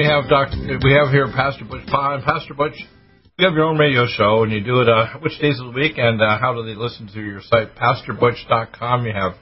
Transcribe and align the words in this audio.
We 0.00 0.06
have 0.06 0.30
Doctor, 0.30 0.56
we 0.82 0.94
have 0.94 1.12
here 1.12 1.30
Pastor 1.36 1.66
Butch 1.66 1.84
Paugh. 1.86 2.22
Pastor 2.24 2.54
Butch, 2.54 2.72
you 3.36 3.44
have 3.44 3.52
your 3.52 3.64
own 3.64 3.76
radio 3.76 4.06
show, 4.06 4.44
and 4.44 4.50
you 4.50 4.64
do 4.64 4.80
it 4.80 4.88
uh, 4.88 5.18
which 5.20 5.38
days 5.38 5.60
of 5.60 5.66
the 5.66 5.72
week, 5.78 5.98
and 5.98 6.22
uh, 6.22 6.38
how 6.38 6.54
do 6.54 6.64
they 6.64 6.74
listen 6.74 7.06
to 7.12 7.20
your 7.20 7.42
site? 7.42 7.76
PastorButch.com. 7.76 9.04
You 9.04 9.12
have 9.12 9.32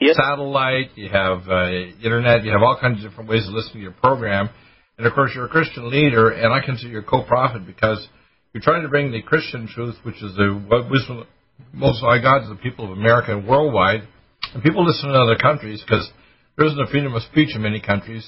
Yep. 0.00 0.16
satellite, 0.16 0.92
you 0.94 1.10
have 1.10 1.46
uh, 1.46 1.68
internet, 2.02 2.42
you 2.42 2.52
have 2.52 2.62
all 2.62 2.78
kinds 2.80 3.04
of 3.04 3.10
different 3.10 3.28
ways 3.28 3.46
of 3.46 3.52
listening 3.52 3.74
to 3.74 3.80
your 3.80 3.92
program, 3.92 4.48
and 4.96 5.06
of 5.06 5.12
course 5.12 5.32
you're 5.34 5.44
a 5.44 5.50
Christian 5.50 5.90
leader, 5.90 6.30
and 6.30 6.54
I 6.54 6.64
consider 6.64 6.88
you 6.90 6.98
a 7.00 7.02
co-prophet 7.02 7.66
because 7.66 8.08
you're 8.54 8.62
trying 8.62 8.84
to 8.84 8.88
bring 8.88 9.12
the 9.12 9.20
Christian 9.20 9.68
truth, 9.68 9.96
which 10.04 10.22
is 10.22 10.34
the 10.36 10.58
what 10.68 10.90
wisdom 10.90 11.26
most 11.74 12.00
high 12.00 12.22
God 12.22 12.44
to 12.44 12.48
the 12.48 12.62
people 12.62 12.86
of 12.90 12.92
America 12.92 13.36
and 13.36 13.46
worldwide, 13.46 14.08
and 14.54 14.62
people 14.62 14.86
listen 14.86 15.10
in 15.10 15.16
other 15.16 15.36
countries 15.36 15.84
because 15.86 16.10
there 16.56 16.66
isn't 16.66 16.80
a 16.80 16.86
freedom 16.86 17.12
of 17.12 17.20
speech 17.24 17.54
in 17.54 17.60
many 17.60 17.82
countries. 17.82 18.26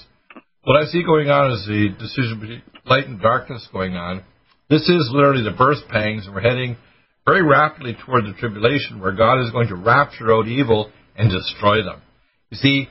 What 0.62 0.76
I 0.76 0.86
see 0.86 1.02
going 1.02 1.30
on 1.30 1.52
is 1.52 1.64
the 1.66 1.88
decision 1.98 2.38
between 2.38 2.62
light 2.84 3.06
and 3.06 3.18
darkness 3.18 3.66
going 3.72 3.96
on. 3.96 4.22
This 4.68 4.82
is 4.82 5.10
literally 5.10 5.42
the 5.42 5.56
birth 5.56 5.88
pangs, 5.88 6.26
and 6.26 6.34
we're 6.34 6.42
heading 6.42 6.76
very 7.24 7.42
rapidly 7.42 7.96
toward 8.04 8.24
the 8.26 8.34
tribulation 8.38 9.00
where 9.00 9.12
God 9.12 9.40
is 9.40 9.50
going 9.52 9.68
to 9.68 9.74
rapture 9.74 10.34
out 10.34 10.48
evil 10.48 10.92
and 11.16 11.30
destroy 11.30 11.82
them. 11.82 12.02
You 12.50 12.58
see, 12.58 12.88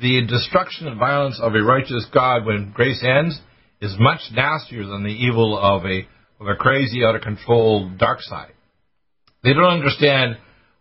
the 0.00 0.26
destruction 0.26 0.88
and 0.88 0.98
violence 0.98 1.38
of 1.42 1.54
a 1.54 1.62
righteous 1.62 2.06
God 2.12 2.46
when 2.46 2.72
grace 2.72 3.04
ends 3.04 3.38
is 3.82 3.94
much 3.98 4.20
nastier 4.32 4.86
than 4.86 5.04
the 5.04 5.10
evil 5.10 5.58
of 5.58 5.84
a 5.84 6.08
of 6.40 6.46
a 6.46 6.56
crazy, 6.56 7.04
out 7.04 7.16
of 7.16 7.20
control 7.20 7.90
dark 7.98 8.22
side. 8.22 8.54
They 9.44 9.52
don't 9.52 9.78
understand 9.78 10.38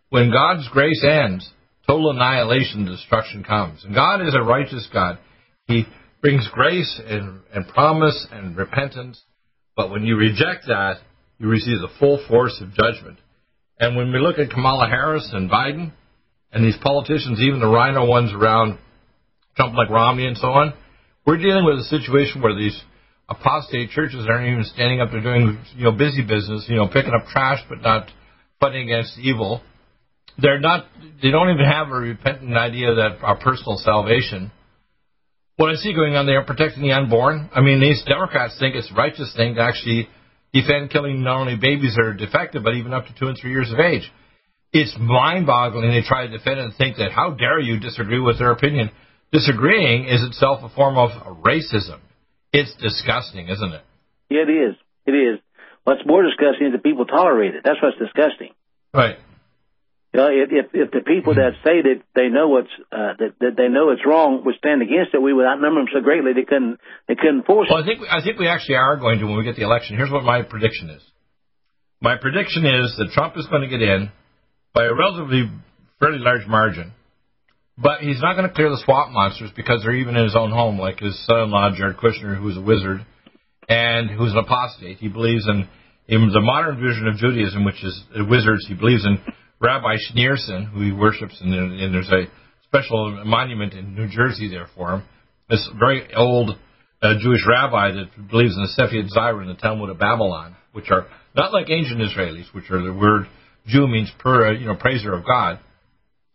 when 0.08 0.32
God's 0.32 0.70
grace 0.70 1.04
ends, 1.04 1.52
total 1.86 2.12
annihilation 2.12 2.86
destruction 2.86 3.44
comes. 3.44 3.84
And 3.84 3.94
God 3.94 4.22
is 4.26 4.34
a 4.34 4.42
righteous 4.42 4.88
God. 4.94 5.20
He 5.68 5.86
brings 6.22 6.48
grace 6.52 7.02
and, 7.06 7.42
and 7.54 7.68
promise 7.68 8.28
and 8.32 8.56
repentance. 8.56 9.22
But 9.76 9.92
when 9.92 10.04
you 10.04 10.18
reject 10.18 10.68
that, 10.68 10.98
you 11.38 11.48
receive 11.48 11.80
the 11.80 11.90
full 12.00 12.24
force 12.28 12.62
of 12.62 12.74
judgment. 12.74 13.18
And 13.80 13.96
when 13.96 14.12
we 14.12 14.20
look 14.20 14.38
at 14.38 14.50
Kamala 14.50 14.88
Harris 14.88 15.30
and 15.32 15.50
Biden 15.50 15.94
and 16.52 16.66
these 16.66 16.78
politicians, 16.82 17.40
even 17.40 17.60
the 17.60 17.68
RINO 17.68 18.06
ones 18.06 18.34
around 18.34 18.78
Trump 19.56 19.76
like 19.76 19.90
Romney 19.90 20.26
and 20.26 20.38
so 20.38 20.48
on, 20.48 20.74
we're 21.26 21.38
dealing 21.38 21.64
with 21.64 21.80
a 21.80 21.84
situation 21.84 22.42
where 22.42 22.56
these 22.56 22.80
apostate 23.30 23.92
churches 23.92 24.26
aren't 24.28 24.48
even 24.48 24.64
standing 24.66 25.00
up. 25.00 25.10
They're 25.12 25.22
doing, 25.22 25.60
you 25.76 25.86
know, 25.86 25.92
busy 25.92 26.24
business, 26.24 26.66
you 26.68 26.76
know, 26.76 26.88
picking 26.88 27.14
up 27.14 27.28
trash 27.28 27.60
but 27.70 27.82
not 27.82 28.10
fighting 28.60 28.92
against 28.92 29.18
evil. 29.20 29.62
They're 30.38 30.60
not, 30.60 30.86
they 31.22 31.32
don't 31.32 31.50
even 31.50 31.66
have 31.66 31.90
a 31.90 31.96
repentant 31.96 32.58
idea 32.58 32.96
that 32.96 33.20
our 33.22 33.38
personal 33.38 33.78
salvation. 33.78 34.52
What 35.60 35.72
I 35.72 35.76
see 35.76 35.94
going 35.94 36.16
on, 36.16 36.26
there, 36.26 36.42
protecting 36.46 36.84
the 36.84 36.94
unborn. 36.94 37.50
I 37.54 37.60
mean, 37.60 37.82
these 37.82 38.02
Democrats 38.08 38.56
think 38.58 38.76
it's 38.76 38.90
a 38.90 38.94
righteous 38.94 39.34
thing 39.36 39.56
to 39.56 39.62
actually 39.62 40.08
defend 40.54 40.90
killing 40.90 41.22
not 41.22 41.42
only 41.42 41.58
babies 41.58 41.96
that 41.98 42.06
are 42.06 42.14
defective, 42.14 42.64
but 42.64 42.76
even 42.76 42.94
up 42.94 43.08
to 43.08 43.14
two 43.20 43.28
and 43.28 43.38
three 43.38 43.52
years 43.52 43.70
of 43.70 43.78
age. 43.78 44.10
It's 44.72 44.96
mind-boggling. 44.98 45.92
They 45.92 46.02
try 46.02 46.28
to 46.28 46.32
defend 46.32 46.62
it 46.62 46.64
and 46.64 46.74
think 46.76 46.96
that 46.96 47.12
how 47.12 47.32
dare 47.32 47.60
you 47.60 47.78
disagree 47.78 48.22
with 48.22 48.40
their 48.40 48.52
opinion. 48.52 48.90
Disagreeing 49.34 50.06
is 50.06 50.24
itself 50.24 50.64
a 50.64 50.70
form 50.74 50.98
of 50.98 51.10
racism. 51.44 52.00
It's 52.54 52.74
disgusting, 52.82 53.50
isn't 53.50 53.74
it? 53.74 53.82
Yeah, 54.30 54.44
it 54.48 54.52
is. 54.52 54.76
It 55.08 55.12
is. 55.12 55.40
What's 55.84 56.06
more 56.06 56.24
disgusting 56.24 56.68
is 56.68 56.72
that 56.72 56.84
people 56.84 57.06
tolerate 57.06 57.56
it. 57.56 57.64
That's 57.66 57.80
what's 57.84 57.98
disgusting. 58.00 58.54
Right. 58.94 59.18
You 60.14 60.20
know, 60.20 60.28
if, 60.34 60.50
if 60.50 60.66
if 60.74 60.90
the 60.90 61.06
people 61.06 61.36
that 61.36 61.54
say 61.62 61.86
that 61.86 62.02
they 62.16 62.30
know 62.30 62.50
what's 62.50 62.74
uh, 62.92 63.14
that 63.20 63.38
that 63.42 63.54
they 63.56 63.70
know 63.70 63.92
it's 63.92 64.02
wrong 64.06 64.42
would 64.44 64.56
stand 64.58 64.82
against 64.82 65.14
it, 65.14 65.22
we 65.22 65.34
would 65.34 65.46
outnumber 65.46 65.82
them 65.82 65.90
so 65.94 66.02
greatly 66.02 66.34
they 66.34 66.50
couldn't 66.50 66.80
they 67.08 67.14
couldn't 67.14 67.46
force 67.46 67.68
Well, 67.70 67.78
it. 67.78 67.84
I 67.84 67.86
think 67.86 68.00
I 68.10 68.24
think 68.24 68.40
we 68.40 68.48
actually 68.48 68.82
are 68.82 68.98
going 68.98 69.20
to 69.20 69.26
when 69.26 69.38
we 69.38 69.44
get 69.44 69.56
the 69.56 69.62
election. 69.62 69.98
Here's 69.98 70.10
what 70.10 70.24
my 70.24 70.42
prediction 70.42 70.90
is. 70.90 71.04
My 72.02 72.18
prediction 72.18 72.66
is 72.66 72.96
that 72.98 73.12
Trump 73.14 73.38
is 73.38 73.46
going 73.48 73.62
to 73.62 73.68
get 73.70 73.84
in 73.84 74.10
by 74.74 74.86
a 74.86 74.94
relatively 74.94 75.46
fairly 76.00 76.18
large 76.18 76.48
margin, 76.48 76.94
but 77.78 78.02
he's 78.02 78.22
not 78.22 78.34
going 78.34 78.48
to 78.50 78.54
clear 78.56 78.70
the 78.70 78.82
swamp 78.86 79.12
monsters 79.12 79.52
because 79.56 79.84
they're 79.84 79.94
even 79.94 80.16
in 80.16 80.24
his 80.24 80.36
own 80.36 80.50
home, 80.50 80.80
like 80.80 81.00
his 81.00 81.14
son-in-law 81.28 81.76
Jared 81.78 81.98
Kushner, 81.98 82.36
who's 82.40 82.58
a 82.58 82.62
wizard 82.62 83.06
and 83.68 84.10
who's 84.10 84.32
an 84.32 84.40
apostate. 84.40 84.98
He 84.98 85.08
believes 85.08 85.46
in, 85.48 85.68
in 86.08 86.30
the 86.34 86.42
modern 86.42 86.82
vision 86.82 87.08
of 87.08 87.18
Judaism, 87.18 87.64
which 87.64 87.84
is 87.84 88.02
wizards. 88.28 88.66
He 88.68 88.74
believes 88.74 89.06
in 89.06 89.20
Rabbi 89.62 89.96
Schneerson, 89.98 90.72
who 90.72 90.82
he 90.82 90.92
worships, 90.92 91.38
and, 91.42 91.54
and 91.54 91.94
there's 91.94 92.10
a 92.10 92.26
special 92.64 93.24
monument 93.26 93.74
in 93.74 93.96
New 93.96 94.08
Jersey 94.08 94.50
there 94.50 94.68
for 94.76 94.94
him. 94.94 95.04
This 95.50 95.68
very 95.78 96.14
old 96.16 96.52
uh, 97.02 97.14
Jewish 97.20 97.42
rabbi 97.48 97.92
that 97.92 98.30
believes 98.30 98.56
in 98.56 98.64
the 98.64 98.70
Sephiot 98.78 99.10
Zira 99.16 99.42
and 99.42 99.50
the 99.50 99.60
Talmud 99.60 99.90
of 99.90 100.00
Babylon, 100.00 100.56
which 100.74 100.92
are 100.92 101.08
not 101.36 101.54
like 101.54 101.70
ancient 101.70 102.00
Israelis, 102.00 102.54
which 102.54 102.70
are 102.72 102.82
the 102.82 102.94
word 102.94 103.28
Jew 103.68 103.88
means 103.88 104.12
per, 104.20 104.50
uh, 104.50 104.52
you 104.52 104.66
know 104.66 104.76
praiser 104.76 105.14
of 105.14 105.26
God. 105.26 105.60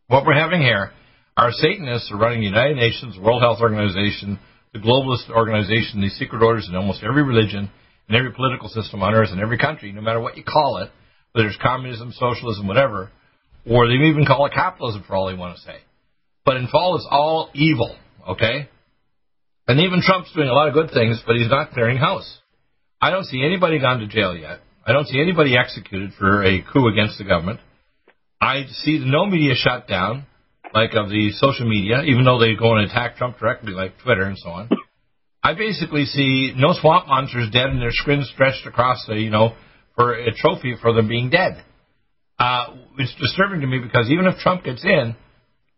What 0.09 0.27
we're 0.27 0.39
having 0.39 0.61
here 0.61 0.91
are 1.37 1.51
Satanists 1.51 2.11
are 2.13 2.19
running 2.19 2.41
the 2.41 2.47
United 2.47 2.77
Nations, 2.77 3.19
World 3.19 3.43
Health 3.43 3.61
Organization, 3.61 4.39
the 4.73 4.79
globalist 4.79 5.31
organization, 5.31 6.01
these 6.01 6.17
secret 6.17 6.43
orders 6.43 6.67
in 6.69 6.77
almost 6.77 7.03
every 7.03 7.23
religion 7.23 7.71
and 8.09 8.17
every 8.17 8.33
political 8.33 8.69
system 8.69 9.03
on 9.03 9.15
earth 9.15 9.31
in 9.33 9.41
every 9.41 9.59
country, 9.59 9.93
no 9.93 10.01
matter 10.01 10.21
what 10.21 10.37
you 10.37 10.45
call 10.45 10.79
it, 10.79 10.91
whether 11.35 11.49
it's 11.49 11.59
communism, 11.61 12.13
socialism, 12.13 12.67
whatever, 12.67 13.11
or 13.69 13.89
they 13.89 13.95
even 13.95 14.25
call 14.25 14.47
it 14.47 14.53
capitalism 14.53 15.05
for 15.07 15.17
all 15.17 15.27
they 15.27 15.35
want 15.35 15.57
to 15.57 15.63
say. 15.63 15.77
But 16.45 16.57
in 16.57 16.69
fall, 16.69 16.97
it's 16.97 17.09
all 17.11 17.51
evil, 17.55 17.97
okay? 18.29 18.69
And 19.67 19.81
even 19.81 20.01
Trump's 20.01 20.33
doing 20.33 20.49
a 20.49 20.53
lot 20.53 20.69
of 20.69 20.75
good 20.75 20.91
things, 20.93 21.21
but 21.27 21.37
he's 21.37 21.51
not 21.51 21.73
clearing 21.73 21.97
house. 21.97 22.39
I 23.01 23.11
don't 23.11 23.25
see 23.25 23.43
anybody 23.45 23.81
gone 23.81 23.99
to 23.99 24.07
jail 24.07 24.37
yet. 24.37 24.61
I 24.87 24.93
don't 24.93 25.07
see 25.07 25.21
anybody 25.21 25.57
executed 25.57 26.13
for 26.19 26.45
a 26.45 26.63
coup 26.63 26.87
against 26.87 27.19
the 27.19 27.25
government. 27.25 27.61
I 28.41 28.67
see 28.83 29.03
no 29.05 29.27
media 29.27 29.55
shut 29.57 29.89
down, 29.89 30.27
like 30.73 30.95
of 30.95 31.09
the 31.09 31.33
social 31.33 31.69
media, 31.69 32.03
even 32.03 32.25
though 32.25 32.39
they 32.39 32.55
go 32.55 32.77
and 32.77 32.89
attack 32.89 33.17
Trump 33.17 33.39
directly, 33.39 33.73
like 33.73 33.95
Twitter 34.05 34.23
and 34.23 34.39
so 34.39 34.51
on. 34.51 34.69
I 35.43 35.55
basically 35.55 36.05
see 36.05 36.53
no 36.57 36.75
swamp 36.81 37.09
monsters 37.09 37.51
dead 37.51 37.71
and 37.71 37.81
their 37.81 37.91
skins 37.91 38.31
stretched 38.33 38.67
across 38.67 39.05
the, 39.09 39.15
you 39.15 39.31
know, 39.31 39.55
for 39.97 40.15
a 40.15 40.35
trophy 40.35 40.75
for 40.81 40.93
them 40.93 41.09
being 41.09 41.31
dead. 41.31 41.63
Uh, 42.39 42.75
it's 42.99 43.15
disturbing 43.21 43.61
to 43.61 43.67
me 43.67 43.79
because 43.79 44.11
even 44.11 44.27
if 44.27 44.39
Trump 44.39 44.65
gets 44.65 44.85
in, 44.85 45.15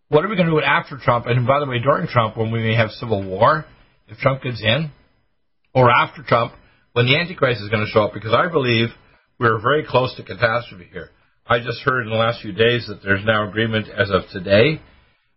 what 0.09 0.25
are 0.25 0.29
we 0.29 0.37
going 0.37 0.49
to 0.49 0.53
do 0.53 0.61
after 0.61 0.97
Trump? 0.97 1.27
And 1.27 1.47
by 1.47 1.61
the 1.61 1.67
way, 1.67 1.81
during 1.81 2.07
Trump, 2.07 2.37
when 2.37 2.51
we 2.51 2.61
may 2.61 2.75
have 2.77 2.91
civil 2.93 3.23
war, 3.23 3.67
if 4.09 4.19
Trump 4.19 4.43
gets 4.43 4.63
in, 4.63 4.91
or 5.75 5.91
after 5.91 6.23
Trump, 6.23 6.53
when 6.93 7.07
the 7.07 7.17
Antichrist 7.17 7.61
is 7.61 7.69
going 7.69 7.85
to 7.85 7.91
show 7.91 8.05
up, 8.05 8.15
because 8.15 8.33
I 8.33 8.51
believe 8.51 8.89
we're 9.39 9.61
very 9.61 9.85
close 9.87 10.15
to 10.17 10.23
catastrophe 10.23 10.89
here. 10.91 11.11
I 11.47 11.59
just 11.59 11.81
heard 11.85 12.05
in 12.05 12.11
the 12.11 12.17
last 12.17 12.41
few 12.41 12.53
days 12.53 12.87
that 12.89 13.03
there's 13.03 13.25
now 13.25 13.49
agreement 13.49 13.89
as 13.89 14.11
of 14.11 14.23
today 14.33 14.81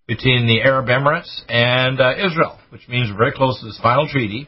between 0.08 0.48
the 0.48 0.62
Arab 0.62 0.88
Emirates 0.88 1.30
and 1.48 2.00
uh, 2.00 2.14
Israel, 2.18 2.58
which 2.70 2.88
means 2.88 3.12
we're 3.12 3.18
very 3.18 3.34
close 3.34 3.60
to 3.60 3.66
this 3.66 3.80
final 3.84 4.08
treaty 4.08 4.48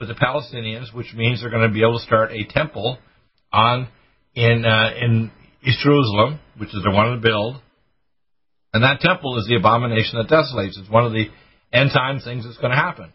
with 0.00 0.08
the 0.08 0.14
Palestinians, 0.14 0.92
which 0.94 1.12
means 1.14 1.40
they're 1.40 1.50
going 1.50 1.68
to 1.68 1.72
be 1.72 1.82
able 1.82 1.98
to 1.98 2.04
start 2.04 2.32
a 2.32 2.44
temple 2.48 2.98
on 3.52 3.88
in 4.34 4.64
uh, 4.64 4.90
in 5.00 5.30
East 5.62 5.80
Jerusalem, 5.82 6.40
which 6.58 6.68
is 6.68 6.82
the 6.84 6.90
one 6.90 7.12
to 7.12 7.20
build, 7.20 7.56
and 8.72 8.84
that 8.84 9.00
temple 9.00 9.38
is 9.38 9.46
the 9.46 9.56
abomination 9.56 10.18
that 10.18 10.28
desolates. 10.28 10.78
It's 10.78 10.90
one 10.90 11.06
of 11.06 11.12
the 11.12 11.26
end 11.72 11.90
time 11.92 12.20
things 12.20 12.44
that's 12.44 12.58
going 12.58 12.72
to 12.72 12.76
happen. 12.76 13.12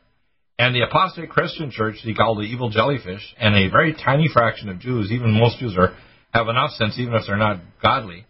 And 0.57 0.75
the 0.75 0.81
apostate 0.81 1.29
Christian 1.29 1.71
church, 1.71 1.95
they 2.05 2.13
call 2.13 2.35
the 2.35 2.43
evil 2.43 2.69
jellyfish, 2.69 3.21
and 3.39 3.55
a 3.55 3.69
very 3.71 3.93
tiny 3.93 4.27
fraction 4.31 4.69
of 4.69 4.79
Jews, 4.79 5.11
even 5.11 5.31
most 5.31 5.59
Jews 5.59 5.75
are 5.77 5.95
have 6.33 6.47
enough 6.47 6.71
sense, 6.71 6.97
even 6.97 7.13
if 7.13 7.23
they're 7.27 7.37
not 7.37 7.59
godly, 7.81 8.25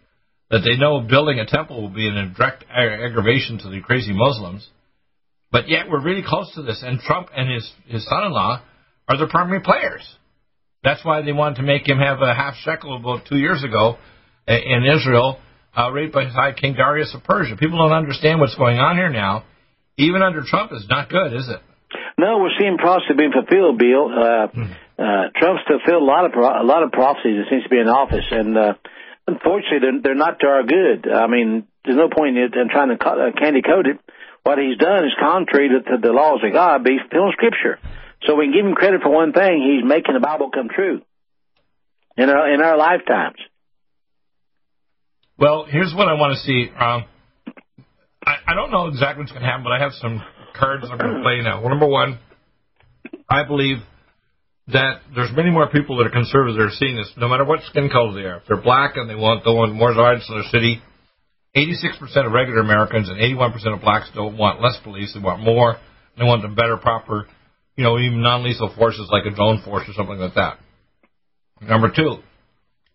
that 0.50 0.60
they 0.60 0.76
know 0.76 1.00
building 1.00 1.38
a 1.38 1.46
temple 1.46 1.82
will 1.82 1.88
be 1.88 2.08
an 2.08 2.34
direct 2.36 2.64
aggravation 2.70 3.58
to 3.58 3.68
the 3.68 3.80
crazy 3.80 4.12
Muslims. 4.12 4.66
But 5.50 5.68
yet 5.68 5.88
we're 5.88 6.02
really 6.02 6.24
close 6.26 6.52
to 6.54 6.62
this, 6.62 6.82
and 6.84 7.00
Trump 7.00 7.28
and 7.36 7.52
his 7.52 7.70
his 7.86 8.06
son-in-law 8.08 8.62
are 9.08 9.16
the 9.18 9.26
primary 9.26 9.60
players. 9.60 10.02
That's 10.84 11.04
why 11.04 11.22
they 11.22 11.32
wanted 11.32 11.56
to 11.56 11.62
make 11.62 11.86
him 11.88 11.98
have 11.98 12.20
a 12.20 12.34
half 12.34 12.54
shekel 12.64 12.96
about 12.96 13.26
two 13.28 13.38
years 13.38 13.62
ago 13.62 13.98
uh, 14.48 14.52
in 14.52 14.84
Israel 14.84 15.38
uh, 15.76 15.90
raised 15.90 16.12
by 16.12 16.52
King 16.52 16.74
Darius 16.74 17.14
of 17.14 17.22
Persia. 17.22 17.56
People 17.56 17.78
don't 17.78 17.96
understand 17.96 18.40
what's 18.40 18.56
going 18.56 18.78
on 18.78 18.96
here 18.96 19.08
now. 19.08 19.44
Even 19.96 20.22
under 20.22 20.42
Trump, 20.42 20.72
is 20.72 20.86
not 20.88 21.08
good, 21.08 21.32
is 21.34 21.48
it? 21.48 21.60
No, 22.18 22.38
we're 22.38 22.52
seeing 22.58 22.78
prophecy 22.78 23.14
being 23.16 23.32
fulfilled, 23.32 23.78
Bill. 23.78 24.10
Uh, 24.10 24.46
uh, 24.98 25.24
Trump's 25.36 25.62
fulfilled 25.68 26.02
a 26.02 26.04
lot 26.04 26.24
of 26.26 26.32
pro- 26.32 26.60
a 26.60 26.64
lot 26.64 26.82
of 26.82 26.90
prophecies 26.92 27.38
that 27.38 27.46
seems 27.50 27.62
to 27.64 27.68
be 27.68 27.78
in 27.78 27.88
office, 27.88 28.24
and 28.30 28.56
uh, 28.56 28.74
unfortunately, 29.28 29.80
they're, 29.80 30.00
they're 30.02 30.14
not 30.18 30.40
to 30.40 30.46
our 30.46 30.62
good. 30.64 31.06
I 31.08 31.26
mean, 31.28 31.64
there's 31.84 31.96
no 31.96 32.08
point 32.08 32.36
in, 32.36 32.50
in 32.52 32.68
trying 32.68 32.88
to 32.88 32.98
co- 32.98 33.28
uh, 33.28 33.32
candy 33.38 33.62
coat 33.62 33.86
it. 33.86 33.98
What 34.42 34.58
he's 34.58 34.78
done 34.78 35.04
is 35.04 35.12
contrary 35.20 35.68
to, 35.70 35.78
to 35.92 35.96
the 36.02 36.12
laws 36.12 36.40
of 36.42 36.52
God, 36.52 36.82
be 36.82 36.98
fulfilling 36.98 37.32
Scripture. 37.38 37.78
So 38.26 38.36
we 38.36 38.46
can 38.46 38.54
give 38.54 38.66
him 38.66 38.74
credit 38.74 39.02
for 39.02 39.10
one 39.10 39.32
thing: 39.32 39.62
he's 39.62 39.88
making 39.88 40.14
the 40.14 40.20
Bible 40.20 40.50
come 40.50 40.68
true 40.68 41.02
in 42.16 42.28
our 42.28 42.52
in 42.52 42.60
our 42.60 42.76
lifetimes. 42.76 43.36
Well, 45.38 45.66
here's 45.68 45.92
what 45.94 46.08
I 46.08 46.14
want 46.14 46.36
to 46.36 46.40
see. 46.44 46.70
Um, 46.70 47.04
I, 48.24 48.36
I 48.48 48.54
don't 48.54 48.70
know 48.70 48.86
exactly 48.86 49.22
what's 49.22 49.32
going 49.32 49.42
to 49.42 49.48
happen, 49.48 49.64
but 49.64 49.72
I 49.72 49.80
have 49.80 49.92
some 49.92 50.22
cards 50.54 50.84
I'm 50.88 50.98
going 50.98 51.16
to 51.16 51.22
play 51.22 51.40
now. 51.42 51.60
Well, 51.60 51.70
number 51.70 51.88
one, 51.88 52.20
I 53.28 53.42
believe 53.44 53.78
that 54.68 55.00
there's 55.14 55.32
many 55.34 55.50
more 55.50 55.68
people 55.68 55.96
that 55.98 56.06
are 56.06 56.14
conservatives 56.14 56.56
that 56.56 56.64
are 56.64 56.78
seeing 56.78 56.96
this, 56.96 57.10
no 57.16 57.28
matter 57.28 57.44
what 57.44 57.60
skin 57.64 57.88
color 57.90 58.14
they 58.14 58.28
are. 58.28 58.36
If 58.36 58.42
they're 58.46 58.62
black 58.62 58.92
and 58.94 59.10
they 59.10 59.16
want, 59.16 59.44
they 59.44 59.50
want 59.50 59.74
more 59.74 59.92
violence 59.92 60.24
in 60.28 60.36
their 60.36 60.48
city, 60.50 60.80
86% 61.56 62.26
of 62.26 62.32
regular 62.32 62.60
Americans 62.60 63.08
and 63.08 63.18
81% 63.18 63.74
of 63.74 63.80
blacks 63.80 64.10
don't 64.14 64.38
want 64.38 64.62
less 64.62 64.78
police. 64.84 65.12
They 65.12 65.20
want 65.20 65.42
more. 65.42 65.76
They 66.16 66.24
want 66.24 66.42
them 66.42 66.54
better, 66.54 66.76
proper, 66.76 67.26
you 67.76 67.84
know, 67.84 67.98
even 67.98 68.22
non-lethal 68.22 68.74
forces 68.76 69.08
like 69.10 69.24
a 69.26 69.34
drone 69.34 69.62
force 69.62 69.88
or 69.88 69.92
something 69.94 70.18
like 70.18 70.34
that. 70.34 70.58
Number 71.60 71.90
two, 71.94 72.16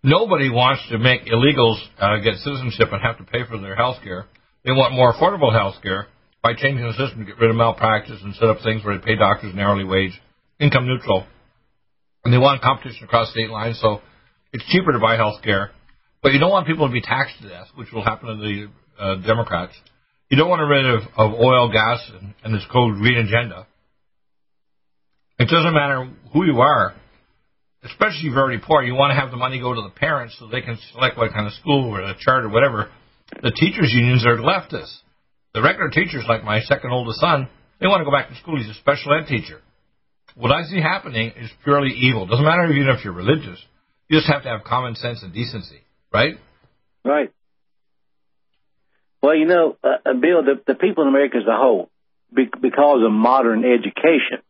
nobody 0.03 0.49
wants 0.49 0.83
to 0.89 0.97
make 0.97 1.25
illegals 1.25 1.79
uh, 1.99 2.17
get 2.17 2.35
citizenship 2.35 2.89
and 2.91 3.01
have 3.01 3.17
to 3.17 3.23
pay 3.23 3.45
for 3.49 3.57
their 3.57 3.75
health 3.75 3.97
care. 4.03 4.25
They 4.65 4.71
want 4.71 4.93
more 4.93 5.13
affordable 5.13 5.51
health 5.51 5.75
care 5.81 6.07
by 6.43 6.53
changing 6.53 6.85
the 6.85 6.93
system 6.93 7.19
to 7.19 7.25
get 7.25 7.39
rid 7.39 7.49
of 7.49 7.55
malpractice 7.55 8.19
and 8.23 8.35
set 8.35 8.49
up 8.49 8.57
things 8.63 8.83
where 8.83 8.97
they 8.97 9.03
pay 9.03 9.15
doctors 9.15 9.53
an 9.53 9.59
hourly 9.59 9.85
wage, 9.85 10.19
income 10.59 10.87
neutral. 10.87 11.25
And 12.23 12.33
they 12.33 12.37
want 12.37 12.61
competition 12.61 13.05
across 13.05 13.31
state 13.31 13.49
lines, 13.49 13.79
so 13.81 14.01
it's 14.51 14.65
cheaper 14.65 14.91
to 14.91 14.99
buy 14.99 15.15
health 15.15 15.41
care. 15.43 15.71
But 16.21 16.33
you 16.33 16.39
don't 16.39 16.51
want 16.51 16.67
people 16.67 16.87
to 16.87 16.91
be 16.91 17.01
taxed 17.01 17.35
to 17.41 17.49
death, 17.49 17.67
which 17.75 17.91
will 17.91 18.03
happen 18.03 18.27
to 18.27 18.35
the 18.35 18.67
uh, 19.01 19.15
Democrats. 19.25 19.73
You 20.29 20.37
don't 20.37 20.49
want 20.49 20.59
to 20.59 20.65
rid 20.65 20.85
of, 20.85 21.01
of 21.15 21.39
oil, 21.39 21.71
gas, 21.71 21.99
and, 22.19 22.33
and 22.43 22.53
this 22.53 22.63
called 22.71 22.97
green 22.97 23.17
agenda. 23.17 23.65
It 25.39 25.49
doesn't 25.49 25.73
matter 25.73 26.09
who 26.33 26.45
you 26.45 26.61
are, 26.61 26.95
especially 27.83 28.19
if 28.19 28.23
you're 28.25 28.33
very 28.33 28.59
poor. 28.59 28.81
You 28.81 28.95
want 28.95 29.11
to 29.11 29.19
have 29.19 29.29
the 29.29 29.37
money 29.37 29.59
go 29.59 29.73
to 29.73 29.81
the 29.81 29.93
parents 29.93 30.35
so 30.39 30.47
they 30.47 30.61
can 30.61 30.77
select 30.91 31.17
what 31.17 31.31
kind 31.31 31.45
of 31.45 31.53
school 31.53 31.93
or 31.95 32.01
the 32.01 32.15
charter, 32.19 32.49
whatever. 32.49 32.89
The 33.43 33.51
teachers' 33.51 33.93
unions 33.93 34.25
are 34.25 34.37
leftists. 34.37 34.97
The 35.53 35.61
regular 35.61 35.89
teachers, 35.89 36.25
like 36.27 36.43
my 36.43 36.61
second 36.61 36.91
oldest 36.91 37.19
son, 37.19 37.49
they 37.79 37.87
want 37.87 38.01
to 38.01 38.05
go 38.05 38.11
back 38.11 38.29
to 38.29 38.35
school. 38.35 38.57
He's 38.57 38.69
a 38.69 38.79
special 38.79 39.13
ed 39.13 39.27
teacher. 39.27 39.61
What 40.35 40.51
I 40.51 40.63
see 40.63 40.81
happening 40.81 41.33
is 41.35 41.49
purely 41.63 41.93
evil. 41.93 42.25
Doesn't 42.25 42.45
matter 42.45 42.71
even 42.71 42.89
if 42.89 43.03
you're 43.03 43.13
religious. 43.13 43.63
You 44.07 44.17
just 44.17 44.31
have 44.31 44.43
to 44.43 44.49
have 44.49 44.63
common 44.63 44.95
sense 44.95 45.21
and 45.21 45.33
decency, 45.33 45.81
right? 46.13 46.35
Right. 47.03 47.31
Well, 49.21 49.35
you 49.35 49.45
know, 49.45 49.77
uh, 49.83 49.87
uh, 50.05 50.13
Bill, 50.13 50.43
the, 50.43 50.61
the 50.65 50.75
people 50.75 51.03
in 51.03 51.09
America 51.09 51.37
as 51.37 51.47
a 51.47 51.57
whole, 51.57 51.89
be, 52.33 52.45
because 52.45 52.99
of 53.05 53.11
modern 53.11 53.63
education, 53.65 54.45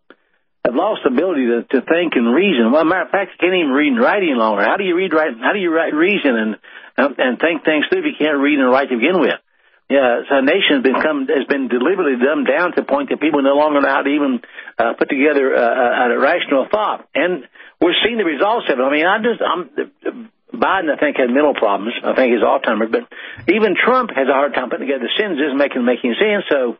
have 0.67 0.75
lost 0.75 1.07
the 1.07 1.15
ability 1.15 1.47
to, 1.47 1.57
to 1.63 1.79
think 1.87 2.19
and 2.19 2.27
reason. 2.27 2.71
Well, 2.75 2.83
matter 2.83 3.07
of 3.07 3.11
fact, 3.15 3.31
you 3.31 3.39
can't 3.39 3.55
even 3.55 3.71
read 3.71 3.95
and 3.95 4.03
write 4.03 4.19
any 4.21 4.35
longer. 4.35 4.67
How 4.67 4.75
do 4.75 4.83
you 4.83 4.95
read, 4.99 5.15
write? 5.15 5.39
How 5.39 5.55
do 5.55 5.59
you 5.59 5.71
write, 5.71 5.95
reason 5.95 6.35
and 6.35 6.51
and 6.97 7.39
think 7.39 7.63
things 7.63 7.85
through 7.87 8.03
if 8.03 8.09
you 8.11 8.17
can't 8.19 8.41
read 8.43 8.59
and 8.59 8.67
write 8.67 8.89
to 8.91 8.99
begin 8.99 9.23
with? 9.23 9.39
Yeah, 9.87 10.27
so 10.27 10.35
a 10.35 10.41
nation 10.43 10.83
has 10.83 10.83
become 10.83 11.31
has 11.31 11.47
been 11.47 11.71
deliberately 11.71 12.19
dumbed 12.19 12.51
down 12.51 12.75
to 12.75 12.83
the 12.83 12.87
point 12.89 13.07
that 13.09 13.23
people 13.23 13.39
no 13.39 13.55
longer 13.55 13.79
know 13.79 13.87
how 13.87 14.03
to 14.03 14.11
even 14.11 14.43
uh, 14.75 14.99
put 14.99 15.07
together 15.07 15.55
uh, 15.55 16.11
a 16.11 16.19
rational 16.19 16.67
thought, 16.67 17.07
and 17.15 17.47
we're 17.79 17.95
seeing 18.03 18.19
the 18.19 18.27
results 18.27 18.67
of 18.67 18.75
it. 18.75 18.83
I 18.83 18.91
mean, 18.91 19.07
I 19.07 19.15
just 19.23 19.39
I'm 19.39 20.27
Biden, 20.51 20.91
I 20.91 20.97
think, 20.99 21.15
had 21.15 21.29
mental 21.29 21.53
problems. 21.53 21.93
I 22.03 22.15
think 22.15 22.33
he's 22.33 22.43
Alzheimer's, 22.43 22.91
but 22.91 23.07
even 23.47 23.75
Trump 23.79 24.09
has 24.11 24.27
a 24.27 24.33
hard 24.33 24.53
time 24.53 24.69
putting 24.69 24.87
together 24.87 25.07
the 25.07 25.13
sentences, 25.15 25.55
making 25.55 25.85
making 25.85 26.15
sense. 26.19 26.43
So 26.51 26.75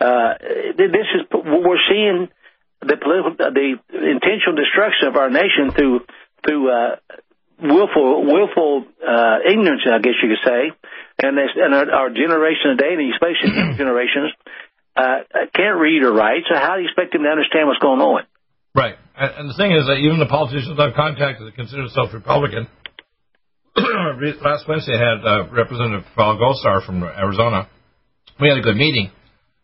uh, 0.00 0.34
this 0.74 1.06
is 1.14 1.30
we're 1.30 1.82
seeing 1.86 2.26
the 2.80 2.96
political, 2.96 3.34
the 3.34 3.78
intentional 3.90 4.54
destruction 4.54 5.08
of 5.08 5.16
our 5.16 5.30
nation 5.30 5.74
through 5.74 6.00
through 6.46 6.70
uh, 6.70 6.96
willful 7.60 8.24
willful 8.24 8.86
uh, 9.02 9.38
ignorance, 9.42 9.82
I 9.86 9.98
guess 9.98 10.14
you 10.22 10.30
could 10.30 10.44
say, 10.46 10.62
and 11.22 11.36
this, 11.36 11.50
and 11.56 11.74
our, 11.74 11.90
our 11.90 12.10
generation 12.10 12.78
today, 12.78 12.94
and 12.94 13.12
especially 13.12 13.50
generations, 13.82 14.30
uh, 14.94 15.50
can't 15.54 15.78
read 15.78 16.02
or 16.02 16.12
write. 16.12 16.46
So 16.46 16.54
how 16.54 16.76
do 16.76 16.82
you 16.82 16.88
expect 16.88 17.12
them 17.12 17.22
to 17.22 17.30
understand 17.30 17.66
what's 17.66 17.82
going 17.82 18.00
on? 18.00 18.22
Right, 18.74 18.94
and, 19.16 19.50
the 19.50 19.58
thing 19.58 19.72
is 19.72 19.86
that 19.90 19.98
even 19.98 20.22
the 20.22 20.30
politicians 20.30 20.78
I've 20.78 20.94
contacted 20.94 21.46
that 21.46 21.56
consider 21.56 21.82
themselves 21.82 22.14
Republican. 22.14 22.68
last 24.42 24.68
Wednesday, 24.68 24.94
I 24.94 25.02
had 25.02 25.20
uh, 25.26 25.50
Representative 25.50 26.06
Paul 26.14 26.38
Gosar 26.38 26.84
from 26.86 27.02
Arizona. 27.02 27.68
We 28.40 28.48
had 28.48 28.58
a 28.58 28.62
good 28.62 28.76
meeting. 28.76 29.10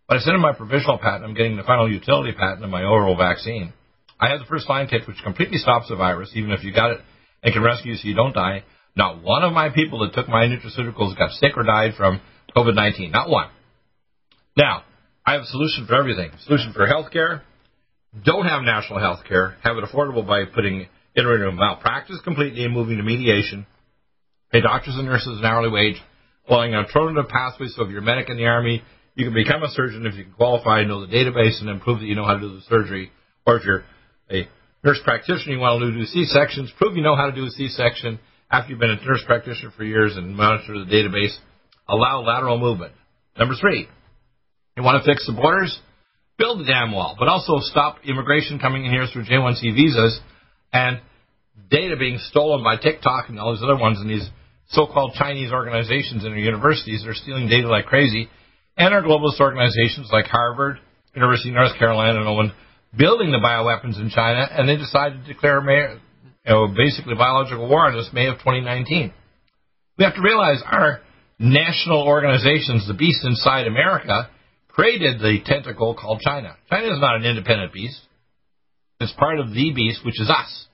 But 0.08 0.18
I 0.18 0.20
sent 0.20 0.34
him 0.34 0.42
my 0.42 0.52
provisional 0.52 0.98
patent. 0.98 1.24
I'm 1.24 1.34
getting 1.34 1.56
the 1.56 1.62
final 1.62 1.90
utility 1.90 2.32
patent 2.32 2.64
of 2.64 2.70
my 2.70 2.84
oral 2.84 3.16
vaccine. 3.16 3.72
I 4.20 4.28
have 4.30 4.40
the 4.40 4.46
first 4.46 4.68
line 4.68 4.86
kit, 4.86 5.02
which 5.08 5.16
completely 5.24 5.58
stops 5.58 5.88
the 5.88 5.96
virus, 5.96 6.30
even 6.34 6.50
if 6.50 6.62
you 6.62 6.72
got 6.72 6.92
it 6.92 7.00
and 7.42 7.52
can 7.52 7.62
rescue 7.62 7.92
you 7.92 7.98
so 7.98 8.08
you 8.08 8.14
don't 8.14 8.32
die. 8.32 8.64
Not 8.96 9.22
one 9.22 9.42
of 9.42 9.52
my 9.52 9.70
people 9.70 10.00
that 10.00 10.14
took 10.14 10.28
my 10.28 10.46
nutraceuticals 10.46 11.16
got 11.18 11.30
sick 11.32 11.52
or 11.56 11.62
died 11.64 11.94
from 11.96 12.20
COVID 12.56 12.74
19. 12.74 13.10
Not 13.10 13.28
one. 13.28 13.48
Now, 14.56 14.84
I 15.26 15.32
have 15.32 15.42
a 15.42 15.46
solution 15.46 15.86
for 15.86 15.94
everything. 15.94 16.30
Solution 16.44 16.72
for 16.72 16.86
health 16.86 17.10
care. 17.10 17.42
Don't 18.24 18.46
have 18.46 18.62
national 18.62 19.00
health 19.00 19.20
care. 19.26 19.56
Have 19.62 19.76
it 19.78 19.84
affordable 19.84 20.26
by 20.26 20.44
putting 20.44 20.86
of 21.16 21.54
malpractice 21.54 22.18
completely 22.24 22.64
and 22.64 22.72
moving 22.72 22.98
to 22.98 23.02
mediation. 23.02 23.66
Pay 24.52 24.60
doctors 24.60 24.94
and 24.96 25.06
nurses 25.06 25.38
an 25.38 25.44
hourly 25.44 25.70
wage. 25.70 26.00
Allowing 26.48 26.74
alternative 26.74 27.28
pathways. 27.28 27.74
So 27.74 27.84
if 27.84 27.90
you're 27.90 28.00
a 28.00 28.02
medic 28.02 28.28
in 28.28 28.36
the 28.36 28.46
army, 28.46 28.82
you 29.14 29.24
can 29.24 29.34
become 29.34 29.62
a 29.62 29.68
surgeon 29.68 30.06
if 30.06 30.14
you 30.14 30.24
can 30.24 30.32
qualify 30.32 30.80
and 30.80 30.88
know 30.88 31.06
the 31.06 31.12
database 31.12 31.60
and 31.60 31.68
then 31.68 31.80
prove 31.80 32.00
that 32.00 32.06
you 32.06 32.14
know 32.14 32.26
how 32.26 32.34
to 32.34 32.40
do 32.40 32.54
the 32.54 32.62
surgery. 32.68 33.12
Or 33.46 33.56
if 33.56 33.64
you're 33.64 33.84
a 34.30 34.48
nurse 34.82 35.00
practitioner, 35.04 35.54
you 35.54 35.60
want 35.60 35.80
to 35.80 35.92
do 35.92 36.04
C-sections, 36.04 36.72
prove 36.78 36.96
you 36.96 37.02
know 37.02 37.16
how 37.16 37.26
to 37.26 37.34
do 37.34 37.46
a 37.46 37.50
C-section 37.50 38.18
after 38.50 38.70
you've 38.70 38.80
been 38.80 38.90
a 38.90 39.04
nurse 39.04 39.22
practitioner 39.26 39.72
for 39.76 39.84
years 39.84 40.16
and 40.16 40.36
monitor 40.36 40.78
the 40.78 40.90
database. 40.90 41.34
Allow 41.88 42.22
lateral 42.22 42.58
movement. 42.58 42.92
Number 43.38 43.54
three, 43.60 43.88
you 44.76 44.82
want 44.82 45.02
to 45.02 45.08
fix 45.08 45.26
the 45.26 45.32
borders? 45.32 45.78
Build 46.36 46.58
the 46.58 46.64
damn 46.64 46.90
wall, 46.90 47.14
but 47.16 47.28
also 47.28 47.58
stop 47.60 47.98
immigration 48.04 48.58
coming 48.58 48.84
in 48.84 48.90
here 48.90 49.06
through 49.12 49.24
J1C 49.24 49.74
visas 49.74 50.18
and 50.72 51.00
data 51.70 51.96
being 51.96 52.18
stolen 52.18 52.64
by 52.64 52.76
TikTok 52.76 53.28
and 53.28 53.38
all 53.38 53.54
these 53.54 53.62
other 53.62 53.76
ones 53.76 54.00
and 54.00 54.10
these 54.10 54.28
so-called 54.70 55.14
Chinese 55.16 55.52
organizations 55.52 56.24
in 56.24 56.32
our 56.32 56.38
universities 56.38 57.02
that 57.02 57.10
are 57.10 57.14
stealing 57.14 57.48
data 57.48 57.68
like 57.68 57.86
crazy 57.86 58.28
and 58.76 58.94
our 58.94 59.02
globalist 59.02 59.40
organizations 59.40 60.08
like 60.12 60.26
Harvard, 60.26 60.78
University 61.14 61.50
of 61.50 61.56
North 61.56 61.78
Carolina, 61.78 62.18
and 62.18 62.28
Owen, 62.28 62.52
building 62.96 63.30
the 63.30 63.38
bioweapons 63.38 64.00
in 64.00 64.10
China, 64.10 64.46
and 64.50 64.68
they 64.68 64.76
decided 64.76 65.24
to 65.24 65.32
declare 65.32 65.60
you 65.60 66.52
know, 66.52 66.68
basically 66.68 67.14
biological 67.14 67.68
war 67.68 67.86
on 67.86 67.98
us 67.98 68.10
May 68.12 68.26
of 68.26 68.38
2019. 68.38 69.12
We 69.98 70.04
have 70.04 70.14
to 70.14 70.22
realize 70.22 70.62
our 70.64 71.00
national 71.38 72.02
organizations, 72.02 72.86
the 72.86 72.94
beast 72.94 73.24
inside 73.24 73.66
America, 73.66 74.30
created 74.68 75.20
the 75.20 75.38
tentacle 75.44 75.94
called 75.94 76.20
China. 76.20 76.56
China 76.68 76.92
is 76.92 77.00
not 77.00 77.16
an 77.16 77.24
independent 77.24 77.72
beast. 77.72 78.00
It's 79.00 79.12
part 79.12 79.38
of 79.38 79.52
the 79.52 79.72
beast, 79.72 80.04
which 80.04 80.20
is 80.20 80.30
us. 80.30 80.66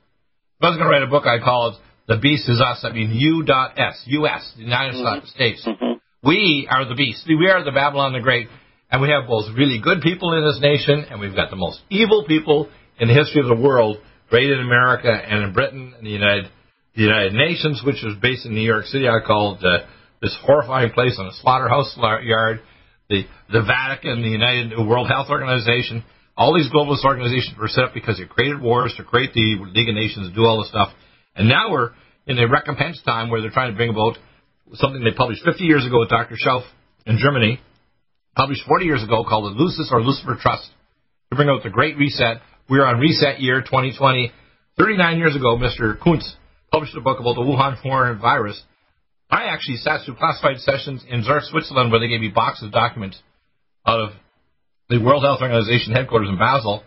If 0.59 0.65
I 0.65 0.69
was 0.69 0.77
going 0.77 0.89
to 0.89 0.93
write 0.93 1.03
a 1.03 1.07
book, 1.07 1.27
I'd 1.27 1.43
call 1.43 1.71
it 1.71 1.75
The 2.07 2.19
Beast 2.19 2.49
is 2.49 2.61
Us. 2.61 2.81
I 2.83 2.93
mean 2.93 3.11
U.S. 3.13 4.03
U.S., 4.07 4.53
the 4.57 4.63
United 4.63 4.95
mm-hmm. 4.95 5.27
States. 5.27 5.65
Mm-hmm. 5.67 5.90
We 6.23 6.69
are 6.71 6.85
the 6.85 6.95
beast. 6.95 7.25
We 7.27 7.49
are 7.49 7.65
the 7.65 7.73
Babylon 7.73 8.13
the 8.13 8.21
Great. 8.21 8.49
And 8.91 9.01
we 9.01 9.09
have 9.09 9.27
both 9.27 9.47
really 9.57 9.81
good 9.83 10.03
people 10.03 10.35
in 10.37 10.45
this 10.45 10.61
nation, 10.61 11.07
and 11.09 11.19
we've 11.19 11.35
got 11.35 11.49
the 11.49 11.57
most 11.57 11.81
evil 11.89 12.25
people 12.27 12.69
in 12.99 13.09
the 13.09 13.15
history 13.15 13.41
of 13.41 13.49
the 13.49 13.63
world, 13.63 13.97
right 14.31 14.45
in 14.45 14.61
America 14.61 15.09
and 15.09 15.45
in 15.45 15.53
Britain 15.55 15.95
and 15.97 16.07
the 16.07 16.11
United, 16.11 16.51
the 16.95 17.03
United 17.03 17.33
Nations, 17.33 17.81
which 17.87 18.05
is 18.05 18.17
based 18.21 18.45
in 18.45 18.53
New 18.53 18.67
York 18.67 18.85
City. 18.87 19.09
I 19.09 19.25
called 19.25 19.65
uh, 19.65 19.87
this 20.21 20.37
horrifying 20.43 20.91
place 20.93 21.17
on 21.19 21.27
a 21.27 21.33
slaughterhouse 21.41 21.97
yard. 21.97 22.61
The, 23.09 23.25
the 23.51 23.63
Vatican, 23.63 24.21
the 24.21 24.29
United 24.29 24.77
World 24.77 25.09
Health 25.09 25.31
Organization, 25.31 26.05
all 26.37 26.55
these 26.55 26.71
globalist 26.71 27.05
organizations 27.05 27.57
were 27.59 27.69
set 27.69 27.85
up 27.85 27.95
because 27.95 28.19
they 28.19 28.27
created 28.27 28.61
wars 28.61 28.93
to 28.99 29.05
create 29.05 29.33
the 29.33 29.57
League 29.73 29.89
of 29.89 29.95
Nations, 29.95 30.35
do 30.35 30.45
all 30.45 30.61
this 30.61 30.69
stuff. 30.69 30.93
And 31.35 31.49
now 31.49 31.71
we're 31.71 31.93
in 32.27 32.39
a 32.39 32.47
recompense 32.47 33.01
time 33.05 33.31
where 33.31 33.41
they're 33.41 33.51
trying 33.51 33.73
to 33.73 33.77
bring 33.77 33.91
about 33.91 34.19
something 34.75 35.03
they 35.03 35.17
published 35.17 35.45
50 35.45 35.65
years 35.65 35.87
ago 35.87 36.01
with 36.01 36.09
Dr. 36.09 36.37
Schauf 36.37 36.63
in 37.07 37.19
Germany, 37.19 37.61
published 38.37 38.63
40 38.67 38.85
years 38.85 39.03
ago 39.03 39.25
called 39.25 39.53
the 39.53 39.59
Lucis 39.59 39.91
or 39.93 40.03
Lucifer 40.03 40.39
Trust 40.41 40.69
to 41.31 41.37
bring 41.37 41.49
out 41.49 41.63
the 41.63 41.71
Great 41.71 41.97
Reset. 41.97 42.39
We're 42.69 42.85
on 42.85 42.99
reset 42.99 43.41
year 43.41 43.61
2020. 43.61 44.33
39 44.79 45.19
years 45.19 45.37
ago, 45.37 45.59
Mr. 45.59 45.99
Koontz 45.99 46.37
published 46.71 46.97
a 46.97 47.01
book 47.01 47.19
about 47.21 47.35
the 47.35 47.43
Wuhan 47.43 47.83
foreign 47.83 48.19
virus 48.21 48.63
I 49.31 49.45
actually 49.45 49.77
sat 49.77 50.01
through 50.05 50.17
classified 50.17 50.59
sessions 50.59 51.05
in 51.09 51.23
Zurich, 51.23 51.45
Switzerland, 51.45 51.93
where 51.93 52.01
they 52.01 52.09
gave 52.09 52.21
me 52.21 52.33
boxes 52.35 52.67
of 52.67 52.73
documents 52.73 53.17
out 53.87 54.01
of 54.01 54.11
the 54.89 54.99
World 54.99 55.23
Health 55.23 55.41
Organization 55.41 55.95
headquarters 55.95 56.29
in 56.29 56.37
Basel. 56.37 56.83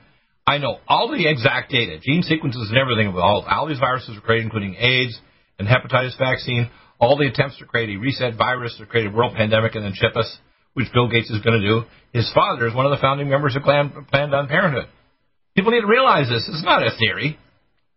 I 0.45 0.57
know 0.57 0.79
all 0.89 1.09
the 1.09 1.25
exact 1.25 1.71
data, 1.71 1.99
gene 2.01 2.21
sequences 2.21 2.67
and 2.67 2.77
everything 2.77 3.07
of 3.07 3.15
all, 3.15 3.45
all 3.49 3.67
these 3.67 3.79
viruses 3.79 4.15
were 4.15 4.21
created, 4.21 4.45
including 4.45 4.75
AIDS 4.75 5.17
and 5.57 5.69
hepatitis 5.69 6.17
vaccine. 6.19 6.69
All 7.03 7.17
the 7.17 7.27
attempts 7.27 7.57
to 7.60 7.65
create 7.65 7.89
a 7.89 8.00
reset 8.00 8.38
virus 8.38 8.77
to 8.79 8.86
create 8.86 9.07
a 9.07 9.12
world 9.12 9.36
pandemic 9.36 9.75
and 9.75 9.83
then 9.83 9.91
ship 9.93 10.15
us, 10.15 10.38
which 10.74 10.88
Bill 10.93 11.10
Gates 11.10 11.29
is 11.29 11.41
going 11.41 11.60
to 11.60 11.67
do. 11.67 11.83
His 12.13 12.31
father 12.33 12.65
is 12.65 12.74
one 12.74 12.86
of 12.86 12.91
the 12.91 13.01
founding 13.01 13.27
members 13.27 13.57
of 13.57 13.63
Planned 13.63 13.91
Parenthood. 14.10 14.88
People 15.53 15.74
need 15.74 15.81
to 15.81 15.88
realize 15.88 16.29
this. 16.29 16.48
It's 16.48 16.63
not 16.63 16.81
a 16.81 16.91
theory. 16.98 17.38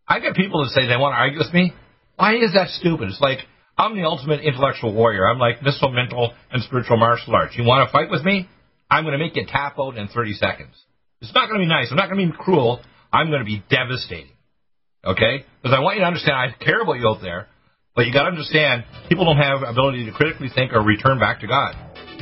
I 0.08 0.18
get 0.18 0.34
people 0.34 0.64
that 0.64 0.70
say 0.70 0.88
they 0.88 0.96
want 0.96 1.12
to 1.12 1.18
argue 1.18 1.38
with 1.38 1.54
me. 1.54 1.72
Why 2.16 2.34
is 2.34 2.52
that 2.54 2.68
stupid? 2.70 3.08
It's 3.08 3.20
like 3.20 3.38
I'm 3.78 3.94
the 3.94 4.04
ultimate 4.04 4.40
intellectual 4.40 4.92
warrior. 4.92 5.28
I'm 5.28 5.38
like 5.38 5.62
missile, 5.62 5.92
mental, 5.92 6.34
and 6.50 6.62
spiritual 6.64 6.96
martial 6.96 7.34
arts. 7.34 7.54
You 7.56 7.64
want 7.64 7.86
to 7.86 7.92
fight 7.92 8.10
with 8.10 8.24
me? 8.24 8.48
I'm 8.90 9.04
going 9.04 9.18
to 9.18 9.22
make 9.24 9.36
you 9.36 9.46
tap 9.46 9.78
out 9.78 9.96
in 9.96 10.08
30 10.08 10.32
seconds. 10.34 10.74
It's 11.20 11.34
not 11.34 11.48
going 11.48 11.60
to 11.60 11.64
be 11.64 11.68
nice. 11.68 11.88
I'm 11.90 11.96
not 11.96 12.10
going 12.10 12.26
to 12.26 12.32
be 12.32 12.38
cruel. 12.38 12.80
I'm 13.12 13.28
going 13.28 13.40
to 13.40 13.46
be 13.46 13.62
devastating. 13.70 14.34
Okay? 15.04 15.44
Because 15.62 15.76
I 15.76 15.80
want 15.80 15.96
you 15.96 16.02
to 16.02 16.06
understand 16.06 16.36
I 16.36 16.64
care 16.64 16.82
about 16.82 16.94
you 16.94 17.08
out 17.08 17.20
there, 17.22 17.48
but 17.96 18.04
you 18.04 18.12
got 18.12 18.28
to 18.28 18.28
understand 18.28 18.84
people 19.08 19.24
don't 19.24 19.40
have 19.40 19.64
ability 19.64 20.04
to 20.04 20.12
critically 20.12 20.48
think 20.54 20.72
or 20.72 20.84
return 20.84 21.18
back 21.18 21.40
to 21.40 21.48
God. 21.48 21.74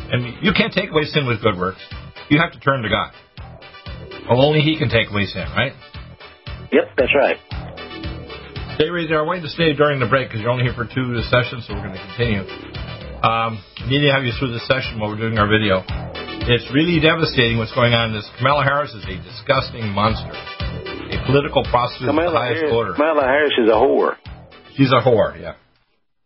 And 0.09 0.38
you 0.40 0.52
can't 0.57 0.73
take 0.73 0.90
away 0.90 1.04
sin 1.04 1.26
with 1.26 1.43
good 1.43 1.59
works. 1.59 1.83
You 2.31 2.38
have 2.38 2.52
to 2.52 2.61
turn 2.61 2.83
to 2.83 2.88
God. 2.88 3.12
Well, 4.31 4.40
only 4.40 4.61
He 4.61 4.78
can 4.78 4.88
take 4.88 5.11
away 5.11 5.26
sin, 5.26 5.45
right? 5.52 5.75
Yep, 6.73 6.95
that's 6.97 7.12
right. 7.19 7.37
Stay 8.78 8.88
right 8.88 9.07
there. 9.07 9.21
I 9.21 9.26
want 9.26 9.43
you 9.43 9.47
to 9.47 9.54
stay 9.54 9.75
during 9.75 10.00
the 10.00 10.07
break 10.07 10.28
because 10.28 10.40
you're 10.40 10.50
only 10.50 10.64
here 10.64 10.75
for 10.75 10.87
two 10.87 11.19
sessions, 11.28 11.66
so 11.66 11.75
we're 11.75 11.87
going 11.87 11.99
to 11.99 12.04
continue. 12.14 12.43
Um, 13.23 13.62
need 13.88 14.02
to 14.07 14.12
have 14.12 14.25
you 14.25 14.33
through 14.38 14.52
this 14.52 14.66
session 14.66 14.99
while 14.99 15.11
we're 15.11 15.21
doing 15.21 15.38
our 15.38 15.49
video. 15.49 15.83
It's 16.47 16.69
really 16.75 17.00
devastating 17.00 17.57
what's 17.57 17.73
going 17.73 17.95
on. 17.95 18.12
This 18.12 18.28
Kamala 18.37 18.64
Harris 18.64 18.93
is 18.93 19.04
a 19.07 19.16
disgusting 19.23 19.88
monster, 19.90 20.28
a 20.28 21.19
political 21.25 21.64
prostitute 21.64 22.12
Kamala 22.12 22.28
of 22.28 22.33
the 22.33 22.38
highest 22.38 22.61
Harris, 22.69 22.75
order. 22.75 22.93
Kamala 22.93 23.25
Harris 23.25 23.54
is 23.57 23.69
a 23.71 23.78
whore. 23.78 24.16
She's 24.76 24.93
a 24.93 25.00
whore, 25.00 25.40
yeah. 25.40 25.54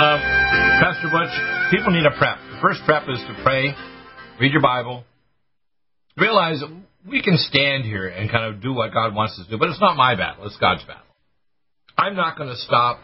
uh, 0.00 0.16
Pastor 0.80 1.12
Butch, 1.12 1.34
people 1.70 1.92
need 1.92 2.06
a 2.06 2.16
prep. 2.16 2.38
The 2.56 2.58
first 2.62 2.80
prep 2.86 3.04
is 3.08 3.20
to 3.28 3.36
pray, 3.44 3.74
read 4.40 4.50
your 4.50 4.62
Bible, 4.62 5.04
realize 6.16 6.62
we 7.06 7.22
can 7.22 7.36
stand 7.36 7.84
here 7.84 8.08
and 8.08 8.30
kind 8.30 8.48
of 8.48 8.62
do 8.62 8.72
what 8.72 8.94
God 8.94 9.14
wants 9.14 9.38
us 9.38 9.44
to 9.44 9.50
do, 9.50 9.58
but 9.58 9.68
it's 9.68 9.80
not 9.80 9.98
my 9.98 10.14
battle, 10.14 10.46
it's 10.46 10.56
God's 10.56 10.82
battle. 10.84 11.04
I'm 11.98 12.16
not 12.16 12.38
going 12.38 12.48
to 12.48 12.56
stop 12.56 13.00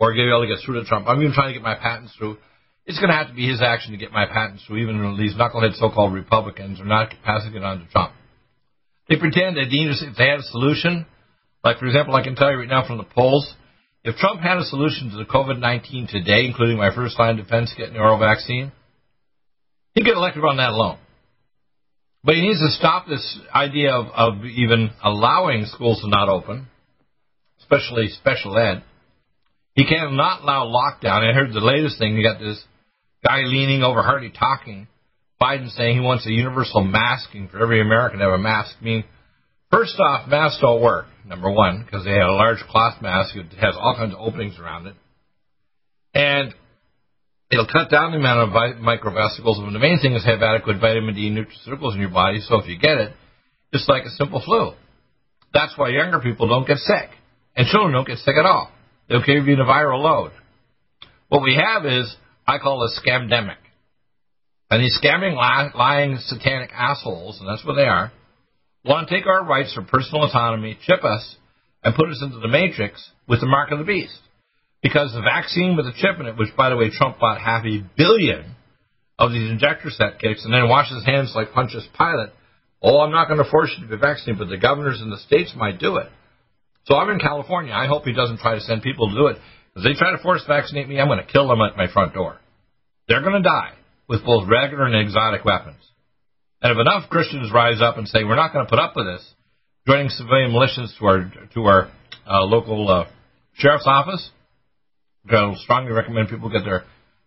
or 0.00 0.12
be 0.12 0.26
able 0.26 0.42
to 0.42 0.48
get 0.48 0.64
through 0.64 0.82
to 0.82 0.86
Trump. 0.86 1.06
I'm 1.06 1.20
even 1.22 1.34
trying 1.34 1.50
to 1.50 1.54
get 1.54 1.62
my 1.62 1.76
patents 1.76 2.14
through. 2.18 2.38
It's 2.84 2.98
going 2.98 3.10
to 3.10 3.16
have 3.16 3.28
to 3.28 3.34
be 3.34 3.48
his 3.48 3.62
action 3.62 3.92
to 3.92 3.98
get 3.98 4.10
my 4.10 4.26
patents 4.26 4.64
through, 4.66 4.78
even 4.78 5.16
these 5.16 5.34
knucklehead 5.34 5.78
so-called 5.78 6.12
Republicans 6.12 6.80
are 6.80 6.84
not 6.84 7.14
passing 7.24 7.54
it 7.54 7.62
on 7.62 7.78
to 7.78 7.86
Trump. 7.92 8.12
They 9.08 9.16
pretend 9.16 9.56
that 9.56 9.70
they 9.70 10.26
had 10.26 10.40
a 10.40 10.50
solution, 10.50 11.06
like 11.62 11.78
for 11.78 11.86
example, 11.86 12.16
I 12.16 12.24
can 12.24 12.34
tell 12.34 12.50
you 12.50 12.58
right 12.58 12.68
now 12.68 12.84
from 12.84 12.98
the 12.98 13.04
polls, 13.04 13.54
if 14.02 14.16
Trump 14.16 14.40
had 14.40 14.58
a 14.58 14.64
solution 14.64 15.10
to 15.10 15.16
the 15.16 15.24
COVID 15.24 15.58
19 15.58 16.08
today, 16.08 16.46
including 16.46 16.78
my 16.78 16.94
first 16.94 17.18
line 17.18 17.36
defense 17.36 17.74
and 17.76 17.94
the 17.94 17.98
oral 17.98 18.18
vaccine, 18.18 18.72
he'd 19.94 20.04
get 20.04 20.16
elected 20.16 20.44
on 20.44 20.56
that 20.56 20.70
alone. 20.70 20.98
But 22.22 22.34
he 22.34 22.42
needs 22.42 22.60
to 22.60 22.70
stop 22.70 23.06
this 23.06 23.38
idea 23.54 23.92
of, 23.92 24.06
of 24.08 24.44
even 24.44 24.90
allowing 25.02 25.64
schools 25.66 26.00
to 26.02 26.08
not 26.08 26.28
open, 26.28 26.68
especially 27.60 28.08
special 28.08 28.58
ed. 28.58 28.82
He 29.74 29.86
cannot 29.86 30.42
allow 30.42 30.66
lockdown. 30.66 31.28
I 31.28 31.32
heard 31.32 31.52
the 31.52 31.60
latest 31.60 31.98
thing. 31.98 32.14
You 32.14 32.22
got 32.22 32.38
this 32.38 32.62
guy 33.24 33.42
leaning 33.44 33.82
over, 33.82 34.02
hardly 34.02 34.30
talking. 34.30 34.88
Biden 35.40 35.70
saying 35.70 35.96
he 35.96 36.04
wants 36.04 36.26
a 36.26 36.32
universal 36.32 36.84
masking 36.84 37.48
for 37.48 37.62
every 37.62 37.80
American 37.80 38.18
to 38.18 38.26
have 38.26 38.34
a 38.34 38.38
mask. 38.38 38.74
Mean, 38.82 39.04
first 39.70 39.98
off, 39.98 40.28
masks 40.28 40.60
don't 40.60 40.82
work. 40.82 41.06
Number 41.26 41.50
one, 41.50 41.84
because 41.84 42.04
they 42.04 42.12
have 42.12 42.28
a 42.28 42.32
large 42.32 42.58
cloth 42.68 43.00
mask. 43.02 43.36
It 43.36 43.52
has 43.60 43.76
all 43.78 43.94
kinds 43.96 44.14
of 44.14 44.20
openings 44.20 44.58
around 44.58 44.88
it, 44.88 44.96
and 46.12 46.52
it'll 47.52 47.68
cut 47.70 47.88
down 47.88 48.10
the 48.10 48.18
amount 48.18 48.50
of 48.50 48.54
microvesicles. 48.80 49.62
And 49.62 49.74
the 49.74 49.78
main 49.78 50.00
thing 50.00 50.14
is 50.14 50.24
have 50.24 50.42
adequate 50.42 50.80
vitamin 50.80 51.14
D 51.14 51.30
nutraceuticals 51.30 51.94
in 51.94 52.00
your 52.00 52.10
body. 52.10 52.40
So 52.40 52.58
if 52.58 52.66
you 52.66 52.78
get 52.78 52.98
it, 52.98 53.12
it's 53.72 53.88
like 53.88 54.04
a 54.04 54.10
simple 54.10 54.42
flu. 54.44 54.72
That's 55.54 55.72
why 55.76 55.90
younger 55.90 56.18
people 56.18 56.48
don't 56.48 56.66
get 56.66 56.78
sick, 56.78 57.10
and 57.54 57.68
children 57.68 57.92
don't 57.92 58.08
get 58.08 58.18
sick 58.18 58.34
at 58.36 58.46
all. 58.46 58.72
They'll 59.08 59.24
give 59.24 59.46
you 59.46 59.56
the 59.56 59.62
viral 59.62 60.02
load. 60.02 60.32
What 61.28 61.42
we 61.42 61.54
have 61.54 61.86
is, 61.86 62.12
I 62.46 62.58
call 62.58 62.82
a 62.82 62.90
scamdemic. 63.00 63.56
And 64.70 64.82
these 64.82 64.98
scamming, 65.00 65.36
lying, 65.36 66.18
satanic 66.18 66.70
assholes, 66.72 67.38
and 67.38 67.48
that's 67.48 67.64
what 67.64 67.74
they 67.74 67.86
are, 67.86 68.10
want 68.84 69.08
to 69.08 69.14
take 69.14 69.26
our 69.26 69.44
rights 69.44 69.74
for 69.74 69.82
personal 69.82 70.24
autonomy, 70.24 70.78
chip 70.86 71.04
us, 71.04 71.36
and 71.82 71.94
put 71.94 72.08
us 72.08 72.20
into 72.22 72.38
the 72.38 72.48
matrix 72.48 73.10
with 73.28 73.40
the 73.40 73.46
mark 73.46 73.70
of 73.70 73.78
the 73.78 73.84
beast. 73.84 74.18
Because 74.82 75.12
the 75.12 75.20
vaccine 75.20 75.76
with 75.76 75.86
a 75.86 75.92
chip 75.92 76.18
in 76.18 76.26
it, 76.26 76.36
which, 76.38 76.56
by 76.56 76.70
the 76.70 76.76
way, 76.76 76.90
Trump 76.90 77.18
bought 77.18 77.40
half 77.40 77.64
a 77.64 77.84
billion 77.96 78.56
of 79.18 79.32
these 79.32 79.50
injector 79.50 79.90
set 79.90 80.18
kits 80.18 80.44
and 80.44 80.54
then 80.54 80.68
washes 80.68 80.96
his 80.96 81.04
hands 81.04 81.32
like 81.34 81.52
Pontius 81.52 81.86
Pilate, 81.96 82.30
oh, 82.82 83.00
I'm 83.00 83.12
not 83.12 83.28
going 83.28 83.42
to 83.44 83.50
force 83.50 83.70
you 83.76 83.86
to 83.86 83.90
be 83.90 84.00
vaccinated, 84.00 84.38
but 84.38 84.48
the 84.48 84.56
governors 84.56 85.00
in 85.02 85.10
the 85.10 85.18
states 85.18 85.52
might 85.54 85.78
do 85.78 85.96
it. 85.96 86.08
So 86.86 86.96
I'm 86.96 87.10
in 87.10 87.18
California. 87.18 87.74
I 87.74 87.86
hope 87.86 88.04
he 88.04 88.14
doesn't 88.14 88.40
try 88.40 88.54
to 88.54 88.60
send 88.62 88.82
people 88.82 89.10
to 89.10 89.14
do 89.14 89.26
it. 89.26 89.36
If 89.76 89.84
they 89.84 89.92
try 89.92 90.12
to 90.12 90.22
force 90.22 90.42
vaccinate 90.48 90.88
me, 90.88 90.98
I'm 90.98 91.08
going 91.08 91.24
to 91.24 91.30
kill 91.30 91.46
them 91.46 91.60
at 91.60 91.76
my 91.76 91.92
front 91.92 92.14
door. 92.14 92.40
They're 93.06 93.22
going 93.22 93.42
to 93.42 93.48
die 93.48 93.74
with 94.08 94.24
both 94.24 94.48
regular 94.48 94.86
and 94.86 94.96
exotic 94.96 95.44
weapons. 95.44 95.82
And 96.62 96.72
if 96.72 96.78
enough 96.78 97.08
Christians 97.08 97.50
rise 97.52 97.80
up 97.80 97.96
and 97.96 98.06
say, 98.06 98.24
we're 98.24 98.36
not 98.36 98.52
going 98.52 98.66
to 98.66 98.70
put 98.70 98.78
up 98.78 98.94
with 98.94 99.06
this, 99.06 99.26
joining 99.86 100.08
civilian 100.10 100.50
militias 100.50 100.96
to 100.98 101.06
our, 101.06 101.32
to 101.54 101.60
our 101.64 101.90
uh, 102.30 102.44
local 102.44 102.88
uh, 102.88 103.06
sheriff's 103.54 103.86
office, 103.86 104.30
I 105.28 105.54
strongly 105.58 105.92
recommend 105.92 106.28
people 106.28 106.50
get 106.50 106.64
their 106.64 106.84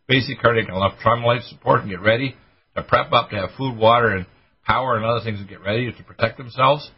basic 0.08 0.40
cardiac 0.40 0.68
and 0.70 0.78
electrolyte 0.78 1.48
support 1.50 1.82
and 1.82 1.90
get 1.90 2.02
ready 2.02 2.36
to 2.76 2.84
prep 2.84 3.12
up 3.12 3.30
to 3.30 3.36
have 3.38 3.50
food, 3.58 3.78
water, 3.78 4.10
and 4.10 4.26
power 4.66 4.98
and 4.98 5.06
other 5.06 5.22
things 5.24 5.40
to 5.40 5.46
get 5.46 5.62
ready 5.62 5.92
to 5.92 6.04
protect 6.04 6.38
themselves 6.38 6.90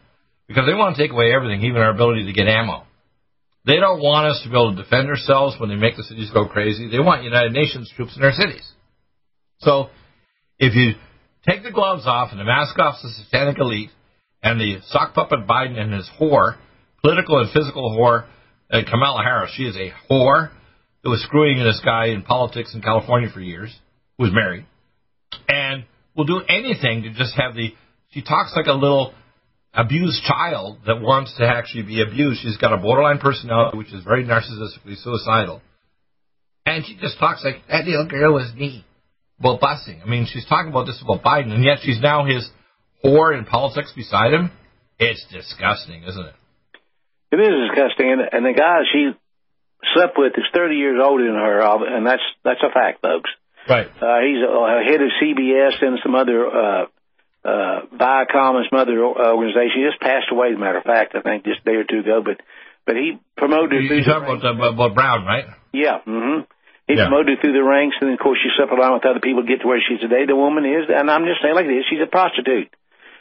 because 0.48 0.64
they 0.66 0.74
want 0.74 0.96
to 0.96 1.02
take 1.02 1.12
away 1.12 1.32
everything, 1.32 1.62
even 1.62 1.80
our 1.80 1.90
ability 1.90 2.26
to 2.26 2.32
get 2.32 2.46
ammo. 2.46 2.84
They 3.64 3.76
don't 3.76 4.00
want 4.00 4.26
us 4.26 4.40
to 4.44 4.48
be 4.48 4.54
able 4.54 4.76
to 4.76 4.82
defend 4.82 5.08
ourselves 5.08 5.56
when 5.58 5.68
they 5.68 5.76
make 5.76 5.96
the 5.96 6.04
cities 6.04 6.30
go 6.32 6.46
crazy. 6.46 6.88
They 6.88 7.00
want 7.00 7.24
United 7.24 7.52
Nations 7.52 7.92
troops 7.96 8.16
in 8.16 8.22
our 8.22 8.32
cities. 8.32 8.64
So 9.58 9.88
if 10.58 10.74
you 10.74 10.94
take 11.48 11.62
the 11.62 11.70
gloves 11.70 12.04
off 12.06 12.30
and 12.30 12.40
the 12.40 12.44
mask 12.44 12.78
off 12.78 12.96
the 13.02 13.10
satanic 13.10 13.58
elite 13.58 13.90
and 14.42 14.60
the 14.60 14.78
sock 14.88 15.14
puppet 15.14 15.46
Biden 15.46 15.78
and 15.78 15.92
his 15.92 16.08
whore, 16.20 16.56
political 17.02 17.40
and 17.40 17.50
physical 17.52 17.96
whore, 17.98 18.26
uh, 18.70 18.80
Kamala 18.90 19.22
Harris, 19.22 19.52
she 19.56 19.64
is 19.64 19.76
a 19.76 19.92
whore 20.10 20.50
that 21.02 21.10
was 21.10 21.22
screwing 21.22 21.58
this 21.58 21.80
guy 21.84 22.06
in 22.06 22.22
politics 22.22 22.74
in 22.74 22.82
California 22.82 23.28
for 23.32 23.40
years, 23.40 23.74
who 24.18 24.24
was 24.24 24.32
married, 24.32 24.66
and 25.48 25.84
will 26.16 26.24
do 26.24 26.40
anything 26.48 27.02
to 27.02 27.10
just 27.10 27.34
have 27.36 27.54
the. 27.54 27.72
She 28.10 28.22
talks 28.22 28.54
like 28.56 28.66
a 28.66 28.72
little 28.72 29.14
abused 29.72 30.22
child 30.24 30.78
that 30.86 31.00
wants 31.00 31.36
to 31.38 31.46
actually 31.46 31.82
be 31.82 32.02
abused. 32.02 32.40
She's 32.42 32.56
got 32.56 32.72
a 32.72 32.78
borderline 32.78 33.18
personality, 33.18 33.76
which 33.76 33.92
is 33.92 34.02
very 34.02 34.24
narcissistically 34.24 34.96
suicidal. 34.96 35.60
And 36.64 36.84
she 36.84 36.96
just 36.96 37.18
talks 37.18 37.44
like, 37.44 37.56
that 37.68 37.84
little 37.84 38.06
girl 38.08 38.32
was 38.34 38.52
me. 38.54 38.84
Well, 39.42 39.58
busing. 39.58 40.02
I 40.02 40.06
mean, 40.08 40.26
she's 40.26 40.46
talking 40.46 40.70
about 40.70 40.86
this 40.86 41.02
about 41.02 41.22
Biden, 41.22 41.52
and 41.52 41.64
yet 41.64 41.78
she's 41.82 42.00
now 42.00 42.24
his 42.24 42.48
whore 43.04 43.36
in 43.36 43.44
politics 43.44 43.92
beside 43.94 44.32
him. 44.32 44.50
It's 44.98 45.24
disgusting, 45.30 46.04
isn't 46.04 46.26
it? 46.26 46.34
It 47.32 47.40
is 47.40 47.68
disgusting, 47.68 48.12
and, 48.12 48.22
and 48.32 48.46
the 48.46 48.56
guy 48.56 48.80
she 48.92 49.12
slept 49.94 50.16
with 50.16 50.32
is 50.36 50.44
30 50.54 50.76
years 50.76 51.00
older 51.04 51.24
than 51.24 51.34
her, 51.34 51.60
and 51.96 52.06
that's 52.06 52.22
that's 52.44 52.62
a 52.62 52.72
fact, 52.72 53.02
folks. 53.02 53.30
Right. 53.68 53.86
Uh, 53.86 54.20
he's 54.22 54.40
a, 54.40 54.82
head 54.86 55.02
of 55.02 55.10
CBS 55.20 55.82
and 55.82 55.98
some 56.02 56.14
other 56.14 56.46
uh, 56.46 56.84
uh, 57.44 57.80
Viacom 57.92 58.56
and 58.56 58.66
some 58.70 58.78
other 58.78 59.04
organization. 59.04 59.82
He 59.82 59.88
just 59.90 60.00
passed 60.00 60.30
away, 60.30 60.48
as 60.50 60.56
a 60.56 60.58
matter 60.58 60.78
of 60.78 60.84
fact, 60.84 61.14
I 61.14 61.20
think 61.20 61.44
just 61.44 61.60
a 61.60 61.64
day 61.64 61.76
or 61.76 61.84
two 61.84 62.00
ago. 62.00 62.22
But 62.24 62.40
but 62.86 62.96
he 62.96 63.18
promoted. 63.36 63.82
You 63.82 64.04
talking 64.04 64.38
about, 64.38 64.44
uh, 64.44 64.72
about 64.72 64.94
Brown, 64.94 65.26
right? 65.26 65.44
Yeah. 65.74 65.98
Mm-hmm. 66.06 66.46
He 66.86 66.94
Yeah. 66.94 67.08
promoted 67.08 67.40
through 67.40 67.52
the 67.52 67.64
ranks, 67.64 67.96
and 68.00 68.08
then, 68.08 68.14
of 68.14 68.20
course 68.20 68.38
she 68.42 68.50
slept 68.56 68.72
around 68.72 68.94
with 68.94 69.06
other 69.06 69.20
people 69.20 69.42
to 69.42 69.48
get 69.48 69.60
to 69.62 69.66
where 69.66 69.80
she's 69.80 70.00
today. 70.00 70.24
The 70.24 70.36
woman 70.36 70.64
is, 70.64 70.88
and 70.88 71.10
I'm 71.10 71.24
just 71.26 71.42
saying 71.42 71.54
like 71.54 71.66
this, 71.66 71.84
she's 71.90 72.00
a 72.00 72.06
prostitute. 72.06 72.70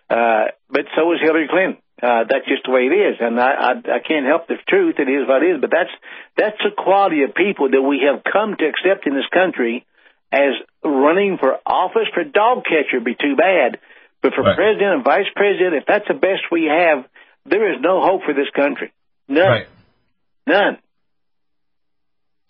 Uh, 0.09 0.45
but 0.69 0.85
so 0.95 1.11
is 1.13 1.19
Hillary 1.21 1.47
Clinton. 1.47 1.77
Uh, 2.01 2.25
that's 2.29 2.45
just 2.45 2.63
the 2.65 2.71
way 2.71 2.85
it 2.87 2.93
is, 2.93 3.17
and 3.21 3.39
I, 3.39 3.51
I 3.53 3.71
I 3.95 3.99
can't 4.05 4.25
help 4.25 4.47
the 4.47 4.57
truth. 4.67 4.99
It 4.99 5.07
is 5.09 5.27
what 5.27 5.41
it 5.41 5.55
is. 5.55 5.61
But 5.61 5.71
that's 5.71 5.89
that's 6.35 6.57
the 6.61 6.71
quality 6.77 7.23
of 7.23 7.33
people 7.33 7.69
that 7.71 7.81
we 7.81 8.01
have 8.05 8.21
come 8.23 8.55
to 8.55 8.65
accept 8.67 9.07
in 9.07 9.15
this 9.15 9.25
country 9.33 9.85
as 10.31 10.53
running 10.83 11.37
for 11.39 11.57
office. 11.65 12.09
For 12.13 12.23
dog 12.25 12.65
catcher, 12.65 12.97
would 12.99 13.05
be 13.05 13.15
too 13.15 13.35
bad. 13.37 13.79
But 14.21 14.33
for 14.35 14.43
Right. 14.43 14.55
president 14.57 14.93
and 14.93 15.03
vice 15.05 15.29
president, 15.35 15.75
if 15.75 15.85
that's 15.85 16.07
the 16.07 16.13
best 16.15 16.51
we 16.51 16.65
have, 16.65 17.05
there 17.45 17.73
is 17.73 17.79
no 17.79 18.01
hope 18.01 18.23
for 18.25 18.33
this 18.33 18.49
country. 18.51 18.91
None. 19.29 19.47
Right. 19.47 19.67
None. 20.45 20.77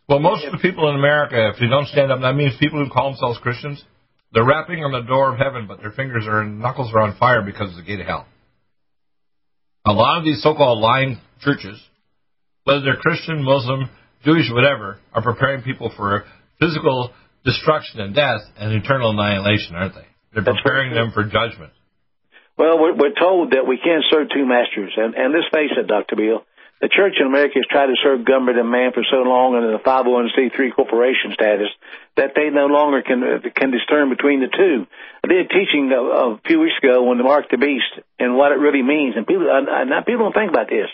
Well, 0.08 0.20
most 0.20 0.46
of 0.46 0.52
the 0.52 0.60
people 0.60 0.90
in 0.90 0.96
America, 0.96 1.50
if 1.54 1.60
they 1.60 1.68
don't 1.68 1.88
stand 1.88 2.12
up, 2.12 2.22
that 2.22 2.36
means 2.36 2.54
people 2.60 2.84
who 2.84 2.92
call 2.92 3.12
themselves 3.12 3.40
Christians, 3.40 3.84
they're 4.34 4.46
rapping 4.46 4.84
on 4.84 4.92
the 4.92 5.02
door 5.02 5.34
of 5.34 5.40
heaven, 5.40 5.66
but 5.68 5.80
their 5.80 5.92
fingers 5.92 6.26
are 6.28 6.44
knuckles 6.44 6.94
are 6.94 7.02
on 7.02 7.18
fire 7.18 7.42
because 7.42 7.72
of 7.72 7.78
the 7.78 7.84
gate 7.84 8.00
of 8.00 8.06
hell. 8.06 8.28
A 9.86 9.94
lot 9.94 10.20
of 10.20 10.24
these 10.26 10.44
so-called 10.44 10.80
lying 10.80 11.20
churches, 11.42 11.82
whether 12.66 12.82
they're 12.82 12.98
Christian, 12.98 13.44
Muslim, 13.44 13.90
Jewish, 14.24 14.50
whatever, 14.52 15.00
are 15.14 15.22
preparing 15.22 15.64
people 15.64 15.92
for 15.96 16.26
physical 16.60 17.12
destruction 17.44 18.02
and 18.02 18.14
death 18.14 18.42
and 18.58 18.74
eternal 18.74 19.12
annihilation, 19.12 19.76
aren't 19.76 19.96
they? 19.96 20.08
They're 20.34 20.44
preparing 20.44 20.94
them 20.94 21.12
for 21.14 21.24
judgment. 21.24 21.72
Well, 22.58 22.80
we're, 22.80 22.94
we're 22.94 23.18
told 23.18 23.52
that 23.52 23.68
we 23.68 23.78
can't 23.78 24.04
serve 24.10 24.28
two 24.34 24.46
masters, 24.46 24.94
and 24.96 25.14
and 25.16 25.34
let's 25.34 25.48
face 25.54 25.72
it, 25.78 25.88
Doctor 25.88 26.16
Beal, 26.16 26.44
the 26.82 26.90
church 26.90 27.16
in 27.20 27.28
America 27.28 27.56
has 27.56 27.68
tried 27.72 27.88
to 27.88 27.96
serve 28.04 28.26
government 28.26 28.60
and 28.60 28.70
man 28.70 28.92
for 28.92 29.04
so 29.10 29.24
long 29.24 29.56
under 29.56 29.72
the 29.72 29.80
501c3 29.80 30.76
corporation 30.76 31.32
status 31.34 31.70
that 32.18 32.36
they 32.36 32.50
no 32.50 32.68
longer 32.68 33.02
can 33.02 33.24
uh, 33.24 33.40
can 33.56 33.72
discern 33.72 34.10
between 34.10 34.42
the 34.42 34.52
two. 34.52 34.86
I 35.24 35.28
did 35.28 35.50
teaching 35.50 35.92
a, 35.92 36.02
a 36.02 36.40
few 36.46 36.60
weeks 36.60 36.76
ago 36.84 37.10
on 37.10 37.18
the 37.18 37.24
mark 37.24 37.50
the 37.50 37.58
beast 37.58 37.92
and 38.20 38.36
what 38.36 38.52
it 38.52 38.60
really 38.60 38.84
means, 38.84 39.16
and 39.16 39.26
people 39.26 39.48
uh, 39.48 39.84
not 39.86 40.06
people 40.06 40.26
don't 40.26 40.36
think 40.36 40.52
about 40.52 40.68
this, 40.68 40.92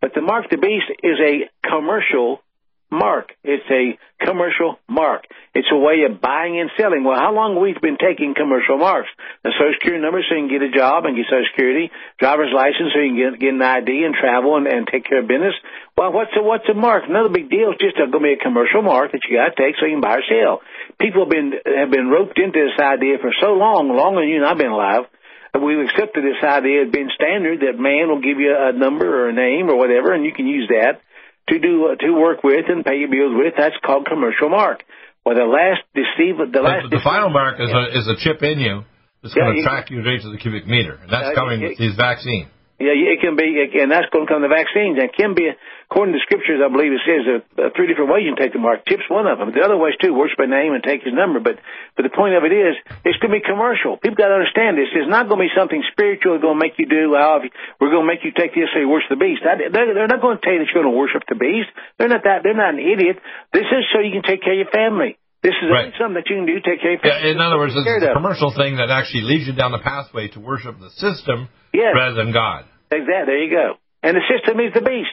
but 0.00 0.14
the 0.14 0.22
mark 0.22 0.50
the 0.50 0.56
beast 0.56 0.86
is 1.02 1.18
a 1.18 1.50
commercial 1.66 2.43
mark. 2.90 3.32
It's 3.42 3.66
a 3.70 3.98
commercial 4.24 4.78
mark. 4.88 5.26
It's 5.54 5.68
a 5.70 5.76
way 5.76 6.06
of 6.08 6.20
buying 6.20 6.58
and 6.60 6.70
selling. 6.78 7.04
Well, 7.04 7.18
how 7.18 7.34
long 7.34 7.60
we've 7.60 7.80
been 7.80 7.98
taking 7.98 8.34
commercial 8.34 8.78
marks? 8.78 9.10
The 9.42 9.52
social 9.58 9.74
security 9.74 10.02
number 10.02 10.22
so 10.22 10.34
you 10.34 10.46
can 10.46 10.52
get 10.52 10.62
a 10.62 10.72
job 10.72 11.04
and 11.04 11.16
get 11.16 11.26
social 11.26 11.50
security, 11.50 11.90
driver's 12.18 12.54
license 12.54 12.94
so 12.94 13.02
you 13.02 13.10
can 13.12 13.20
get, 13.20 13.32
get 13.40 13.54
an 13.54 13.62
ID 13.62 13.90
and 14.06 14.14
travel 14.14 14.56
and, 14.56 14.66
and 14.66 14.86
take 14.86 15.04
care 15.04 15.20
of 15.20 15.28
business. 15.28 15.54
Well, 15.98 16.12
what's 16.12 16.34
a, 16.38 16.42
what's 16.42 16.68
a 16.70 16.74
mark? 16.74 17.04
Another 17.06 17.30
big 17.30 17.50
deal. 17.50 17.74
It's 17.74 17.82
just 17.82 17.98
going 17.98 18.10
to 18.10 18.18
be 18.18 18.38
a 18.38 18.42
commercial 18.42 18.82
mark 18.82 19.12
that 19.12 19.22
you 19.26 19.36
got 19.36 19.54
to 19.54 19.58
take 19.58 19.76
so 19.76 19.86
you 19.86 19.98
can 19.98 20.04
buy 20.04 20.22
or 20.22 20.26
sell. 20.26 20.62
People 20.98 21.26
have 21.26 21.32
been, 21.34 21.50
have 21.52 21.90
been 21.90 22.08
roped 22.08 22.38
into 22.38 22.58
this 22.58 22.78
idea 22.78 23.18
for 23.18 23.34
so 23.42 23.58
long, 23.58 23.90
longer 23.90 24.22
than 24.22 24.30
you 24.30 24.38
and 24.42 24.46
I've 24.46 24.58
been 24.58 24.74
alive. 24.74 25.10
We've 25.54 25.86
accepted 25.86 26.26
this 26.26 26.42
idea 26.42 26.82
as 26.82 26.90
being 26.90 27.14
standard 27.14 27.62
that 27.62 27.78
man 27.78 28.10
will 28.10 28.18
give 28.18 28.42
you 28.42 28.50
a 28.50 28.74
number 28.74 29.06
or 29.06 29.30
a 29.30 29.32
name 29.32 29.70
or 29.70 29.78
whatever, 29.78 30.10
and 30.10 30.24
you 30.24 30.34
can 30.34 30.48
use 30.48 30.66
that 30.74 30.98
to 31.48 31.58
do 31.58 31.92
uh, 31.92 31.96
to 31.96 32.10
work 32.12 32.42
with 32.42 32.64
and 32.68 32.84
pay 32.84 32.96
your 32.98 33.08
bills 33.10 33.32
with. 33.36 33.54
That's 33.56 33.76
called 33.84 34.06
commercial 34.06 34.48
mark. 34.48 34.82
Well, 35.24 35.36
the 35.36 35.44
last 35.44 35.82
deceive 35.94 36.36
the 36.52 36.60
last 36.60 36.90
The, 36.90 36.98
the 36.98 37.02
final 37.04 37.30
mark 37.30 37.58
is 37.60 37.70
a, 37.70 37.98
is 37.98 38.06
a 38.08 38.16
chip 38.20 38.42
in 38.42 38.58
you 38.60 38.84
that's 39.22 39.34
Yeah, 39.36 39.44
going 39.44 39.56
to 39.56 39.62
track 39.62 39.90
you 39.90 40.02
to 40.02 40.28
the 40.30 40.36
cubic 40.38 40.66
meter, 40.66 40.98
and 41.00 41.10
that's 41.10 41.28
Uh, 41.32 41.34
coming 41.34 41.62
it- 41.62 41.68
with 41.70 41.78
these 41.78 41.96
vaccines. 41.96 42.48
Yeah, 42.74 42.90
it 42.90 43.22
can 43.22 43.38
be, 43.38 43.54
and 43.54 43.86
that's 43.86 44.10
going 44.10 44.26
to 44.26 44.30
come 44.30 44.42
to 44.42 44.50
vaccines. 44.50 44.98
And 44.98 45.06
can 45.14 45.38
be, 45.38 45.46
according 45.46 46.10
to 46.10 46.20
scriptures, 46.26 46.58
I 46.58 46.66
believe 46.66 46.90
it 46.90 47.06
says 47.06 47.22
there 47.54 47.70
are 47.70 47.74
three 47.78 47.86
different 47.86 48.10
ways 48.10 48.26
you 48.26 48.34
can 48.34 48.42
take 48.42 48.52
the 48.52 48.58
mark. 48.58 48.82
Tip's 48.82 49.06
one 49.06 49.30
of 49.30 49.38
them. 49.38 49.54
The 49.54 49.62
other 49.62 49.78
ways 49.78 49.94
too, 50.02 50.10
worship 50.10 50.42
by 50.42 50.50
name 50.50 50.74
and 50.74 50.82
take 50.82 51.06
his 51.06 51.14
number. 51.14 51.38
But, 51.38 51.62
but 51.94 52.02
the 52.02 52.10
point 52.10 52.34
of 52.34 52.42
it 52.42 52.50
is, 52.50 52.74
it's 53.06 53.14
going 53.22 53.30
to 53.30 53.38
be 53.38 53.46
commercial. 53.46 53.94
People 53.94 54.18
got 54.18 54.34
to 54.34 54.42
understand 54.42 54.74
this. 54.74 54.90
It's 54.90 55.06
not 55.06 55.30
going 55.30 55.38
to 55.38 55.46
be 55.46 55.54
something 55.54 55.86
spiritual 55.94 56.34
that's 56.34 56.42
going 56.42 56.58
to 56.58 56.64
make 56.66 56.74
you 56.82 56.90
do, 56.90 57.14
well, 57.14 57.46
we're 57.78 57.94
going 57.94 58.04
to 58.04 58.10
make 58.10 58.26
you 58.26 58.34
take 58.34 58.58
this 58.58 58.66
so 58.74 58.82
you 58.82 58.90
worship 58.90 59.14
the 59.14 59.22
beast. 59.22 59.46
They're, 59.46 59.70
they're 59.70 60.10
not 60.10 60.18
going 60.18 60.38
to 60.38 60.42
tell 60.42 60.58
you 60.58 60.66
that 60.66 60.68
you're 60.74 60.82
going 60.82 60.90
to 60.90 60.98
worship 60.98 61.22
the 61.30 61.38
beast. 61.38 61.70
They're 62.02 62.10
not 62.10 62.26
that, 62.26 62.42
they're 62.42 62.58
not 62.58 62.74
an 62.74 62.82
idiot. 62.82 63.22
This 63.54 63.70
is 63.70 63.86
so 63.94 64.02
you 64.02 64.10
can 64.10 64.26
take 64.26 64.42
care 64.42 64.58
of 64.58 64.66
your 64.66 64.74
family. 64.74 65.14
This 65.44 65.52
is 65.60 65.68
Right. 65.70 65.92
something 66.00 66.14
that 66.16 66.24
you 66.32 66.36
can 66.40 66.46
do 66.48 66.56
take 66.64 66.80
care 66.80 66.94
of 66.96 67.04
Yeah, 67.04 67.28
in 67.28 67.36
other 67.38 67.58
words, 67.60 67.76
it's 67.76 67.84
a 67.84 67.84
care 67.84 68.00
of. 68.00 68.16
commercial 68.16 68.50
thing 68.56 68.76
that 68.80 68.88
actually 68.88 69.28
leads 69.28 69.46
you 69.46 69.52
down 69.52 69.72
the 69.76 69.84
pathway 69.84 70.28
to 70.32 70.40
worship 70.40 70.80
the 70.80 70.88
system 70.96 71.48
Yes. 71.76 71.92
rather 71.94 72.14
than 72.16 72.32
God. 72.32 72.64
Exactly. 72.90 73.26
There 73.28 73.42
you 73.44 73.50
go. 73.52 73.76
And 74.02 74.16
the 74.16 74.24
system 74.32 74.58
is 74.60 74.72
the 74.72 74.80
beast. 74.80 75.12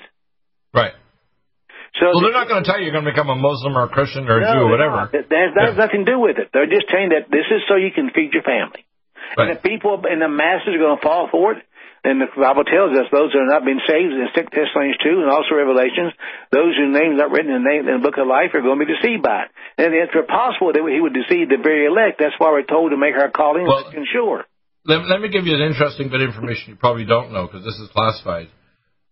Right. 0.73 0.93
So 1.99 2.07
Well, 2.15 2.21
they're 2.21 2.31
not 2.31 2.47
going 2.47 2.63
to 2.63 2.69
tell 2.69 2.79
you 2.79 2.85
you're 2.87 2.93
going 2.95 3.03
to 3.03 3.11
become 3.11 3.29
a 3.29 3.35
Muslim 3.35 3.75
or 3.77 3.83
a 3.83 3.89
Christian 3.89 4.23
or 4.29 4.37
a 4.37 4.41
No, 4.41 4.53
Jew 4.53 4.59
or 4.61 4.69
whatever. 4.71 4.95
not. 4.95 5.11
That 5.11 5.27
that 5.29 5.51
has 5.67 5.75
Yeah. 5.75 5.83
nothing 5.83 6.05
to 6.05 6.11
do 6.13 6.19
with 6.19 6.37
it. 6.39 6.47
They're 6.53 6.65
just 6.71 6.87
saying 6.89 7.09
that 7.09 7.29
this 7.29 7.45
is 7.51 7.61
so 7.67 7.75
you 7.75 7.91
can 7.91 8.09
feed 8.11 8.31
your 8.33 8.43
family. 8.43 8.85
Right. 9.37 9.49
And 9.49 9.57
the 9.57 9.61
people 9.61 9.99
and 10.09 10.21
the 10.21 10.29
masses 10.29 10.73
are 10.73 10.77
going 10.77 10.95
to 10.97 11.03
fall 11.03 11.27
for 11.27 11.53
it. 11.59 11.63
And 12.01 12.17
the 12.17 12.25
Bible 12.33 12.65
tells 12.65 12.97
us 12.97 13.13
those 13.13 13.29
who 13.29 13.45
have 13.45 13.53
not 13.53 13.61
been 13.61 13.77
saved 13.85 14.09
in 14.09 14.25
2 14.25 14.33
Thessalonians 14.33 14.97
2 15.05 15.21
and 15.21 15.29
also 15.29 15.53
Revelations, 15.53 16.17
those 16.49 16.73
whose 16.73 16.89
names 16.89 17.21
are 17.21 17.29
not 17.29 17.31
written 17.31 17.53
in 17.53 17.61
the, 17.61 17.69
name, 17.69 17.85
in 17.85 18.01
the 18.01 18.05
book 18.05 18.17
of 18.17 18.25
life 18.25 18.57
are 18.57 18.65
going 18.65 18.81
to 18.81 18.85
be 18.89 18.89
deceived 18.89 19.21
by 19.21 19.45
it. 19.45 19.49
And 19.77 19.93
if 19.93 20.09
it's 20.09 20.25
possible 20.25 20.73
that 20.73 20.81
he 20.81 20.97
would 20.97 21.13
deceive 21.13 21.53
the 21.53 21.61
very 21.61 21.85
elect, 21.85 22.17
that's 22.17 22.33
why 22.41 22.49
we're 22.49 22.65
told 22.65 22.89
to 22.89 22.97
make 22.97 23.13
our 23.13 23.29
calling 23.29 23.69
Well- 23.69 23.93
and 23.93 24.09
sure. 24.09 24.49
Let, 24.81 25.05
let 25.05 25.21
me 25.21 25.29
give 25.29 25.45
you 25.45 25.53
an 25.53 25.61
interesting 25.61 26.09
bit 26.09 26.25
of 26.25 26.33
information 26.33 26.73
you 26.73 26.75
probably 26.75 27.05
don't 27.05 27.29
know 27.29 27.45
because 27.45 27.61
this 27.61 27.77
is 27.77 27.85
classified. 27.93 28.49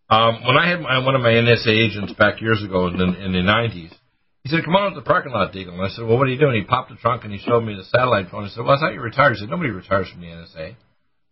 Um, 0.09 0.41
when 0.41 0.57
I 0.57 0.65
had 0.65 0.81
my, 0.81 0.97
one 1.05 1.13
of 1.13 1.21
my 1.21 1.29
NSA 1.29 1.69
agents 1.69 2.13
back 2.17 2.41
years 2.41 2.63
ago 2.65 2.87
in 2.87 2.97
the, 2.97 3.05
in 3.05 3.31
the 3.37 3.45
90s, 3.45 3.93
he 4.41 4.49
said, 4.49 4.65
come 4.65 4.75
on 4.75 4.87
up 4.89 4.93
to 4.97 5.01
the 5.01 5.05
parking 5.05 5.31
lot, 5.31 5.53
Deagle. 5.53 5.77
And 5.77 5.85
I 5.85 5.89
said, 5.89 6.05
well, 6.05 6.17
what 6.17 6.25
are 6.25 6.31
you 6.33 6.39
doing? 6.39 6.55
He 6.55 6.65
popped 6.65 6.89
the 6.89 6.95
trunk 6.95 7.23
and 7.23 7.31
he 7.31 7.37
showed 7.37 7.61
me 7.61 7.75
the 7.75 7.83
satellite 7.83 8.31
phone. 8.31 8.45
I 8.45 8.49
said, 8.49 8.65
well, 8.65 8.73
I 8.75 8.79
thought 8.79 8.93
you 8.93 9.01
retired. 9.01 9.33
He 9.33 9.41
said, 9.41 9.49
nobody 9.49 9.69
retires 9.69 10.09
from 10.09 10.21
the 10.21 10.27
NSA. 10.27 10.75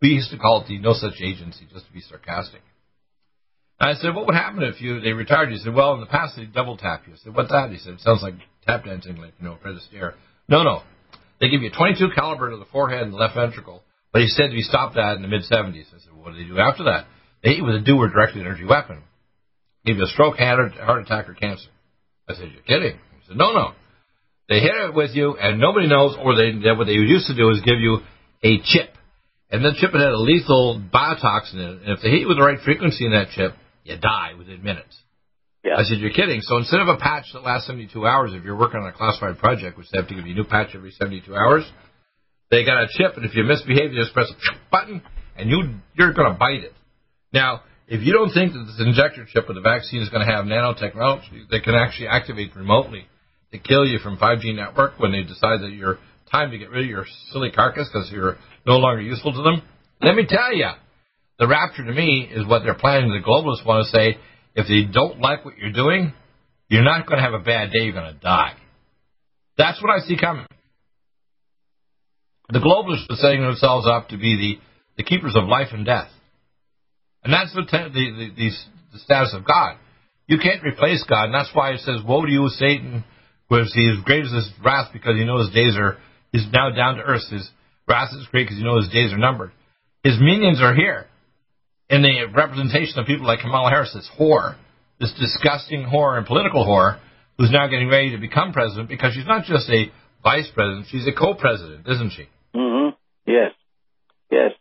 We 0.01 0.09
used 0.09 0.31
to 0.31 0.37
call 0.37 0.61
it 0.61 0.67
the 0.67 0.79
no 0.79 0.93
such 0.93 1.21
agency, 1.21 1.67
just 1.71 1.87
to 1.87 1.93
be 1.93 2.01
sarcastic. 2.01 2.61
And 3.79 3.91
I 3.91 3.93
said, 3.99 4.15
what 4.15 4.25
would 4.25 4.35
happen 4.35 4.63
if 4.63 4.81
you 4.81 4.99
they 5.01 5.13
retired? 5.13 5.49
He 5.49 5.57
said, 5.57 5.73
well, 5.73 5.93
in 5.93 5.99
the 5.99 6.07
past 6.07 6.35
they 6.35 6.45
double 6.45 6.77
tap 6.77 7.03
you. 7.07 7.13
I 7.13 7.17
said, 7.17 7.35
what's 7.35 7.51
that? 7.51 7.71
He 7.71 7.77
said, 7.77 7.93
it 7.93 8.01
sounds 8.01 8.21
like 8.21 8.35
tap 8.65 8.85
dancing, 8.85 9.17
like, 9.17 9.33
you 9.39 9.45
know, 9.45 9.57
Fred 9.61 9.75
Astaire. 9.75 10.13
No, 10.47 10.63
no. 10.63 10.81
They 11.39 11.49
give 11.49 11.61
you 11.61 11.69
a 11.69 11.75
22 11.75 12.09
caliber 12.15 12.49
to 12.51 12.57
the 12.57 12.65
forehead 12.65 13.03
and 13.03 13.13
the 13.13 13.17
left 13.17 13.35
ventricle. 13.35 13.83
But 14.11 14.21
he 14.21 14.27
said 14.27 14.51
we 14.51 14.61
stopped 14.61 14.95
that 14.95 15.15
in 15.15 15.21
the 15.21 15.27
mid 15.27 15.43
70s. 15.43 15.85
I 15.93 15.99
said, 15.99 16.13
what 16.13 16.33
did 16.33 16.43
they 16.43 16.49
do 16.49 16.59
after 16.59 16.85
that? 16.85 17.05
They 17.43 17.49
hit 17.49 17.57
you 17.59 17.65
with 17.65 17.75
a 17.75 17.81
Dewar 17.81 18.09
directed 18.09 18.41
energy 18.41 18.65
weapon. 18.65 19.03
Give 19.85 19.97
you 19.97 20.03
a 20.03 20.07
stroke, 20.07 20.37
heart 20.37 20.71
attack, 21.03 21.29
or 21.29 21.33
cancer. 21.33 21.69
I 22.27 22.33
said, 22.33 22.51
you're 22.51 22.63
kidding. 22.63 22.97
He 22.97 23.27
said, 23.27 23.37
no, 23.37 23.53
no. 23.53 23.73
They 24.49 24.59
hit 24.59 24.71
it 24.73 24.93
with 24.93 25.11
you, 25.13 25.37
and 25.37 25.59
nobody 25.59 25.87
knows, 25.87 26.15
or 26.19 26.35
they 26.35 26.51
what 26.71 26.85
they 26.85 26.93
used 26.93 27.27
to 27.27 27.35
do 27.35 27.49
is 27.51 27.61
give 27.61 27.79
you 27.79 27.99
a 28.43 28.59
chip. 28.63 28.96
And 29.49 29.63
that 29.63 29.75
chip 29.79 29.93
had 29.93 30.01
a 30.01 30.17
lethal 30.17 30.81
biotoxin 30.93 31.53
in 31.53 31.59
it. 31.59 31.81
And 31.83 31.89
if 31.97 32.01
they 32.01 32.09
hit 32.09 32.21
you 32.21 32.27
with 32.27 32.37
the 32.37 32.43
right 32.43 32.59
frequency 32.59 33.05
in 33.05 33.11
that 33.11 33.29
chip, 33.31 33.53
you 33.83 33.97
die 33.97 34.33
within 34.37 34.61
minutes. 34.61 34.95
Yeah. 35.63 35.75
I 35.77 35.83
said, 35.83 35.99
you're 35.99 36.11
kidding. 36.11 36.41
So 36.41 36.57
instead 36.57 36.81
of 36.81 36.87
a 36.87 36.97
patch 36.97 37.25
that 37.33 37.43
lasts 37.43 37.67
72 37.67 38.05
hours, 38.05 38.31
if 38.33 38.43
you're 38.43 38.57
working 38.57 38.81
on 38.81 38.87
a 38.87 38.93
classified 38.93 39.37
project, 39.37 39.77
which 39.77 39.87
they 39.91 39.99
have 39.99 40.07
to 40.07 40.15
give 40.15 40.25
you 40.25 40.33
a 40.33 40.35
new 40.35 40.43
patch 40.43 40.69
every 40.75 40.91
72 40.91 41.33
hours, 41.35 41.63
they 42.51 42.63
got 42.63 42.83
a 42.83 42.87
chip, 42.89 43.15
and 43.17 43.25
if 43.25 43.35
you 43.35 43.43
misbehave, 43.43 43.91
you 43.91 44.01
just 44.01 44.13
press 44.13 44.31
a 44.31 44.69
button, 44.71 45.01
and 45.37 45.49
you, 45.49 45.75
you're 45.95 46.13
going 46.13 46.31
to 46.31 46.37
bite 46.37 46.63
it. 46.63 46.73
Now, 47.33 47.61
if 47.87 48.05
you 48.05 48.13
don't 48.13 48.31
think 48.31 48.53
that 48.53 48.63
this 48.65 48.85
injector 48.85 49.25
chip 49.31 49.47
with 49.47 49.55
the 49.55 49.61
vaccine 49.61 50.01
is 50.01 50.09
going 50.09 50.25
to 50.25 50.31
have 50.31 50.45
nanotechnology 50.45 51.49
that 51.51 51.63
can 51.63 51.75
actually 51.75 52.07
activate 52.07 52.55
remotely 52.55 53.07
to 53.51 53.59
kill 53.59 53.85
you 53.85 53.99
from 53.99 54.17
5G 54.17 54.55
network 54.55 54.99
when 54.99 55.11
they 55.11 55.23
decide 55.23 55.61
that 55.61 55.71
you're 55.71 55.99
time 56.31 56.51
to 56.51 56.57
get 56.57 56.69
rid 56.69 56.83
of 56.83 56.89
your 56.89 57.05
silly 57.31 57.51
carcass 57.51 57.87
because 57.91 58.09
you're 58.11 58.37
no 58.67 58.77
longer 58.77 59.01
useful 59.01 59.31
to 59.31 59.41
them, 59.41 59.61
let 60.01 60.15
me 60.15 60.25
tell 60.27 60.53
you, 60.53 60.69
the 61.39 61.47
rapture 61.47 61.85
to 61.85 61.93
me 61.93 62.29
is 62.31 62.45
what 62.45 62.63
they're 62.63 62.75
planning. 62.75 63.09
The 63.09 63.25
globalists 63.25 63.65
want 63.65 63.85
to 63.85 63.91
say, 63.91 64.17
if 64.55 64.67
they 64.67 64.91
don't 64.91 65.21
like 65.21 65.45
what 65.45 65.57
you're 65.57 65.71
doing, 65.71 66.13
you're 66.67 66.83
not 66.83 67.07
going 67.07 67.17
to 67.17 67.23
have 67.23 67.33
a 67.33 67.43
bad 67.43 67.71
day. 67.71 67.83
You're 67.83 67.93
going 67.93 68.13
to 68.13 68.19
die. 68.19 68.53
That's 69.57 69.81
what 69.81 69.91
I 69.91 70.05
see 70.05 70.17
coming. 70.17 70.45
The 72.49 72.59
globalists 72.59 73.09
are 73.09 73.17
setting 73.17 73.41
themselves 73.41 73.87
up 73.87 74.09
to 74.09 74.17
be 74.17 74.35
the, 74.97 75.01
the 75.01 75.03
keepers 75.03 75.35
of 75.35 75.47
life 75.47 75.69
and 75.71 75.85
death. 75.85 76.09
And 77.23 77.33
that's 77.33 77.53
the, 77.53 77.61
the, 77.61 77.89
the, 77.93 78.29
the, 78.35 78.49
the 78.93 78.99
status 78.99 79.33
of 79.33 79.45
God. 79.45 79.77
You 80.27 80.37
can't 80.39 80.63
replace 80.63 81.03
God, 81.07 81.25
and 81.25 81.33
that's 81.33 81.51
why 81.53 81.71
it 81.71 81.79
says, 81.79 82.01
Woe 82.05 82.25
to 82.25 82.31
you, 82.31 82.47
Satan, 82.49 83.05
was 83.49 83.71
he 83.73 83.87
is 83.87 84.03
great 84.03 84.25
as 84.25 84.31
his 84.31 84.49
wrath 84.63 84.89
because 84.91 85.15
he 85.17 85.25
knows 85.25 85.47
his 85.47 85.55
days 85.55 85.75
are, 85.77 85.97
he's 86.31 86.47
now 86.51 86.69
down 86.69 86.95
to 86.95 87.03
earth. 87.03 87.21
His 87.29 87.49
is 87.89 88.27
great 88.31 88.43
because 88.43 88.57
he 88.57 88.63
knows 88.63 88.85
his 88.85 88.93
days 88.93 89.13
are 89.13 89.17
numbered. 89.17 89.51
His 90.03 90.19
minions 90.19 90.61
are 90.61 90.75
here 90.75 91.07
in 91.89 92.01
the 92.01 92.27
representation 92.35 92.99
of 92.99 93.05
people 93.05 93.25
like 93.25 93.39
Kamala 93.39 93.69
Harris, 93.69 93.93
this 93.93 94.09
whore, 94.19 94.55
this 94.99 95.13
disgusting 95.19 95.85
whore 95.85 96.17
and 96.17 96.25
political 96.25 96.65
whore, 96.65 96.99
who's 97.37 97.51
now 97.51 97.67
getting 97.67 97.89
ready 97.89 98.11
to 98.11 98.17
become 98.17 98.51
president 98.51 98.89
because 98.89 99.13
she's 99.13 99.25
not 99.27 99.45
just 99.45 99.69
a 99.69 99.91
vice 100.23 100.49
president, 100.53 100.87
she's 100.89 101.07
a 101.07 101.13
co-president, 101.13 101.87
isn't 101.87 102.11
she? 102.11 102.27
Mm 102.55 102.91
hmm 102.91 102.95
Yes. 103.25 103.51
Yes. 104.31 104.51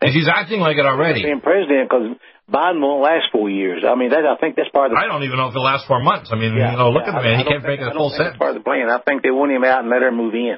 And 0.00 0.12
she's 0.12 0.28
acting 0.28 0.60
like 0.60 0.76
it 0.76 0.86
already. 0.86 1.22
Being 1.22 1.40
president 1.40 1.88
because 1.88 2.16
Biden 2.50 2.80
won't 2.80 3.02
last 3.02 3.28
four 3.32 3.48
years. 3.48 3.84
I 3.86 3.94
mean, 3.94 4.10
that 4.10 4.24
I 4.24 4.36
think 4.40 4.56
that's 4.56 4.70
part 4.70 4.90
of 4.90 4.96
the 4.96 5.00
I 5.00 5.06
don't 5.06 5.22
even 5.22 5.36
know 5.36 5.48
if 5.48 5.52
it'll 5.52 5.64
last 5.64 5.86
four 5.86 6.02
months. 6.02 6.30
I 6.32 6.36
mean, 6.36 6.56
Yeah, 6.56 6.72
you 6.72 6.78
know, 6.78 6.90
look 6.90 7.04
yeah, 7.04 7.12
at 7.12 7.20
the 7.20 7.28
man; 7.28 7.38
he 7.38 7.44
can't 7.44 7.62
make 7.62 7.80
a 7.80 7.92
full 7.92 8.10
sentence. 8.10 8.36
Part 8.38 8.56
of 8.56 8.64
the 8.64 8.64
plan. 8.64 8.88
I 8.88 8.98
think 9.04 9.22
they 9.22 9.30
want 9.30 9.52
him 9.52 9.62
out 9.64 9.80
and 9.80 9.90
let 9.90 10.02
her 10.02 10.10
move 10.10 10.34
in. 10.34 10.56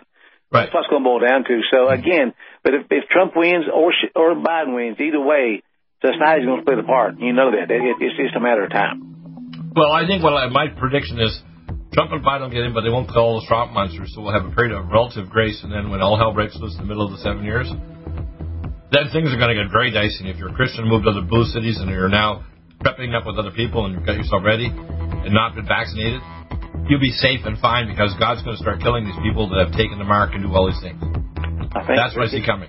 Right. 0.53 0.69
That's 0.69 0.75
what 0.77 0.85
it's 0.85 0.93
going 0.93 1.03
to 1.03 1.09
boil 1.09 1.21
down 1.25 1.49
to. 1.49 1.55
So 1.73 1.89
again, 1.89 2.37
but 2.63 2.75
if, 2.75 2.83
if 2.91 3.09
Trump 3.09 3.33
wins 3.35 3.65
or 3.73 3.91
or 4.15 4.37
Biden 4.37 4.77
wins, 4.77 5.01
either 5.01 5.21
way, 5.21 5.65
society's 6.05 6.45
going 6.45 6.61
to 6.61 6.65
split 6.69 6.79
apart. 6.79 7.17
You 7.19 7.33
know 7.33 7.51
that. 7.51 7.73
It, 7.73 7.97
it's 7.99 8.17
just 8.21 8.37
a 8.37 8.41
matter 8.41 8.65
of 8.65 8.71
time. 8.71 9.73
Well, 9.75 9.91
I 9.91 10.07
think 10.07 10.23
what 10.23 10.37
I, 10.37 10.53
my 10.53 10.69
prediction 10.69 11.17
is 11.19 11.33
Trump 11.97 12.13
and 12.13 12.25
Biden 12.25 12.49
will 12.49 12.53
get 12.53 12.69
in, 12.69 12.77
but 12.77 12.85
they 12.85 12.93
won't 12.93 13.09
kill 13.09 13.25
all 13.25 13.41
the 13.41 13.49
Trump 13.49 13.73
monsters. 13.73 14.13
So 14.13 14.21
we'll 14.21 14.37
have 14.37 14.45
a 14.45 14.53
period 14.53 14.77
of 14.77 14.93
relative 14.93 15.33
grace, 15.33 15.61
and 15.65 15.73
then 15.73 15.89
when 15.89 16.01
all 16.01 16.21
hell 16.21 16.33
breaks 16.33 16.57
loose 16.57 16.77
in 16.77 16.85
the 16.85 16.89
middle 16.89 17.05
of 17.05 17.13
the 17.13 17.21
seven 17.25 17.45
years, 17.45 17.73
then 18.93 19.09
things 19.09 19.33
are 19.33 19.41
going 19.41 19.57
to 19.57 19.57
get 19.57 19.73
very 19.73 19.89
dicey. 19.89 20.21
And 20.21 20.29
if 20.29 20.37
you're 20.37 20.53
a 20.53 20.57
Christian, 20.57 20.85
moved 20.85 21.05
to 21.09 21.17
other 21.17 21.25
blue 21.25 21.45
cities, 21.49 21.81
and 21.81 21.89
you're 21.89 22.13
now 22.13 22.45
prepping 22.85 23.17
up 23.17 23.25
with 23.25 23.41
other 23.41 23.53
people, 23.53 23.87
and 23.87 23.97
you've 23.97 24.05
got 24.05 24.17
yourself 24.17 24.45
ready, 24.45 24.69
and 24.69 25.33
not 25.33 25.55
been 25.55 25.65
vaccinated, 25.65 26.21
you'll 26.89 27.01
be 27.01 27.11
safe 27.11 27.41
and 27.45 27.59
fine 27.59 27.89
because 27.89 28.15
God's 28.19 28.43
going 28.43 28.57
to 28.57 28.63
start 28.63 28.81
killing 28.81 29.05
these 29.05 29.19
people 29.23 29.49
that 29.51 29.67
have 29.67 29.75
taken 29.77 29.99
the 29.99 30.05
mark 30.05 30.35
and 30.35 30.43
do 30.43 30.53
all 30.55 30.67
these 30.67 30.81
things. 30.81 31.01
That's 31.75 32.17
what 32.17 32.27
I 32.27 32.31
see 32.31 32.45
coming. 32.45 32.69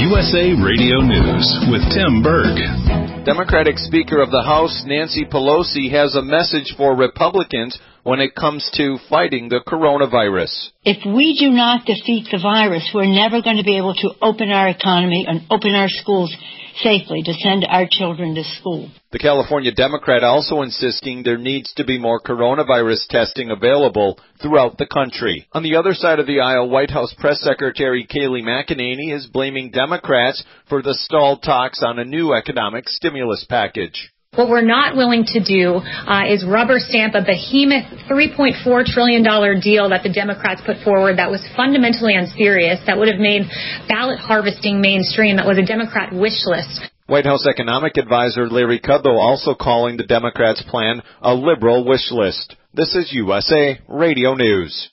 USA 0.00 0.56
Radio 0.56 1.04
News 1.04 1.44
with 1.68 1.84
Tim 1.92 2.22
Berg. 2.22 2.56
Democratic 3.26 3.76
Speaker 3.76 4.22
of 4.22 4.30
the 4.30 4.42
House 4.42 4.82
Nancy 4.86 5.26
Pelosi 5.26 5.90
has 5.90 6.16
a 6.16 6.22
message 6.22 6.72
for 6.78 6.96
Republicans 6.96 7.78
when 8.10 8.18
it 8.18 8.34
comes 8.34 8.68
to 8.74 8.98
fighting 9.08 9.48
the 9.48 9.60
coronavirus. 9.64 10.70
If 10.82 11.06
we 11.06 11.38
do 11.38 11.52
not 11.52 11.86
defeat 11.86 12.26
the 12.32 12.40
virus, 12.42 12.90
we're 12.92 13.06
never 13.06 13.40
going 13.40 13.58
to 13.58 13.62
be 13.62 13.76
able 13.76 13.94
to 13.94 14.10
open 14.20 14.50
our 14.50 14.66
economy 14.66 15.26
and 15.28 15.42
open 15.48 15.76
our 15.76 15.88
schools 15.88 16.34
safely 16.82 17.22
to 17.22 17.32
send 17.34 17.64
our 17.64 17.86
children 17.88 18.34
to 18.34 18.42
school. 18.42 18.90
The 19.12 19.20
California 19.20 19.70
Democrat 19.70 20.24
also 20.24 20.62
insisting 20.62 21.22
there 21.22 21.38
needs 21.38 21.72
to 21.74 21.84
be 21.84 22.00
more 22.00 22.20
coronavirus 22.20 23.06
testing 23.06 23.52
available 23.52 24.18
throughout 24.42 24.76
the 24.76 24.86
country. 24.86 25.46
On 25.52 25.62
the 25.62 25.76
other 25.76 25.94
side 25.94 26.18
of 26.18 26.26
the 26.26 26.40
aisle, 26.40 26.68
White 26.68 26.90
House 26.90 27.14
Press 27.16 27.40
Secretary 27.40 28.08
Kayleigh 28.10 28.42
McEnany 28.42 29.14
is 29.14 29.28
blaming 29.28 29.70
Democrats 29.70 30.42
for 30.68 30.82
the 30.82 30.94
stalled 30.94 31.44
talks 31.44 31.80
on 31.80 32.00
a 32.00 32.04
new 32.04 32.34
economic 32.34 32.88
stimulus 32.88 33.46
package. 33.48 34.10
What 34.36 34.48
we're 34.48 34.62
not 34.62 34.94
willing 34.96 35.24
to 35.34 35.42
do 35.42 35.82
uh, 35.82 36.22
is 36.30 36.46
rubber 36.46 36.78
stamp 36.78 37.14
a 37.16 37.20
behemoth 37.20 38.06
$3.4 38.08 38.84
trillion 38.86 39.24
deal 39.60 39.88
that 39.88 40.04
the 40.04 40.12
Democrats 40.12 40.62
put 40.64 40.76
forward 40.84 41.18
that 41.18 41.32
was 41.32 41.42
fundamentally 41.56 42.14
unserious, 42.14 42.78
that 42.86 42.96
would 42.96 43.08
have 43.08 43.18
made 43.18 43.42
ballot 43.88 44.20
harvesting 44.20 44.80
mainstream, 44.80 45.34
that 45.34 45.46
was 45.46 45.58
a 45.58 45.66
Democrat 45.66 46.14
wish 46.14 46.46
list. 46.46 46.78
White 47.08 47.26
House 47.26 47.44
economic 47.44 47.96
advisor 47.96 48.48
Larry 48.48 48.78
Kudlow 48.78 49.18
also 49.18 49.56
calling 49.56 49.96
the 49.96 50.06
Democrats' 50.06 50.62
plan 50.62 51.02
a 51.20 51.34
liberal 51.34 51.84
wish 51.84 52.12
list. 52.12 52.54
This 52.72 52.94
is 52.94 53.12
USA 53.12 53.80
Radio 53.88 54.36
News. 54.36 54.90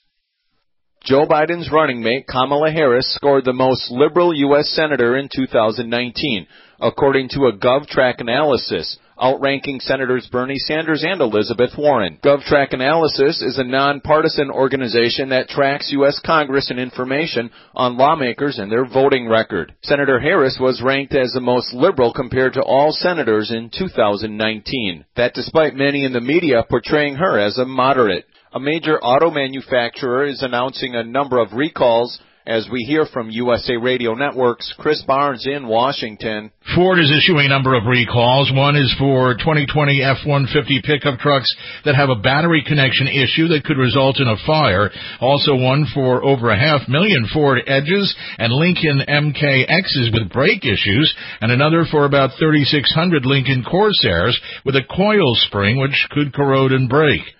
Joe 1.04 1.26
Biden's 1.26 1.70
running 1.72 2.02
mate 2.02 2.26
Kamala 2.28 2.72
Harris 2.72 3.14
scored 3.14 3.44
the 3.44 3.52
most 3.52 3.88
liberal 3.88 4.34
U.S. 4.34 4.68
senator 4.70 5.16
in 5.16 5.28
2019, 5.32 6.48
according 6.80 7.28
to 7.28 7.46
a 7.46 7.56
GovTrack 7.56 8.14
analysis 8.18 8.98
outranking 9.20 9.80
Senators 9.80 10.28
Bernie 10.30 10.58
Sanders 10.58 11.04
and 11.06 11.20
Elizabeth 11.20 11.70
Warren. 11.76 12.18
GovTrack 12.24 12.72
Analysis 12.72 13.42
is 13.42 13.58
a 13.58 13.64
nonpartisan 13.64 14.50
organization 14.50 15.30
that 15.30 15.48
tracks 15.48 15.90
U.S. 15.92 16.20
Congress 16.24 16.70
and 16.70 16.78
information 16.78 17.50
on 17.74 17.96
lawmakers 17.96 18.58
and 18.58 18.70
their 18.70 18.86
voting 18.86 19.28
record. 19.28 19.74
Senator 19.82 20.20
Harris 20.20 20.58
was 20.60 20.82
ranked 20.82 21.14
as 21.14 21.32
the 21.32 21.40
most 21.40 21.72
liberal 21.72 22.12
compared 22.12 22.54
to 22.54 22.62
all 22.62 22.92
senators 22.92 23.50
in 23.50 23.70
2019. 23.76 25.04
That 25.16 25.34
despite 25.34 25.74
many 25.74 26.04
in 26.04 26.12
the 26.12 26.20
media 26.20 26.64
portraying 26.68 27.16
her 27.16 27.38
as 27.38 27.58
a 27.58 27.64
moderate. 27.64 28.26
A 28.52 28.60
major 28.60 28.98
auto 28.98 29.30
manufacturer 29.30 30.24
is 30.24 30.42
announcing 30.42 30.94
a 30.94 31.04
number 31.04 31.38
of 31.38 31.52
recalls 31.52 32.18
as 32.48 32.66
we 32.72 32.82
hear 32.84 33.04
from 33.04 33.28
USA 33.28 33.76
Radio 33.76 34.14
Network's 34.14 34.72
Chris 34.78 35.02
Barnes 35.06 35.46
in 35.46 35.68
Washington. 35.68 36.50
Ford 36.74 36.98
is 36.98 37.12
issuing 37.12 37.44
a 37.44 37.48
number 37.50 37.76
of 37.76 37.84
recalls. 37.84 38.50
One 38.54 38.74
is 38.74 38.94
for 38.98 39.34
2020 39.34 40.02
F-150 40.02 40.82
pickup 40.82 41.18
trucks 41.20 41.54
that 41.84 41.94
have 41.94 42.08
a 42.08 42.16
battery 42.16 42.64
connection 42.66 43.06
issue 43.06 43.48
that 43.48 43.64
could 43.64 43.76
result 43.76 44.18
in 44.18 44.28
a 44.28 44.40
fire. 44.46 44.90
Also 45.20 45.56
one 45.56 45.86
for 45.92 46.24
over 46.24 46.48
a 46.48 46.58
half 46.58 46.88
million 46.88 47.28
Ford 47.34 47.58
Edges 47.66 48.16
and 48.38 48.50
Lincoln 48.50 49.02
MKXs 49.06 50.14
with 50.14 50.32
brake 50.32 50.64
issues, 50.64 51.14
and 51.42 51.52
another 51.52 51.84
for 51.90 52.06
about 52.06 52.30
3,600 52.38 53.26
Lincoln 53.26 53.62
Corsairs 53.62 54.40
with 54.64 54.74
a 54.74 54.88
coil 54.88 55.34
spring 55.46 55.78
which 55.78 56.08
could 56.10 56.32
corrode 56.32 56.72
and 56.72 56.88
break. 56.88 57.20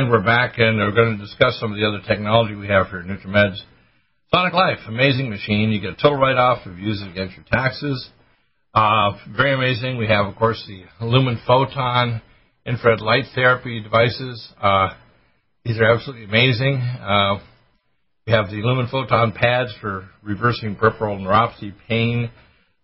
And 0.00 0.10
we're 0.10 0.24
back, 0.24 0.54
and 0.56 0.78
we're 0.78 0.92
going 0.92 1.18
to 1.18 1.22
discuss 1.22 1.60
some 1.60 1.72
of 1.72 1.78
the 1.78 1.86
other 1.86 2.00
technology 2.08 2.54
we 2.54 2.68
have 2.68 2.86
here 2.86 3.00
at 3.00 3.04
NutriMeds. 3.04 3.60
Sonic 4.32 4.54
Life, 4.54 4.78
amazing 4.88 5.28
machine. 5.28 5.68
You 5.68 5.78
get 5.78 5.90
a 5.90 6.02
total 6.02 6.16
write-off 6.16 6.60
if 6.64 6.78
you 6.78 6.86
use 6.86 7.02
it 7.02 7.10
against 7.10 7.36
your 7.36 7.44
taxes. 7.52 8.08
Uh, 8.72 9.10
very 9.36 9.52
amazing. 9.52 9.98
We 9.98 10.06
have, 10.06 10.24
of 10.24 10.36
course, 10.36 10.66
the 10.66 11.04
Lumen 11.04 11.38
Photon 11.46 12.22
infrared 12.64 13.02
light 13.02 13.24
therapy 13.34 13.82
devices. 13.82 14.50
Uh, 14.58 14.88
these 15.66 15.78
are 15.78 15.92
absolutely 15.92 16.24
amazing. 16.24 16.76
Uh, 16.76 17.40
we 18.26 18.32
have 18.32 18.46
the 18.46 18.62
Lumen 18.62 18.88
Photon 18.90 19.32
pads 19.32 19.70
for 19.82 20.08
reversing 20.22 20.76
peripheral 20.76 21.18
neuropathy, 21.18 21.74
pain, 21.90 22.30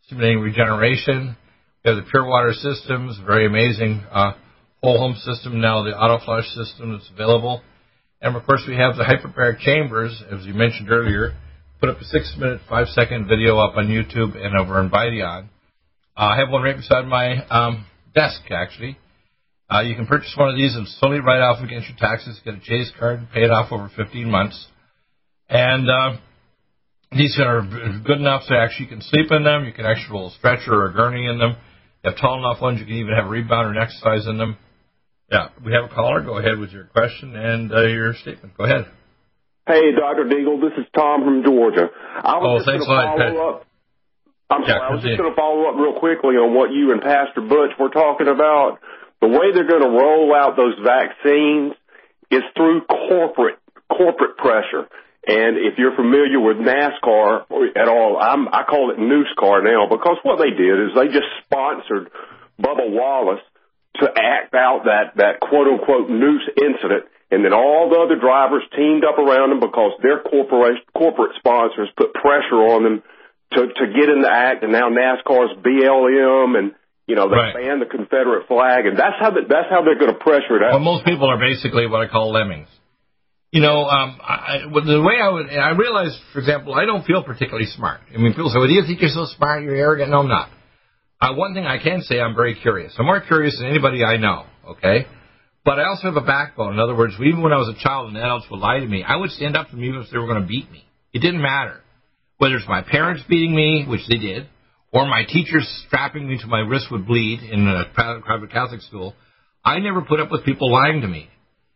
stimulating 0.04 0.40
regeneration. 0.40 1.34
We 1.82 1.92
have 1.92 1.96
the 1.96 2.10
Pure 2.10 2.26
Water 2.26 2.52
systems, 2.52 3.18
very 3.26 3.46
amazing. 3.46 4.04
Uh, 4.12 4.32
whole 4.82 4.98
home 4.98 5.16
system 5.16 5.60
now, 5.60 5.82
the 5.82 5.96
auto 5.96 6.24
flush 6.24 6.46
system 6.48 6.92
that's 6.92 7.10
available. 7.12 7.62
And 8.20 8.36
of 8.36 8.44
course, 8.44 8.62
we 8.66 8.76
have 8.76 8.96
the 8.96 9.04
hyperbaric 9.04 9.60
chambers, 9.60 10.22
as 10.30 10.44
you 10.46 10.54
mentioned 10.54 10.90
earlier. 10.90 11.34
Put 11.80 11.90
up 11.90 12.00
a 12.00 12.04
six 12.04 12.34
minute, 12.38 12.60
five 12.68 12.88
second 12.88 13.28
video 13.28 13.58
up 13.58 13.76
on 13.76 13.88
YouTube 13.88 14.36
and 14.36 14.56
over 14.58 14.78
on 14.78 14.90
Videon. 14.90 15.48
Uh, 16.16 16.28
I 16.32 16.38
have 16.38 16.50
one 16.50 16.62
right 16.62 16.76
beside 16.76 17.06
my 17.06 17.46
um, 17.48 17.84
desk, 18.14 18.40
actually. 18.50 18.96
Uh, 19.68 19.80
you 19.80 19.94
can 19.94 20.06
purchase 20.06 20.32
one 20.36 20.48
of 20.48 20.56
these 20.56 20.74
and 20.74 20.86
slowly 20.88 21.20
write 21.20 21.40
off 21.40 21.62
against 21.62 21.88
your 21.88 21.98
taxes, 21.98 22.40
get 22.44 22.54
a 22.54 22.60
Chase 22.60 22.90
card, 22.98 23.18
and 23.18 23.30
pay 23.30 23.42
it 23.42 23.50
off 23.50 23.72
over 23.72 23.90
15 23.94 24.30
months. 24.30 24.66
And 25.48 25.90
uh, 25.90 26.16
these 27.12 27.38
are 27.40 27.62
good 28.04 28.18
enough 28.18 28.42
so 28.46 28.54
actually 28.54 28.86
you 28.86 28.90
can 28.90 29.02
sleep 29.02 29.30
in 29.30 29.44
them. 29.44 29.64
You 29.64 29.72
can 29.72 29.84
actually 29.84 30.12
roll 30.12 30.28
a 30.28 30.32
stretcher 30.32 30.72
or 30.72 30.86
a 30.86 30.92
gurney 30.92 31.26
in 31.26 31.38
them. 31.38 31.56
You 32.02 32.10
have 32.10 32.18
tall 32.18 32.38
enough 32.38 32.62
ones 32.62 32.80
you 32.80 32.86
can 32.86 32.94
even 32.94 33.14
have 33.14 33.26
a 33.26 33.28
rebound 33.28 33.66
or 33.66 33.70
an 33.70 33.82
exercise 33.82 34.26
in 34.26 34.38
them. 34.38 34.56
Yeah, 35.30 35.48
we 35.64 35.72
have 35.72 35.90
a 35.90 35.94
caller. 35.94 36.22
Go 36.22 36.38
ahead 36.38 36.58
with 36.58 36.70
your 36.70 36.84
question 36.84 37.34
and 37.34 37.72
uh, 37.72 37.82
your 37.86 38.14
statement. 38.14 38.56
Go 38.56 38.64
ahead. 38.64 38.86
Hey, 39.66 39.90
Dr. 39.98 40.24
Deagle, 40.30 40.60
this 40.62 40.78
is 40.78 40.86
Tom 40.94 41.24
from 41.24 41.42
Georgia. 41.42 41.90
I 41.90 42.38
was 42.38 42.46
Oh, 42.46 42.56
just 42.58 42.68
thanks 42.70 42.86
going 42.86 42.98
a 42.98 43.02
to 43.02 43.10
lot. 43.10 43.18
follow 43.18 43.50
up. 43.50 43.66
I'm 44.48 44.62
Yeah, 44.62 44.68
sorry, 44.78 44.80
I 44.86 44.90
was 44.94 45.02
continue. 45.02 45.16
just 45.16 45.22
going 45.22 45.34
to 45.34 45.36
follow 45.36 45.62
up 45.66 45.74
real 45.74 45.98
quickly 45.98 46.38
on 46.38 46.54
what 46.54 46.70
you 46.70 46.92
and 46.94 47.02
Pastor 47.02 47.42
Butch 47.42 47.74
were 47.80 47.90
talking 47.90 48.28
about. 48.30 48.78
The 49.20 49.26
way 49.26 49.50
they're 49.50 49.66
going 49.66 49.82
to 49.82 49.90
roll 49.90 50.30
out 50.30 50.54
those 50.54 50.78
vaccines 50.78 51.74
is 52.30 52.42
through 52.54 52.86
corporate 52.86 53.58
corporate 53.90 54.36
pressure. 54.38 54.86
And 55.26 55.58
if 55.58 55.74
you're 55.78 55.94
familiar 55.96 56.38
with 56.38 56.58
NASCAR 56.58 57.46
at 57.74 57.88
all, 57.88 58.18
I'm, 58.20 58.46
I 58.46 58.62
call 58.62 58.90
it 58.94 58.98
NewsCar 58.98 59.64
now 59.66 59.86
because 59.90 60.18
what 60.22 60.38
they 60.38 60.50
did 60.54 60.86
is 60.86 60.94
they 60.94 61.06
just 61.10 61.26
sponsored 61.42 62.10
Bubba 62.60 62.86
Wallace 62.94 63.42
to 64.00 64.06
act 64.10 64.54
out 64.54 64.84
that, 64.84 65.16
that 65.16 65.40
quote 65.40 65.66
unquote 65.68 66.08
noose 66.10 66.46
incident. 66.56 67.04
And 67.30 67.44
then 67.44 67.52
all 67.52 67.90
the 67.90 67.98
other 67.98 68.14
drivers 68.20 68.62
teamed 68.76 69.02
up 69.02 69.18
around 69.18 69.50
them 69.50 69.58
because 69.60 69.98
their 70.02 70.22
corporation, 70.22 70.82
corporate 70.94 71.34
sponsors 71.38 71.90
put 71.96 72.14
pressure 72.14 72.62
on 72.70 72.84
them 72.84 73.02
to, 73.52 73.60
to 73.66 73.84
get 73.90 74.08
in 74.08 74.22
the 74.22 74.30
act. 74.30 74.62
And 74.62 74.70
now 74.70 74.88
NASCAR's 74.90 75.58
BLM 75.58 76.56
and, 76.56 76.72
you 77.06 77.16
know, 77.16 77.28
they 77.28 77.34
Right. 77.34 77.54
banned 77.54 77.82
the 77.82 77.90
Confederate 77.90 78.46
flag. 78.46 78.86
And 78.86 78.96
that's 78.96 79.18
how, 79.18 79.30
the, 79.30 79.42
that's 79.48 79.66
how 79.70 79.82
they're 79.82 79.98
going 79.98 80.12
to 80.14 80.18
pressure 80.22 80.56
it 80.56 80.62
out. 80.62 80.78
Well, 80.78 80.86
most 80.86 81.04
people 81.04 81.26
are 81.28 81.38
basically 81.38 81.86
what 81.86 82.00
I 82.02 82.08
call 82.08 82.30
lemmings. 82.30 82.68
You 83.52 83.62
know, 83.62 83.86
um, 83.86 84.20
I, 84.22 84.58
the 84.68 85.00
way 85.02 85.16
I 85.22 85.28
would, 85.30 85.46
I 85.48 85.70
realize, 85.70 86.18
for 86.32 86.40
example, 86.40 86.74
I 86.74 86.84
don't 86.84 87.06
feel 87.06 87.22
particularly 87.22 87.66
smart. 87.66 88.00
I 88.12 88.18
mean, 88.18 88.34
people 88.34 88.50
say, 88.50 88.58
well, 88.58 88.66
do 88.68 88.74
you 88.74 88.82
think 88.86 89.00
you're 89.00 89.10
so 89.10 89.24
smart, 89.36 89.62
you're 89.62 89.76
arrogant? 89.76 90.10
No, 90.10 90.18
I'm 90.18 90.28
not. 90.28 90.50
Uh, 91.20 91.34
one 91.34 91.54
thing 91.54 91.66
I 91.66 91.78
can 91.82 92.02
say, 92.02 92.20
I'm 92.20 92.34
very 92.34 92.54
curious. 92.60 92.94
I'm 92.98 93.06
more 93.06 93.20
curious 93.20 93.56
than 93.58 93.68
anybody 93.70 94.04
I 94.04 94.16
know, 94.18 94.44
okay? 94.68 95.06
But 95.64 95.78
I 95.78 95.84
also 95.88 96.02
have 96.08 96.16
a 96.16 96.26
backbone. 96.26 96.74
In 96.74 96.78
other 96.78 96.94
words, 96.94 97.14
even 97.20 97.42
when 97.42 97.52
I 97.52 97.56
was 97.56 97.74
a 97.74 97.82
child 97.82 98.08
and 98.08 98.16
adults 98.16 98.46
would 98.50 98.60
lie 98.60 98.78
to 98.78 98.86
me, 98.86 99.02
I 99.02 99.16
would 99.16 99.30
stand 99.30 99.56
up 99.56 99.68
for 99.68 99.76
them 99.76 99.84
even 99.84 100.00
if 100.00 100.10
they 100.12 100.18
were 100.18 100.26
going 100.26 100.42
to 100.42 100.46
beat 100.46 100.70
me. 100.70 100.84
It 101.12 101.20
didn't 101.20 101.42
matter. 101.42 101.80
whether 102.38 102.56
it's 102.56 102.68
my 102.68 102.82
parents 102.82 103.22
beating 103.28 103.54
me, 103.54 103.86
which 103.88 104.06
they 104.08 104.18
did, 104.18 104.48
or 104.92 105.06
my 105.06 105.24
teachers 105.26 105.66
strapping 105.86 106.28
me 106.28 106.38
to 106.38 106.46
my 106.46 106.60
wrist 106.60 106.86
would 106.90 107.06
bleed 107.06 107.40
in 107.40 107.66
a 107.66 107.84
private 107.94 108.50
Catholic 108.52 108.82
school, 108.82 109.14
I 109.64 109.78
never 109.78 110.02
put 110.02 110.20
up 110.20 110.30
with 110.30 110.44
people 110.44 110.70
lying 110.70 111.00
to 111.00 111.08
me. 111.08 111.28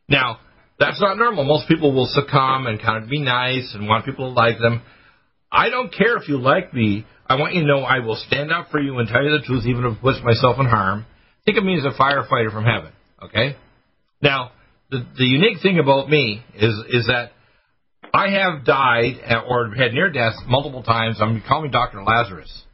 Now, 0.09 0.38
that's 0.79 1.00
not 1.00 1.18
normal. 1.18 1.44
Most 1.44 1.68
people 1.68 1.92
will 1.92 2.07
succumb 2.07 2.66
and 2.66 2.81
kind 2.81 3.03
of 3.03 3.11
be 3.11 3.20
nice 3.20 3.72
and 3.74 3.88
want 3.88 4.05
people 4.05 4.33
to 4.33 4.35
like 4.35 4.59
them. 4.59 4.83
I 5.52 5.70
don't 5.70 5.92
care 5.92 6.16
if 6.16 6.28
you 6.28 6.38
like 6.38 6.72
me. 6.72 7.04
I 7.26 7.36
want 7.36 7.54
you 7.54 7.62
to 7.62 7.66
know 7.66 7.80
I 7.80 8.00
will 8.00 8.16
stand 8.16 8.52
up 8.52 8.70
for 8.70 8.80
you 8.80 8.98
and 8.98 9.08
tell 9.08 9.22
you 9.22 9.30
the 9.30 9.44
truth, 9.44 9.64
even 9.66 9.84
if 9.84 9.96
it 9.96 10.00
puts 10.00 10.18
myself 10.22 10.58
in 10.58 10.66
harm. 10.66 11.06
Think 11.44 11.58
of 11.58 11.64
me 11.64 11.78
as 11.78 11.84
a 11.84 11.96
firefighter 11.96 12.52
from 12.52 12.64
heaven, 12.64 12.92
okay? 13.22 13.56
Now, 14.22 14.52
the, 14.90 15.06
the 15.16 15.24
unique 15.24 15.62
thing 15.62 15.78
about 15.78 16.08
me 16.08 16.42
is 16.54 16.74
is 16.88 17.06
that 17.06 17.32
I 18.12 18.30
have 18.30 18.64
died 18.64 19.20
uh, 19.28 19.42
or 19.48 19.72
had 19.74 19.92
near 19.92 20.10
death 20.10 20.34
multiple 20.46 20.82
times. 20.82 21.18
I'm 21.20 21.42
call 21.46 21.62
me 21.62 21.68
Dr. 21.70 22.02
Lazarus. 22.02 22.64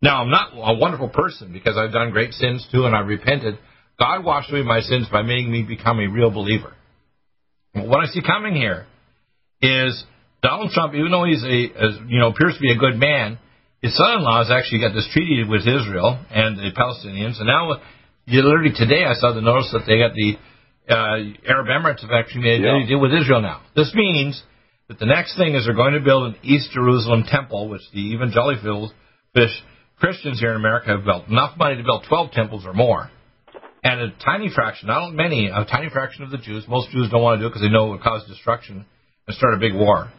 Now 0.00 0.22
I'm 0.22 0.30
not 0.30 0.52
a 0.54 0.78
wonderful 0.78 1.08
person 1.08 1.52
because 1.52 1.76
I've 1.76 1.92
done 1.92 2.10
great 2.10 2.32
sins 2.32 2.66
too, 2.72 2.86
and 2.86 2.94
I 2.94 3.00
repented. 3.00 3.58
God 3.98 4.24
washed 4.24 4.50
away 4.50 4.62
my 4.62 4.80
sins 4.80 5.08
by 5.10 5.22
making 5.22 5.50
me 5.50 5.62
become 5.62 5.98
a 5.98 6.06
real 6.06 6.30
believer. 6.30 6.72
What 7.74 8.00
I 8.00 8.06
see 8.06 8.22
coming 8.22 8.54
here 8.54 8.86
is 9.60 10.04
Donald 10.42 10.70
Trump, 10.70 10.94
even 10.94 11.10
though 11.10 11.24
he's 11.24 11.42
a, 11.42 12.06
you 12.06 12.18
know 12.18 12.28
appears 12.28 12.54
to 12.54 12.60
be 12.60 12.72
a 12.72 12.78
good 12.78 12.96
man, 12.96 13.38
his 13.82 13.96
son-in-law 13.96 14.44
has 14.44 14.50
actually 14.50 14.80
got 14.80 14.94
this 14.94 15.08
treaty 15.12 15.44
with 15.48 15.62
Israel 15.62 16.18
and 16.30 16.58
the 16.58 16.70
Palestinians, 16.76 17.38
and 17.38 17.46
now 17.46 17.80
literally 18.26 18.72
today 18.74 19.04
I 19.04 19.14
saw 19.14 19.32
the 19.32 19.40
notice 19.40 19.70
that 19.72 19.86
they 19.86 19.98
got 19.98 20.14
the 20.14 20.38
uh, 20.88 21.50
Arab 21.50 21.66
Emirates 21.68 22.00
have 22.02 22.10
actually 22.10 22.42
made 22.42 22.64
a 22.64 22.86
deal 22.86 23.00
with 23.00 23.12
Israel 23.12 23.42
now. 23.42 23.62
This 23.76 23.92
means 23.94 24.42
that 24.88 24.98
the 24.98 25.06
next 25.06 25.36
thing 25.36 25.54
is 25.54 25.66
they're 25.66 25.74
going 25.74 25.94
to 25.94 26.00
build 26.00 26.34
an 26.34 26.36
East 26.42 26.70
Jerusalem 26.72 27.24
temple, 27.28 27.68
which 27.68 27.82
the 27.92 28.14
evangelical 28.14 28.92
fish 29.34 29.52
Christians 29.98 30.40
here 30.40 30.50
in 30.50 30.56
America 30.56 30.96
have 30.96 31.04
built 31.04 31.28
enough 31.28 31.58
money 31.58 31.76
to 31.76 31.82
build 31.82 32.04
12 32.08 32.30
temples 32.32 32.64
or 32.64 32.72
more. 32.72 33.10
And 33.84 34.00
a 34.00 34.10
tiny 34.24 34.50
fraction, 34.52 34.88
not 34.88 35.12
many, 35.12 35.46
a 35.46 35.64
tiny 35.64 35.90
fraction 35.90 36.24
of 36.24 36.30
the 36.30 36.38
Jews, 36.38 36.64
most 36.68 36.90
Jews 36.90 37.10
don't 37.10 37.22
want 37.22 37.38
to 37.38 37.42
do 37.42 37.46
it 37.46 37.50
because 37.50 37.62
they 37.62 37.68
know 37.68 37.88
it 37.88 37.90
would 37.90 38.02
cause 38.02 38.26
destruction 38.26 38.86
and 39.26 39.36
start 39.36 39.54
a 39.54 39.58
big 39.58 39.74
war. 39.74 40.10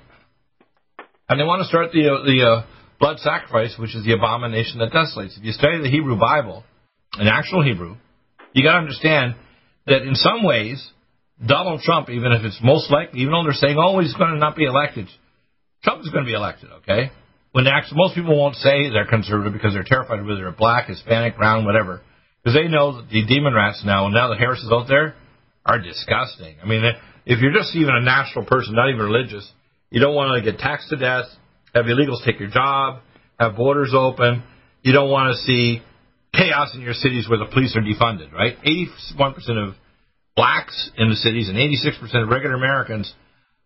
And 1.29 1.39
they 1.39 1.43
want 1.43 1.61
to 1.61 1.67
start 1.67 1.91
the, 1.91 2.09
uh, 2.09 2.25
the 2.25 2.41
uh, 2.41 2.65
blood 2.99 3.19
sacrifice, 3.19 3.75
which 3.77 3.95
is 3.95 4.03
the 4.03 4.13
abomination 4.13 4.79
that 4.79 4.91
desolates. 4.91 5.37
If 5.37 5.43
you 5.43 5.51
study 5.51 5.79
the 5.81 5.89
Hebrew 5.89 6.17
Bible, 6.17 6.63
in 7.19 7.27
actual 7.27 7.63
Hebrew, 7.63 7.95
you 8.53 8.63
got 8.63 8.73
to 8.73 8.79
understand 8.79 9.35
that 9.85 10.01
in 10.01 10.15
some 10.15 10.43
ways, 10.43 10.85
Donald 11.45 11.81
Trump, 11.81 12.09
even 12.09 12.31
if 12.31 12.43
it's 12.43 12.59
most 12.61 12.91
likely, 12.91 13.21
even 13.21 13.31
though 13.31 13.43
they're 13.43 13.53
saying, 13.53 13.77
oh, 13.79 13.99
he's 13.99 14.13
going 14.15 14.33
to 14.33 14.39
not 14.39 14.55
be 14.55 14.65
elected, 14.65 15.07
Trump 15.83 16.01
is 16.01 16.09
going 16.09 16.25
to 16.25 16.29
be 16.29 16.35
elected, 16.35 16.69
okay? 16.81 17.11
When 17.51 17.65
actually, 17.67 17.97
most 17.97 18.15
people 18.15 18.37
won't 18.37 18.55
say 18.55 18.89
they're 18.89 19.07
conservative 19.07 19.53
because 19.53 19.73
they're 19.73 19.87
terrified 19.87 20.25
whether 20.25 20.41
they're 20.41 20.51
black, 20.51 20.87
Hispanic, 20.87 21.37
brown, 21.37 21.65
whatever, 21.65 22.01
because 22.43 22.55
they 22.55 22.67
know 22.67 22.97
that 22.97 23.09
the 23.09 23.25
demon 23.25 23.53
rats 23.53 23.83
now, 23.85 24.05
and 24.05 24.13
now 24.13 24.29
that 24.29 24.37
Harris 24.37 24.59
is 24.59 24.71
out 24.71 24.87
there, 24.87 25.15
are 25.65 25.79
disgusting. 25.79 26.57
I 26.61 26.67
mean, 26.67 26.83
if 27.25 27.39
you're 27.39 27.53
just 27.53 27.75
even 27.75 27.95
a 27.95 28.01
national 28.01 28.45
person, 28.45 28.75
not 28.75 28.89
even 28.89 29.01
religious, 29.01 29.49
you 29.91 29.99
don't 29.99 30.15
want 30.15 30.43
to 30.43 30.51
get 30.51 30.59
taxed 30.59 30.89
to 30.89 30.95
death, 30.95 31.25
have 31.73 31.85
illegals 31.85 32.23
take 32.25 32.39
your 32.39 32.49
job, 32.49 33.01
have 33.39 33.55
borders 33.55 33.93
open. 33.95 34.43
You 34.81 34.93
don't 34.93 35.09
want 35.09 35.35
to 35.35 35.41
see 35.43 35.81
chaos 36.33 36.73
in 36.75 36.81
your 36.81 36.93
cities 36.93 37.27
where 37.27 37.39
the 37.39 37.45
police 37.45 37.75
are 37.75 37.81
defunded, 37.81 38.31
right? 38.31 38.57
81% 38.63 39.67
of 39.67 39.75
blacks 40.35 40.91
in 40.97 41.09
the 41.09 41.15
cities 41.15 41.49
and 41.49 41.57
86% 41.57 42.23
of 42.23 42.29
regular 42.29 42.55
Americans 42.55 43.13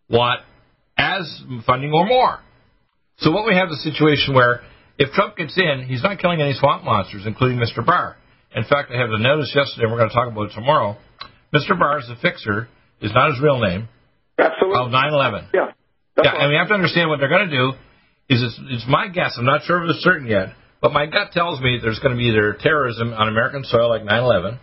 want 0.10 0.42
as 0.98 1.42
funding 1.66 1.92
or 1.92 2.06
more. 2.06 2.40
So 3.18 3.32
what 3.32 3.46
we 3.46 3.56
have 3.56 3.70
is 3.70 3.86
a 3.86 3.92
situation 3.92 4.34
where 4.34 4.62
if 4.98 5.12
Trump 5.12 5.38
gets 5.38 5.58
in, 5.58 5.86
he's 5.88 6.04
not 6.04 6.20
killing 6.20 6.42
any 6.42 6.54
swamp 6.54 6.84
monsters, 6.84 7.24
including 7.26 7.58
Mr. 7.58 7.86
Barr. 7.86 8.18
In 8.56 8.64
fact, 8.64 8.92
I 8.92 9.00
have 9.00 9.10
a 9.10 9.20
notice 9.20 9.52
yesterday, 9.56 9.84
and 9.84 9.92
we're 9.92 10.00
going 10.00 10.10
to 10.10 10.16
talk 10.16 10.32
about 10.32 10.52
it 10.52 10.54
tomorrow. 10.54 10.98
Mr. 11.54 11.78
Barr 11.78 12.00
is 12.00 12.10
a 12.10 12.16
fixer, 12.22 12.68
is 13.02 13.12
not 13.14 13.32
his 13.32 13.42
real 13.42 13.60
name. 13.60 13.90
Absolutely. 14.38 14.80
Of 14.80 14.92
9/11. 14.92 15.48
Yeah. 15.54 15.72
Yeah, 16.18 16.34
and 16.36 16.50
we 16.50 16.56
have 16.56 16.68
to 16.68 16.74
understand 16.74 17.10
what 17.10 17.20
they're 17.20 17.30
going 17.30 17.50
to 17.50 17.56
do. 17.56 17.72
Is 18.30 18.42
it's, 18.42 18.60
it's 18.70 18.86
my 18.88 19.08
guess. 19.08 19.36
I'm 19.38 19.46
not 19.46 19.64
sure 19.64 19.84
if 19.84 19.90
it's 19.90 20.04
certain 20.04 20.28
yet, 20.28 20.54
but 20.82 20.94
my 20.94 21.06
gut 21.06 21.32
tells 21.32 21.60
me 21.60 21.80
there's 21.82 22.00
going 22.00 22.16
to 22.16 22.18
be 22.18 22.30
either 22.30 22.58
terrorism 22.60 23.14
on 23.14 23.28
American 23.28 23.64
soil 23.64 23.90
like 23.90 24.04
9/11, 24.04 24.60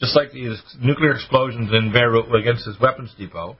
just 0.00 0.14
like 0.14 0.32
these 0.32 0.60
nuclear 0.80 1.12
explosions 1.12 1.70
in 1.72 1.92
Beirut 1.92 2.34
against 2.34 2.66
his 2.66 2.78
weapons 2.80 3.14
depot. 3.16 3.56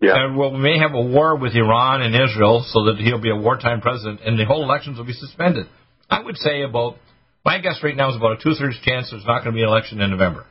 Yeah. 0.00 0.14
And 0.14 0.36
well, 0.36 0.52
we 0.52 0.58
may 0.58 0.78
have 0.78 0.94
a 0.94 1.00
war 1.00 1.36
with 1.36 1.54
Iran 1.54 2.02
and 2.02 2.14
Israel 2.14 2.64
so 2.68 2.84
that 2.84 2.96
he'll 2.98 3.20
be 3.20 3.30
a 3.30 3.36
wartime 3.36 3.80
president 3.80 4.20
and 4.24 4.38
the 4.38 4.44
whole 4.44 4.62
elections 4.62 4.96
will 4.98 5.04
be 5.04 5.12
suspended. 5.12 5.66
I 6.08 6.22
would 6.22 6.36
say 6.36 6.62
about, 6.62 6.96
my 7.44 7.58
guess 7.58 7.80
right 7.82 7.96
now 7.96 8.10
is 8.10 8.16
about 8.16 8.40
a 8.40 8.42
two 8.42 8.54
thirds 8.54 8.78
chance 8.82 9.10
there's 9.10 9.26
not 9.26 9.42
going 9.42 9.52
to 9.54 9.58
be 9.58 9.62
an 9.62 9.68
election 9.68 10.00
in 10.00 10.10
November. 10.10 10.46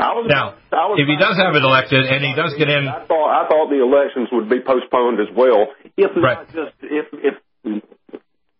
Now, 0.00 0.54
if 0.96 1.06
he 1.06 1.16
does 1.16 1.36
have 1.36 1.54
it 1.54 1.62
elected 1.62 2.06
and 2.06 2.24
he 2.24 2.34
does 2.34 2.54
get 2.56 2.68
in, 2.68 2.88
I 2.88 3.04
thought 3.06 3.30
I 3.30 3.48
thought 3.48 3.68
the 3.68 3.82
elections 3.82 4.28
would 4.32 4.48
be 4.48 4.60
postponed 4.60 5.20
as 5.20 5.28
well. 5.34 5.68
If 5.96 6.10
right. 6.16 6.44
not 6.44 6.48
just 6.48 6.76
if 6.82 7.06
if 7.12 7.34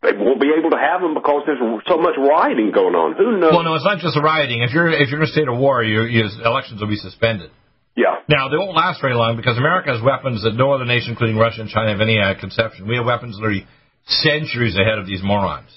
they 0.02 0.12
won't 0.18 0.40
be 0.40 0.50
able 0.50 0.70
to 0.70 0.80
have 0.80 1.00
them 1.00 1.14
because 1.14 1.46
there's 1.46 1.62
so 1.86 1.96
much 1.96 2.18
rioting 2.18 2.74
going 2.74 2.94
on. 2.94 3.14
Who 3.14 3.38
knows? 3.38 3.54
Well, 3.54 3.62
no, 3.62 3.74
it's 3.74 3.86
not 3.86 4.02
just 4.02 4.18
rioting. 4.18 4.62
If 4.62 4.74
you're 4.74 4.90
if 4.90 5.08
you're 5.08 5.22
in 5.22 5.28
a 5.28 5.30
state 5.30 5.48
of 5.48 5.56
war, 5.56 5.82
your, 5.82 6.08
your 6.08 6.26
elections 6.42 6.80
will 6.80 6.90
be 6.90 6.98
suspended. 6.98 7.50
Yeah. 7.94 8.24
Now 8.28 8.48
they 8.48 8.56
won't 8.56 8.74
last 8.74 9.00
very 9.00 9.14
long 9.14 9.36
because 9.36 9.58
America 9.58 9.92
has 9.92 10.02
weapons 10.02 10.42
that 10.42 10.54
no 10.54 10.72
other 10.72 10.84
nation, 10.84 11.10
including 11.10 11.36
Russia 11.36 11.60
and 11.60 11.70
China, 11.70 11.92
have 11.92 12.00
any 12.00 12.18
uh, 12.18 12.34
conception. 12.40 12.88
We 12.88 12.96
have 12.96 13.06
weapons 13.06 13.36
literally 13.38 13.66
centuries 14.06 14.76
ahead 14.76 14.98
of 14.98 15.06
these 15.06 15.22
morons. 15.22 15.70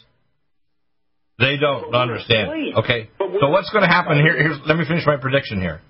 They 1.37 1.57
don't 1.57 1.93
understand. 1.93 2.75
Okay. 2.77 3.09
So 3.19 3.49
what's 3.49 3.69
going 3.69 3.83
to 3.83 3.91
happen 3.91 4.17
here? 4.17 4.37
Here's, 4.37 4.59
let 4.65 4.77
me 4.77 4.85
finish 4.87 5.03
my 5.05 5.17
prediction 5.17 5.59
here. 5.59 5.81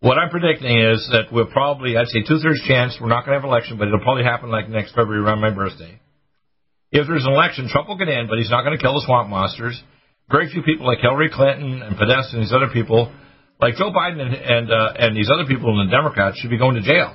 What 0.00 0.16
I'm 0.16 0.30
predicting 0.30 0.78
is 0.78 1.06
that 1.12 1.28
we'll 1.32 1.50
probably, 1.52 1.96
I'd 1.96 2.08
say 2.08 2.22
two 2.22 2.38
thirds 2.38 2.62
chance 2.66 2.96
we're 3.00 3.08
not 3.08 3.26
going 3.26 3.36
to 3.36 3.42
have 3.42 3.44
an 3.44 3.50
election, 3.50 3.76
but 3.76 3.88
it'll 3.88 4.00
probably 4.00 4.24
happen 4.24 4.48
like 4.50 4.68
next 4.68 4.94
February 4.94 5.20
around 5.20 5.40
my 5.40 5.50
birthday. 5.50 6.00
If 6.90 7.06
there's 7.06 7.26
an 7.26 7.32
election, 7.32 7.68
Trump 7.68 7.88
will 7.88 7.98
get 7.98 8.08
in, 8.08 8.26
but 8.26 8.38
he's 8.38 8.50
not 8.50 8.62
going 8.62 8.76
to 8.76 8.82
kill 8.82 8.94
the 8.94 9.04
swamp 9.04 9.28
monsters. 9.28 9.80
Very 10.30 10.48
few 10.50 10.62
people 10.62 10.86
like 10.86 10.98
Hillary 11.02 11.28
Clinton 11.28 11.82
and 11.82 11.98
Podesta 11.98 12.38
and 12.38 12.42
these 12.42 12.52
other 12.54 12.70
people, 12.72 13.12
like 13.60 13.74
Joe 13.74 13.90
Biden 13.90 14.22
and 14.22 14.34
and, 14.34 14.72
uh, 14.72 14.94
and 14.96 15.16
these 15.16 15.28
other 15.28 15.44
people 15.44 15.68
in 15.78 15.86
the 15.86 15.90
Democrats, 15.90 16.38
should 16.38 16.50
be 16.50 16.58
going 16.58 16.76
to 16.76 16.82
jail. 16.82 17.14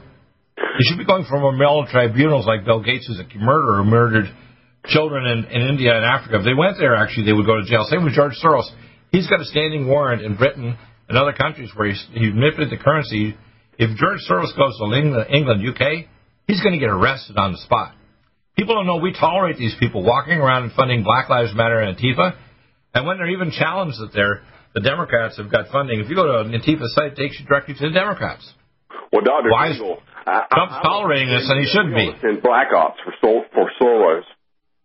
They 0.55 0.83
should 0.87 0.99
be 0.99 1.05
going 1.05 1.25
from 1.25 1.41
moral 1.41 1.87
tribunals 1.87 2.45
like 2.45 2.65
Bill 2.65 2.83
Gates, 2.83 3.07
who's 3.07 3.19
a 3.19 3.27
murderer, 3.39 3.83
who 3.83 3.89
murdered 3.89 4.25
children 4.87 5.25
in, 5.25 5.45
in 5.45 5.67
India 5.67 5.95
and 5.95 6.05
Africa. 6.05 6.39
If 6.39 6.45
they 6.45 6.53
went 6.53 6.77
there, 6.79 6.95
actually, 6.95 7.25
they 7.25 7.33
would 7.33 7.45
go 7.45 7.57
to 7.57 7.65
jail. 7.65 7.85
Same 7.89 8.03
with 8.03 8.13
George 8.13 8.33
Soros. 8.43 8.69
He's 9.11 9.27
got 9.27 9.39
a 9.39 9.45
standing 9.45 9.87
warrant 9.87 10.21
in 10.21 10.35
Britain 10.35 10.77
and 11.07 11.17
other 11.17 11.33
countries 11.33 11.71
where 11.75 11.89
he's, 11.89 12.05
he 12.11 12.31
manipulated 12.31 12.77
the 12.77 12.83
currency. 12.83 13.35
If 13.77 13.97
George 13.97 14.19
Soros 14.29 14.55
goes 14.57 14.77
to 14.77 14.85
England, 14.95 15.27
England, 15.29 15.61
UK, 15.67 16.07
he's 16.47 16.61
going 16.61 16.73
to 16.73 16.79
get 16.79 16.89
arrested 16.89 17.37
on 17.37 17.51
the 17.51 17.57
spot. 17.59 17.95
People 18.57 18.75
don't 18.75 18.87
know 18.87 18.97
we 18.97 19.13
tolerate 19.13 19.57
these 19.57 19.75
people 19.79 20.03
walking 20.03 20.39
around 20.39 20.63
and 20.63 20.71
funding 20.71 21.03
Black 21.03 21.29
Lives 21.29 21.53
Matter 21.53 21.79
and 21.79 21.97
Antifa. 21.97 22.37
And 22.93 23.05
when 23.05 23.17
they're 23.17 23.29
even 23.29 23.51
challenged 23.51 23.99
that 23.99 24.11
they're, 24.13 24.43
the 24.73 24.81
Democrats 24.81 25.37
have 25.37 25.51
got 25.51 25.67
funding, 25.71 25.99
if 25.99 26.09
you 26.09 26.15
go 26.15 26.25
to 26.25 26.39
an 26.47 26.51
Antifa 26.51 26.87
site, 26.87 27.13
it 27.13 27.15
takes 27.17 27.39
you 27.39 27.45
directly 27.45 27.75
to 27.75 27.87
the 27.87 27.93
Democrats. 27.93 28.49
Well, 29.11 29.21
Dr. 29.23 29.51
Why 29.51 29.71
is 29.71 29.77
Trump's 29.77 30.01
I, 30.25 30.79
I, 30.79 30.81
tolerating 30.83 31.29
this, 31.29 31.47
and 31.49 31.59
he 31.59 31.67
shouldn't 31.71 31.95
be. 31.95 32.27
In 32.27 32.39
Black 32.41 32.67
Ops 32.75 32.99
for, 33.03 33.13
Sol, 33.21 33.43
for 33.53 33.71
Soros. 33.79 34.23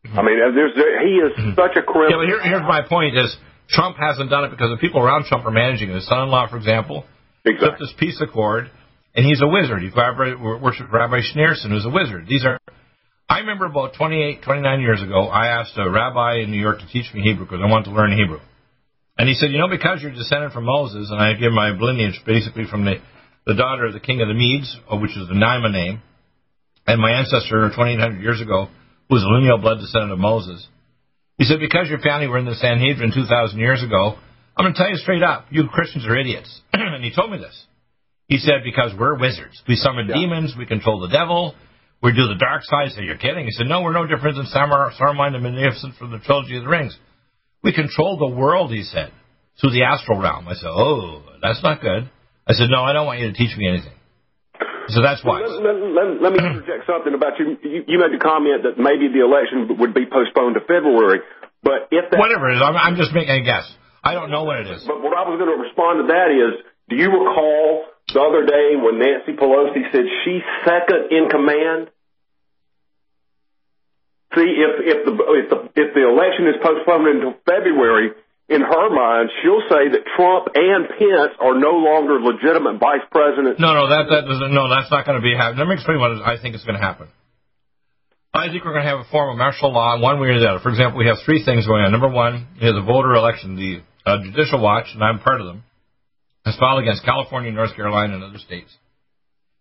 I 0.05 0.23
mean, 0.23 0.39
there's 0.55 0.75
he 0.75 1.15
is 1.21 1.33
Mm-hmm. 1.37 1.61
such 1.61 1.77
a 1.77 1.83
criminal. 1.83 2.25
Yeah, 2.25 2.39
but 2.39 2.45
here, 2.45 2.59
here's 2.59 2.67
my 2.67 2.83
point: 2.89 3.17
is 3.17 3.37
Trump 3.69 3.97
hasn't 3.97 4.31
done 4.31 4.45
it 4.45 4.51
because 4.51 4.71
the 4.71 4.79
people 4.81 5.01
around 5.03 5.27
Trump 5.27 5.45
are 5.47 5.51
managing 5.51 5.91
it. 5.91 5.95
His 5.95 6.09
son-in-law, 6.09 6.49
for 6.49 6.57
example, 6.57 7.05
exactly. 7.45 7.69
took 7.69 7.79
this 7.79 7.93
peace 7.99 8.21
accord, 8.21 8.71
and 9.15 9.25
he's 9.27 9.41
a 9.43 9.47
wizard. 9.47 9.83
He 9.83 9.91
worshipped 9.91 10.93
Rabbi 10.93 11.21
Schneerson, 11.21 11.69
who's 11.69 11.85
a 11.85 11.91
wizard. 11.91 12.27
These 12.29 12.45
are. 12.45 12.59
I 13.29 13.41
remember 13.41 13.67
about 13.67 13.95
28, 13.95 14.43
29 14.43 14.81
years 14.81 15.01
ago, 15.03 15.29
I 15.29 15.61
asked 15.61 15.75
a 15.77 15.89
rabbi 15.89 16.39
in 16.43 16.51
New 16.51 16.61
York 16.61 16.81
to 16.81 16.87
teach 16.89 17.15
me 17.15 17.23
Hebrew 17.23 17.45
because 17.45 17.61
I 17.63 17.71
wanted 17.71 17.85
to 17.91 17.93
learn 17.93 18.11
Hebrew. 18.17 18.41
And 19.17 19.29
he 19.29 19.35
said, 19.37 19.53
you 19.53 19.59
know, 19.59 19.69
because 19.69 20.03
you're 20.03 20.11
descended 20.11 20.51
from 20.51 20.65
Moses, 20.65 21.11
and 21.13 21.21
I 21.21 21.35
give 21.35 21.53
my 21.53 21.71
lineage 21.71 22.21
basically 22.27 22.65
from 22.69 22.85
the, 22.85 22.97
the 23.47 23.55
daughter 23.55 23.87
of 23.87 23.93
the 23.93 24.01
king 24.01 24.21
of 24.21 24.27
the 24.27 24.35
Medes, 24.35 24.77
which 24.91 25.13
is 25.13 25.29
the 25.29 25.35
Naima 25.35 25.71
name, 25.71 26.03
and 26.89 27.01
my 27.01 27.13
ancestor 27.13 27.69
2,800 27.69 28.21
years 28.21 28.41
ago 28.41 28.69
was 29.11 29.23
a 29.23 29.29
lineal 29.29 29.59
blood 29.59 29.79
descendant 29.81 30.13
of 30.13 30.19
Moses. 30.19 30.67
He 31.37 31.45
said, 31.45 31.59
because 31.59 31.89
your 31.89 31.99
family 31.99 32.29
were 32.29 32.39
in 32.39 32.45
the 32.45 32.55
Sanhedrin 32.55 33.13
2,000 33.13 33.59
years 33.59 33.83
ago, 33.83 34.17
I'm 34.57 34.65
going 34.65 34.75
to 34.75 34.79
tell 34.79 34.91
you 34.91 34.97
straight 34.97 35.23
up, 35.23 35.47
you 35.51 35.67
Christians 35.69 36.07
are 36.07 36.17
idiots. 36.17 36.61
and 36.73 37.03
he 37.03 37.15
told 37.15 37.31
me 37.31 37.39
this. 37.39 37.67
He 38.29 38.39
said, 38.39 38.63
because 38.63 38.93
we're 38.99 39.19
wizards. 39.19 39.61
We 39.67 39.75
summon 39.75 40.07
Yeah. 40.09 40.15
demons, 40.15 40.55
we 40.57 40.67
control 40.67 41.01
the 41.01 41.09
devil, 41.09 41.55
we 42.03 42.13
do 42.13 42.29
the 42.29 42.37
dark 42.39 42.63
side. 42.65 42.93
Said, 42.93 43.05
you're 43.05 43.17
kidding. 43.17 43.45
He 43.45 43.51
said, 43.51 43.67
no, 43.67 43.83
we're 43.83 43.93
no 43.93 44.07
different 44.07 44.37
than 44.37 44.47
Samar, 44.47 44.93
Saruman 44.99 45.33
the 45.33 45.41
Magnificent 45.41 45.97
from 45.97 46.13
the 46.13 46.19
Trilogy 46.21 46.57
of 46.57 46.63
the 46.65 46.69
Rings. 46.69 46.97
We 47.63 47.73
control 47.73 48.17
the 48.17 48.35
world, 48.35 48.71
he 48.71 48.85
said, 48.85 49.13
through 49.61 49.73
the 49.73 49.83
astral 49.83 50.21
realm. 50.21 50.47
I 50.49 50.55
said, 50.55 50.69
oh, 50.69 51.23
that's 51.43 51.63
not 51.63 51.81
good. 51.81 52.09
I 52.47 52.53
said, 52.53 52.69
no, 52.71 52.83
I 52.83 52.93
don't 52.93 53.07
want 53.07 53.21
you 53.21 53.27
to 53.27 53.37
teach 53.37 53.57
me 53.57 53.69
anything. 53.69 53.93
So 54.91 55.03
that's 55.03 55.23
why. 55.25 55.41
Let, 55.41 55.63
let, 55.63 55.77
let, 55.95 56.07
let 56.23 56.31
me 56.35 56.41
interject 56.51 56.87
something 56.87 57.15
about 57.15 57.39
you. 57.39 57.59
you. 57.63 57.85
You 57.87 57.97
made 57.99 58.13
the 58.13 58.23
comment 58.23 58.63
that 58.67 58.77
maybe 58.79 59.09
the 59.09 59.23
election 59.23 59.79
would 59.79 59.95
be 59.95 60.07
postponed 60.07 60.55
to 60.59 60.63
February, 60.67 61.21
but 61.63 61.89
if 61.91 62.11
that 62.11 62.19
whatever 62.19 62.51
it 62.51 62.57
is, 62.57 62.63
I'm, 62.63 62.77
I'm 62.77 62.97
just 62.97 63.13
making 63.13 63.35
a 63.35 63.45
guess. 63.45 63.67
I 64.03 64.15
don't 64.15 64.31
know 64.31 64.45
what 64.45 64.65
it 64.65 64.69
is. 64.69 64.85
But 64.87 65.03
what 65.03 65.13
I 65.13 65.29
was 65.29 65.37
going 65.37 65.53
to 65.53 65.61
respond 65.61 66.01
to 66.01 66.07
that 66.09 66.33
is, 66.33 66.65
do 66.89 66.97
you 66.97 67.13
recall 67.13 67.85
the 68.09 68.21
other 68.21 68.49
day 68.49 68.75
when 68.81 68.99
Nancy 68.99 69.37
Pelosi 69.37 69.85
said 69.93 70.09
she's 70.25 70.45
second 70.65 71.13
in 71.13 71.29
command? 71.29 71.93
See, 74.35 74.47
if 74.47 74.73
if 74.87 74.99
the 75.05 75.15
if 75.37 75.47
the 75.51 75.59
if 75.75 75.89
the 75.95 76.05
election 76.07 76.47
is 76.49 76.57
postponed 76.63 77.19
until 77.19 77.35
February, 77.45 78.15
in 78.51 78.61
her 78.61 78.87
mind, 78.91 79.31
she'll 79.41 79.63
say 79.71 79.95
that 79.95 80.03
Trump 80.19 80.51
and 80.59 80.91
Pence 80.91 81.39
are 81.39 81.55
no 81.55 81.79
longer 81.79 82.19
legitimate 82.19 82.83
vice 82.83 83.07
presidents. 83.07 83.63
No, 83.63 83.79
no, 83.79 83.87
that 83.87 84.11
that. 84.11 84.27
No, 84.51 84.67
that's 84.67 84.91
not 84.91 85.07
going 85.07 85.23
to 85.23 85.23
be 85.23 85.39
happening. 85.39 85.63
Let 85.63 85.69
me 85.71 85.79
explain 85.79 86.03
what 86.03 86.19
I 86.27 86.35
think 86.43 86.59
is 86.59 86.65
going 86.67 86.75
to 86.75 86.83
happen. 86.83 87.07
I 88.35 88.51
think 88.51 88.65
we're 88.65 88.75
going 88.75 88.85
to 88.85 88.91
have 88.91 89.07
a 89.07 89.11
form 89.11 89.31
of 89.31 89.39
martial 89.39 89.73
law 89.73 89.99
one 90.03 90.19
way 90.19 90.35
or 90.35 90.39
the 90.39 90.51
other. 90.51 90.61
For 90.61 90.71
example, 90.71 90.99
we 90.99 91.07
have 91.07 91.19
three 91.25 91.45
things 91.45 91.67
going 91.67 91.83
on. 91.83 91.91
Number 91.91 92.11
one 92.11 92.47
is 92.61 92.75
the 92.75 92.83
voter 92.83 93.15
election. 93.15 93.55
The 93.55 93.83
uh, 94.07 94.19
Judicial 94.23 94.61
Watch, 94.61 94.87
and 94.95 95.03
I'm 95.03 95.19
part 95.19 95.41
of 95.41 95.47
them, 95.47 95.63
has 96.45 96.57
filed 96.59 96.83
against 96.83 97.05
California, 97.05 97.51
North 97.51 97.75
Carolina, 97.75 98.15
and 98.15 98.25
other 98.25 98.39
states. 98.39 98.75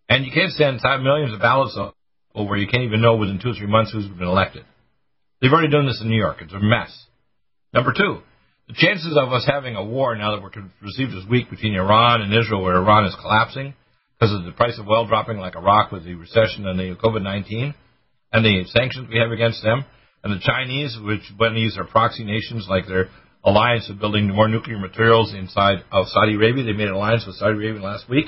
And 0.08 0.26
you 0.26 0.32
can't 0.34 0.50
send 0.52 0.82
millions 1.02 1.32
of 1.32 1.40
ballots 1.40 1.78
over. 2.34 2.56
You 2.56 2.66
can't 2.66 2.84
even 2.84 3.02
know 3.02 3.14
within 3.16 3.38
two 3.38 3.50
or 3.50 3.54
three 3.54 3.70
months 3.70 3.92
who's 3.92 4.06
been 4.06 4.26
elected. 4.26 4.64
They've 5.40 5.52
already 5.52 5.70
done 5.70 5.86
this 5.86 6.00
in 6.02 6.08
New 6.08 6.18
York. 6.18 6.38
It's 6.40 6.52
a 6.52 6.58
mess. 6.58 6.90
Number 7.72 7.92
two, 7.96 8.18
the 8.70 8.76
chances 8.76 9.16
of 9.16 9.32
us 9.32 9.44
having 9.46 9.74
a 9.74 9.84
war 9.84 10.14
now 10.14 10.36
that 10.36 10.42
we're 10.42 10.50
perceived 10.50 11.12
as 11.18 11.28
weak 11.28 11.50
between 11.50 11.74
Iran 11.74 12.22
and 12.22 12.32
Israel, 12.32 12.62
where 12.62 12.76
Iran 12.76 13.04
is 13.04 13.16
collapsing 13.20 13.74
because 14.14 14.32
of 14.32 14.44
the 14.44 14.52
price 14.52 14.78
of 14.78 14.86
oil 14.86 15.08
dropping 15.08 15.38
like 15.38 15.56
a 15.56 15.60
rock 15.60 15.90
with 15.90 16.04
the 16.04 16.14
recession 16.14 16.68
and 16.68 16.78
the 16.78 16.96
COVID 17.02 17.22
19 17.22 17.74
and 18.32 18.44
the 18.44 18.64
sanctions 18.68 19.08
we 19.10 19.18
have 19.18 19.32
against 19.32 19.60
them, 19.64 19.84
and 20.22 20.32
the 20.32 20.38
Chinese, 20.40 20.96
which 21.02 21.22
when 21.36 21.54
these 21.54 21.76
are 21.76 21.84
proxy 21.84 22.22
nations 22.22 22.66
like 22.70 22.86
their 22.86 23.08
alliance 23.42 23.90
of 23.90 23.98
building 23.98 24.28
more 24.28 24.46
nuclear 24.46 24.78
materials 24.78 25.34
inside 25.34 25.78
of 25.90 26.06
Saudi 26.06 26.36
Arabia. 26.36 26.62
They 26.62 26.72
made 26.72 26.88
an 26.88 26.94
alliance 26.94 27.24
with 27.26 27.36
Saudi 27.36 27.56
Arabia 27.56 27.82
last 27.82 28.08
week 28.08 28.26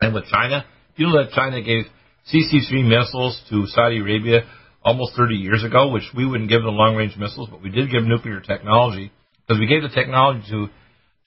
and 0.00 0.14
with 0.14 0.24
China. 0.26 0.64
You 0.96 1.08
know 1.08 1.22
that 1.22 1.32
China 1.32 1.60
gave 1.60 1.84
CC-3 2.32 2.88
missiles 2.88 3.38
to 3.50 3.66
Saudi 3.66 3.98
Arabia 3.98 4.48
almost 4.82 5.16
30 5.16 5.34
years 5.34 5.64
ago, 5.64 5.90
which 5.90 6.04
we 6.16 6.24
wouldn't 6.24 6.48
give 6.48 6.62
them 6.62 6.76
long-range 6.76 7.16
missiles, 7.18 7.48
but 7.50 7.62
we 7.62 7.68
did 7.68 7.90
give 7.90 8.04
nuclear 8.04 8.40
technology 8.40 9.12
because 9.48 9.60
we 9.60 9.66
gave 9.66 9.82
the 9.82 9.88
technology 9.88 10.44
to 10.50 10.68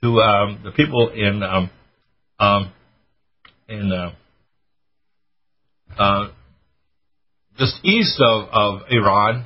to 0.03 0.21
um, 0.21 0.61
the 0.63 0.71
people 0.71 1.09
in 1.09 1.41
um, 1.43 1.69
um, 2.39 2.71
in 3.67 3.91
uh, 3.91 4.11
uh, 5.97 6.29
just 7.57 7.73
east 7.83 8.19
of, 8.19 8.47
of 8.51 8.81
Iran, 8.89 9.45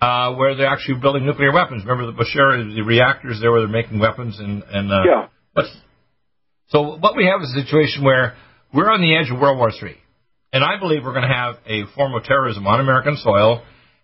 uh, 0.00 0.34
where 0.34 0.54
they're 0.54 0.66
actually 0.66 1.00
building 1.00 1.26
nuclear 1.26 1.52
weapons. 1.52 1.84
Remember 1.84 2.10
the 2.10 2.18
Bushehr, 2.18 2.74
the 2.74 2.82
reactors 2.82 3.38
there 3.40 3.50
where 3.50 3.60
they're 3.60 3.68
making 3.68 3.98
weapons 3.98 4.38
and 4.38 4.62
and 4.62 4.92
uh, 4.92 5.02
yeah. 5.06 5.28
What's, 5.52 5.74
so 6.68 6.96
what 6.98 7.16
we 7.16 7.26
have 7.26 7.40
is 7.42 7.54
a 7.56 7.60
situation 7.62 8.02
where 8.02 8.34
we're 8.74 8.90
on 8.90 9.00
the 9.00 9.16
edge 9.16 9.30
of 9.30 9.40
World 9.40 9.58
War 9.58 9.70
III, 9.70 9.96
and 10.52 10.64
I 10.64 10.78
believe 10.78 11.04
we're 11.04 11.14
going 11.14 11.28
to 11.28 11.34
have 11.34 11.56
a 11.66 11.84
form 11.94 12.14
of 12.14 12.24
terrorism 12.24 12.66
on 12.66 12.80
American 12.80 13.16
soil 13.16 13.62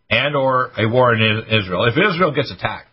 and 0.08 0.36
or 0.36 0.70
a 0.78 0.88
war 0.88 1.14
in 1.14 1.44
Israel. 1.48 1.84
If 1.86 1.94
Israel 1.96 2.32
gets 2.32 2.52
attacked, 2.52 2.91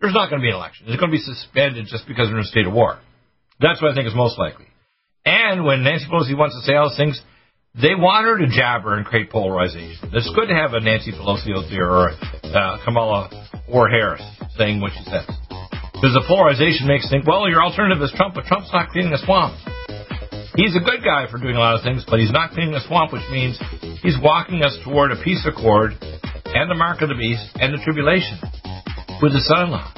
there's 0.00 0.14
not 0.14 0.30
going 0.30 0.40
to 0.40 0.44
be 0.44 0.50
an 0.50 0.54
election. 0.54 0.86
It's 0.88 0.98
going 0.98 1.10
to 1.10 1.16
be 1.16 1.22
suspended 1.22 1.86
just 1.90 2.06
because 2.06 2.28
they're 2.28 2.38
in 2.38 2.44
a 2.44 2.48
state 2.48 2.66
of 2.66 2.72
war. 2.72 2.98
That's 3.60 3.82
what 3.82 3.90
I 3.90 3.94
think 3.94 4.06
is 4.06 4.14
most 4.14 4.38
likely. 4.38 4.66
And 5.26 5.64
when 5.64 5.82
Nancy 5.82 6.06
Pelosi 6.06 6.38
wants 6.38 6.54
to 6.54 6.62
say 6.62 6.74
all 6.74 6.88
those 6.88 6.96
things, 6.96 7.20
they 7.74 7.94
want 7.94 8.26
her 8.26 8.38
to 8.38 8.48
jabber 8.48 8.94
and 8.94 9.04
create 9.04 9.30
polarization. 9.30 10.10
It's 10.14 10.30
good 10.34 10.46
to 10.48 10.54
have 10.54 10.72
a 10.72 10.80
Nancy 10.80 11.12
Pelosi 11.12 11.50
out 11.52 11.66
there 11.70 11.90
or 11.90 12.10
uh, 12.14 12.78
Kamala 12.84 13.28
or 13.68 13.88
Harris 13.90 14.22
saying 14.56 14.80
what 14.80 14.92
she 14.94 15.02
says. 15.04 15.26
Because 15.98 16.14
the 16.14 16.24
polarization 16.30 16.86
makes 16.86 17.04
you 17.04 17.10
think, 17.10 17.26
well, 17.26 17.50
your 17.50 17.62
alternative 17.62 18.02
is 18.02 18.14
Trump, 18.14 18.34
but 18.34 18.46
Trump's 18.46 18.70
not 18.72 18.90
cleaning 18.90 19.10
the 19.10 19.18
swamp. 19.26 19.58
He's 20.54 20.74
a 20.74 20.82
good 20.82 21.02
guy 21.02 21.26
for 21.30 21.38
doing 21.38 21.54
a 21.54 21.62
lot 21.62 21.74
of 21.74 21.82
things, 21.82 22.06
but 22.06 22.18
he's 22.18 22.30
not 22.30 22.50
cleaning 22.54 22.74
the 22.74 22.82
swamp, 22.86 23.12
which 23.12 23.26
means 23.30 23.58
he's 24.02 24.16
walking 24.22 24.62
us 24.62 24.78
toward 24.82 25.10
a 25.10 25.18
peace 25.22 25.42
accord 25.46 25.94
and 26.46 26.70
the 26.70 26.78
mark 26.78 27.02
of 27.02 27.10
the 27.10 27.18
beast 27.18 27.46
and 27.58 27.74
the 27.74 27.82
tribulation 27.82 28.38
with 29.22 29.32
his 29.32 29.46
son-in-law. 29.46 29.92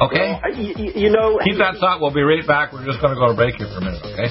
Okay? 0.00 0.40
Well, 0.42 0.58
you, 0.58 0.92
you, 0.94 1.10
know... 1.10 1.38
Keep 1.44 1.58
that 1.58 1.76
thought. 1.76 2.00
We'll 2.00 2.10
be 2.10 2.22
right 2.22 2.46
back. 2.46 2.72
We're 2.72 2.84
just 2.84 3.00
going 3.00 3.14
to 3.14 3.20
go 3.20 3.28
to 3.28 3.34
break 3.34 3.56
here 3.56 3.68
for 3.68 3.78
a 3.78 3.80
minute, 3.80 4.02
okay? 4.04 4.28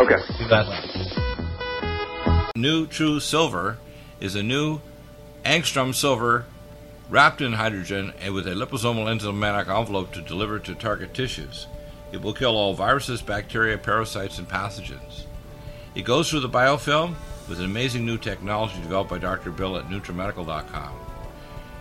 Okay. 0.00 0.16
Keep 0.38 0.48
that 0.48 0.66
thought. 0.66 2.52
Nutrisilver 2.56 3.76
is 4.20 4.34
a 4.34 4.42
new 4.42 4.80
angstrom 5.44 5.94
silver 5.94 6.44
wrapped 7.08 7.40
in 7.40 7.52
hydrogen 7.52 8.12
and 8.20 8.34
with 8.34 8.46
a 8.46 8.50
liposomal 8.50 9.06
enzymatic 9.06 9.68
envelope 9.68 10.12
to 10.12 10.20
deliver 10.20 10.58
to 10.58 10.74
target 10.74 11.14
tissues. 11.14 11.66
It 12.12 12.20
will 12.20 12.34
kill 12.34 12.56
all 12.56 12.74
viruses, 12.74 13.22
bacteria, 13.22 13.78
parasites, 13.78 14.38
and 14.38 14.48
pathogens. 14.48 15.24
It 15.94 16.04
goes 16.04 16.30
through 16.30 16.40
the 16.40 16.48
biofilm 16.48 17.14
with 17.48 17.58
an 17.58 17.64
amazing 17.64 18.04
new 18.04 18.18
technology 18.18 18.80
developed 18.80 19.10
by 19.10 19.18
Dr. 19.18 19.50
Bill 19.50 19.76
at 19.76 19.88
NutriMedical.com. 19.88 21.05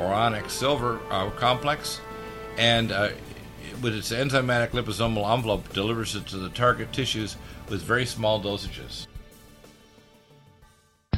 or 0.00 0.12
silver 0.48 0.98
uh, 1.10 1.30
complex, 1.30 2.00
and 2.56 2.90
uh, 2.90 3.10
with 3.82 3.94
its 3.94 4.10
enzymatic 4.10 4.70
liposomal 4.70 5.32
envelope 5.32 5.72
delivers 5.72 6.16
it 6.16 6.26
to 6.26 6.38
the 6.38 6.48
target 6.48 6.92
tissues 6.92 7.36
with 7.68 7.82
very 7.82 8.06
small 8.06 8.42
dosages. 8.42 9.06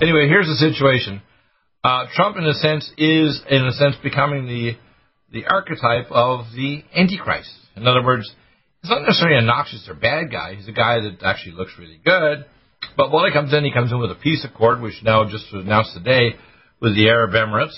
Anyway, 0.00 0.28
here's 0.28 0.46
the 0.46 0.56
situation. 0.56 1.22
Uh, 1.82 2.06
Trump, 2.14 2.36
in 2.36 2.44
a 2.44 2.54
sense, 2.54 2.90
is 2.98 3.40
in 3.48 3.64
a 3.64 3.72
sense 3.72 3.96
becoming 4.02 4.46
the 4.46 4.72
the 5.32 5.46
archetype 5.46 6.10
of 6.10 6.46
the 6.54 6.82
Antichrist. 6.94 7.50
In 7.76 7.86
other 7.86 8.02
words, 8.02 8.32
he's 8.82 8.90
not 8.90 9.02
necessarily 9.02 9.38
a 9.38 9.42
noxious 9.42 9.86
or 9.88 9.94
bad 9.94 10.30
guy. 10.30 10.54
He's 10.54 10.68
a 10.68 10.72
guy 10.72 11.00
that 11.00 11.18
actually 11.24 11.52
looks 11.52 11.72
really 11.78 12.00
good. 12.04 12.46
But 12.96 13.12
when 13.12 13.26
he 13.26 13.32
comes 13.32 13.52
in, 13.52 13.64
he 13.64 13.72
comes 13.72 13.90
in 13.90 13.98
with 13.98 14.10
a 14.10 14.16
peace 14.16 14.44
accord, 14.44 14.80
which 14.80 15.02
now 15.02 15.24
just 15.28 15.52
announced 15.52 15.94
today 15.94 16.36
with 16.80 16.94
the 16.94 17.08
Arab 17.08 17.32
Emirates 17.32 17.76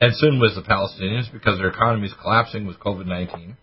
and 0.00 0.12
soon 0.16 0.40
with 0.40 0.54
the 0.54 0.62
Palestinians 0.62 1.32
because 1.32 1.58
their 1.58 1.68
economy 1.68 2.06
is 2.06 2.14
collapsing 2.20 2.66
with 2.66 2.78
COVID 2.78 3.06
19. 3.06 3.56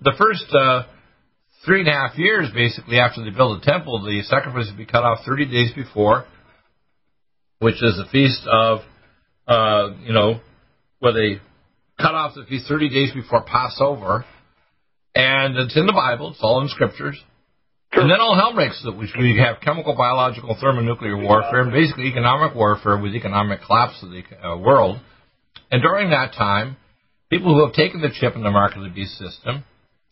The 0.00 0.14
first 0.16 0.46
uh, 0.54 0.84
three 1.64 1.80
and 1.80 1.88
a 1.88 1.92
half 1.92 2.16
years, 2.16 2.48
basically, 2.54 2.98
after 2.98 3.24
they 3.24 3.30
build 3.30 3.60
the 3.60 3.66
temple, 3.66 4.02
the 4.02 4.22
sacrifice 4.22 4.66
would 4.68 4.78
be 4.78 4.86
cut 4.86 5.02
off 5.02 5.24
30 5.26 5.46
days 5.46 5.72
before 5.74 6.24
which 7.58 7.82
is 7.82 7.96
the 7.96 8.06
feast 8.10 8.42
of, 8.46 8.80
uh, 9.46 9.90
you 10.02 10.12
know, 10.12 10.40
where 11.00 11.12
they 11.12 11.40
cut 12.00 12.14
off 12.14 12.34
the 12.34 12.44
feast 12.44 12.66
30 12.68 12.88
days 12.88 13.12
before 13.12 13.42
Passover. 13.42 14.24
And 15.14 15.56
it's 15.56 15.76
in 15.76 15.86
the 15.86 15.92
Bible, 15.92 16.30
it's 16.30 16.38
all 16.40 16.60
in 16.62 16.68
scriptures. 16.68 17.20
Sure. 17.92 18.02
And 18.02 18.10
then 18.10 18.20
all 18.20 18.36
hell 18.36 18.54
breaks 18.54 18.80
loose. 18.84 19.10
We 19.18 19.40
have 19.42 19.60
chemical, 19.62 19.96
biological, 19.96 20.56
thermonuclear 20.60 21.16
warfare, 21.16 21.62
and 21.62 21.72
basically 21.72 22.06
economic 22.06 22.54
warfare 22.54 22.98
with 22.98 23.14
economic 23.14 23.60
collapse 23.66 24.02
of 24.02 24.10
the 24.10 24.22
uh, 24.46 24.58
world. 24.58 25.00
And 25.70 25.82
during 25.82 26.10
that 26.10 26.34
time, 26.34 26.76
people 27.30 27.54
who 27.54 27.64
have 27.64 27.74
taken 27.74 28.00
the 28.00 28.10
chip 28.12 28.36
in 28.36 28.42
the 28.42 28.50
mark 28.50 28.76
of 28.76 28.82
the 28.82 28.90
beast 28.90 29.16
system 29.18 29.64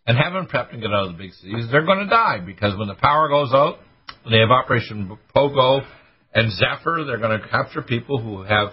and 0.06 0.16
haven't 0.16 0.48
prepped 0.48 0.72
and 0.72 0.80
get 0.80 0.90
out 0.90 1.08
of 1.08 1.12
the 1.12 1.18
big 1.18 1.32
cities, 1.34 1.66
they're 1.70 1.84
going 1.84 1.98
to 1.98 2.08
die 2.08 2.40
because 2.44 2.76
when 2.78 2.88
the 2.88 2.94
power 2.94 3.28
goes 3.28 3.52
out, 3.52 3.78
when 4.22 4.32
they 4.32 4.40
have 4.40 4.50
Operation 4.50 5.18
Pogo 5.34 5.84
and 6.34 6.52
Zephyr, 6.52 7.04
they're 7.06 7.18
going 7.18 7.40
to 7.40 7.48
capture 7.48 7.82
people 7.82 8.20
who 8.20 8.42
have 8.42 8.68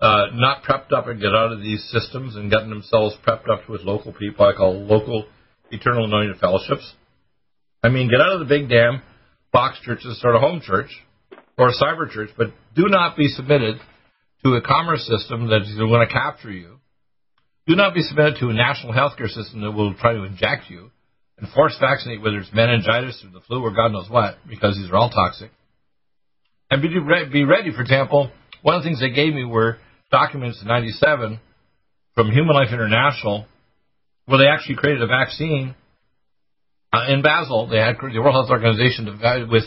uh, 0.00 0.26
not 0.34 0.62
prepped 0.62 0.92
up 0.92 1.06
and 1.06 1.20
get 1.20 1.34
out 1.34 1.52
of 1.52 1.60
these 1.60 1.82
systems 1.90 2.36
and 2.36 2.50
gotten 2.50 2.70
themselves 2.70 3.16
prepped 3.26 3.48
up 3.50 3.68
with 3.68 3.82
local 3.82 4.12
people 4.12 4.46
I 4.46 4.52
call 4.52 4.84
local 4.84 5.26
eternal 5.70 6.04
anointed 6.04 6.38
fellowships. 6.38 6.94
I 7.82 7.88
mean, 7.88 8.08
get 8.08 8.20
out 8.20 8.32
of 8.32 8.40
the 8.40 8.46
big 8.46 8.68
damn 8.68 9.02
box 9.52 9.78
church 9.82 10.00
churches, 10.00 10.20
sort 10.20 10.34
of 10.34 10.42
home 10.42 10.60
church 10.60 10.90
or 11.56 11.68
a 11.68 11.72
cyber 11.72 12.10
church, 12.10 12.30
but 12.36 12.48
do 12.74 12.88
not 12.88 13.16
be 13.16 13.28
submitted 13.28 13.76
to 14.44 14.54
a 14.54 14.60
commerce 14.60 15.06
system 15.06 15.48
that 15.48 15.62
is 15.62 15.74
going 15.76 16.06
to 16.06 16.12
capture 16.12 16.52
you. 16.52 16.78
Do 17.66 17.74
not 17.74 17.94
be 17.94 18.02
submitted 18.02 18.36
to 18.40 18.50
a 18.50 18.52
national 18.52 18.92
healthcare 18.92 19.28
system 19.28 19.62
that 19.62 19.72
will 19.72 19.94
try 19.94 20.12
to 20.12 20.24
inject 20.24 20.68
you 20.68 20.90
and 21.38 21.48
force 21.50 21.76
vaccinate, 21.80 22.22
whether 22.22 22.38
it's 22.38 22.52
meningitis 22.52 23.24
or 23.24 23.30
the 23.30 23.40
flu 23.46 23.62
or 23.62 23.70
God 23.70 23.92
knows 23.92 24.08
what, 24.10 24.38
because 24.48 24.76
these 24.76 24.90
are 24.90 24.96
all 24.96 25.10
toxic 25.10 25.50
and 26.70 26.82
be, 26.82 26.88
be 27.32 27.44
ready. 27.44 27.72
For 27.72 27.82
example, 27.82 28.30
one 28.62 28.76
of 28.76 28.82
the 28.82 28.88
things 28.88 29.00
they 29.00 29.10
gave 29.10 29.34
me 29.34 29.44
were 29.44 29.78
documents 30.10 30.60
in 30.60 30.68
'97 30.68 31.40
from 32.14 32.30
Human 32.30 32.54
Life 32.54 32.72
International, 32.72 33.46
where 34.26 34.38
they 34.38 34.48
actually 34.48 34.76
created 34.76 35.02
a 35.02 35.06
vaccine 35.06 35.74
uh, 36.92 37.06
in 37.08 37.22
Basel. 37.22 37.68
They 37.68 37.78
had 37.78 37.96
the 38.00 38.18
World 38.20 38.34
Health 38.34 38.50
Organization 38.50 39.06
with 39.50 39.64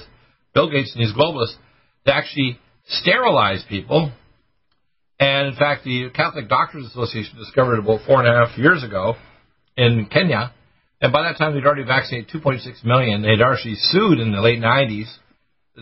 Bill 0.53 0.69
Gates 0.69 0.93
and 0.95 1.03
these 1.03 1.13
globalists 1.15 1.55
to 2.05 2.13
actually 2.13 2.59
sterilize 2.87 3.63
people. 3.69 4.11
And 5.19 5.47
in 5.47 5.55
fact, 5.55 5.83
the 5.83 6.09
Catholic 6.15 6.47
Doctors 6.47 6.85
Association 6.85 7.37
discovered 7.37 7.75
it 7.75 7.79
about 7.79 8.05
four 8.07 8.23
and 8.23 8.27
a 8.27 8.45
half 8.45 8.57
years 8.57 8.83
ago 8.83 9.15
in 9.75 10.07
Kenya. 10.11 10.53
And 11.01 11.11
by 11.13 11.23
that 11.23 11.37
time, 11.37 11.53
they'd 11.53 11.65
already 11.65 11.83
vaccinated 11.83 12.29
2.6 12.29 12.85
million. 12.85 13.21
They'd 13.21 13.41
actually 13.41 13.75
sued 13.75 14.19
in 14.19 14.31
the 14.31 14.41
late 14.41 14.59
90s 14.59 15.07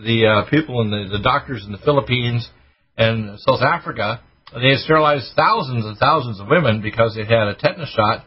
the 0.04 0.26
uh, 0.26 0.50
people 0.50 0.80
and 0.80 0.92
the, 0.92 1.16
the 1.18 1.22
doctors 1.22 1.64
in 1.64 1.72
the 1.72 1.78
Philippines 1.78 2.48
and 2.96 3.38
South 3.40 3.62
Africa, 3.62 4.20
they 4.54 4.74
sterilized 4.76 5.32
thousands 5.36 5.84
and 5.84 5.96
thousands 5.98 6.40
of 6.40 6.48
women 6.48 6.82
because 6.82 7.14
they 7.14 7.24
had 7.24 7.48
a 7.48 7.54
tetanus 7.54 7.90
shot 7.90 8.24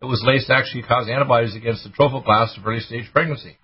that 0.00 0.06
was 0.06 0.22
laced 0.26 0.48
to 0.48 0.54
actually 0.54 0.82
cause 0.82 1.08
antibodies 1.08 1.56
against 1.56 1.84
the 1.84 1.90
trophoblast 1.90 2.58
of 2.58 2.66
early 2.66 2.80
stage 2.80 3.10
pregnancy. 3.12 3.56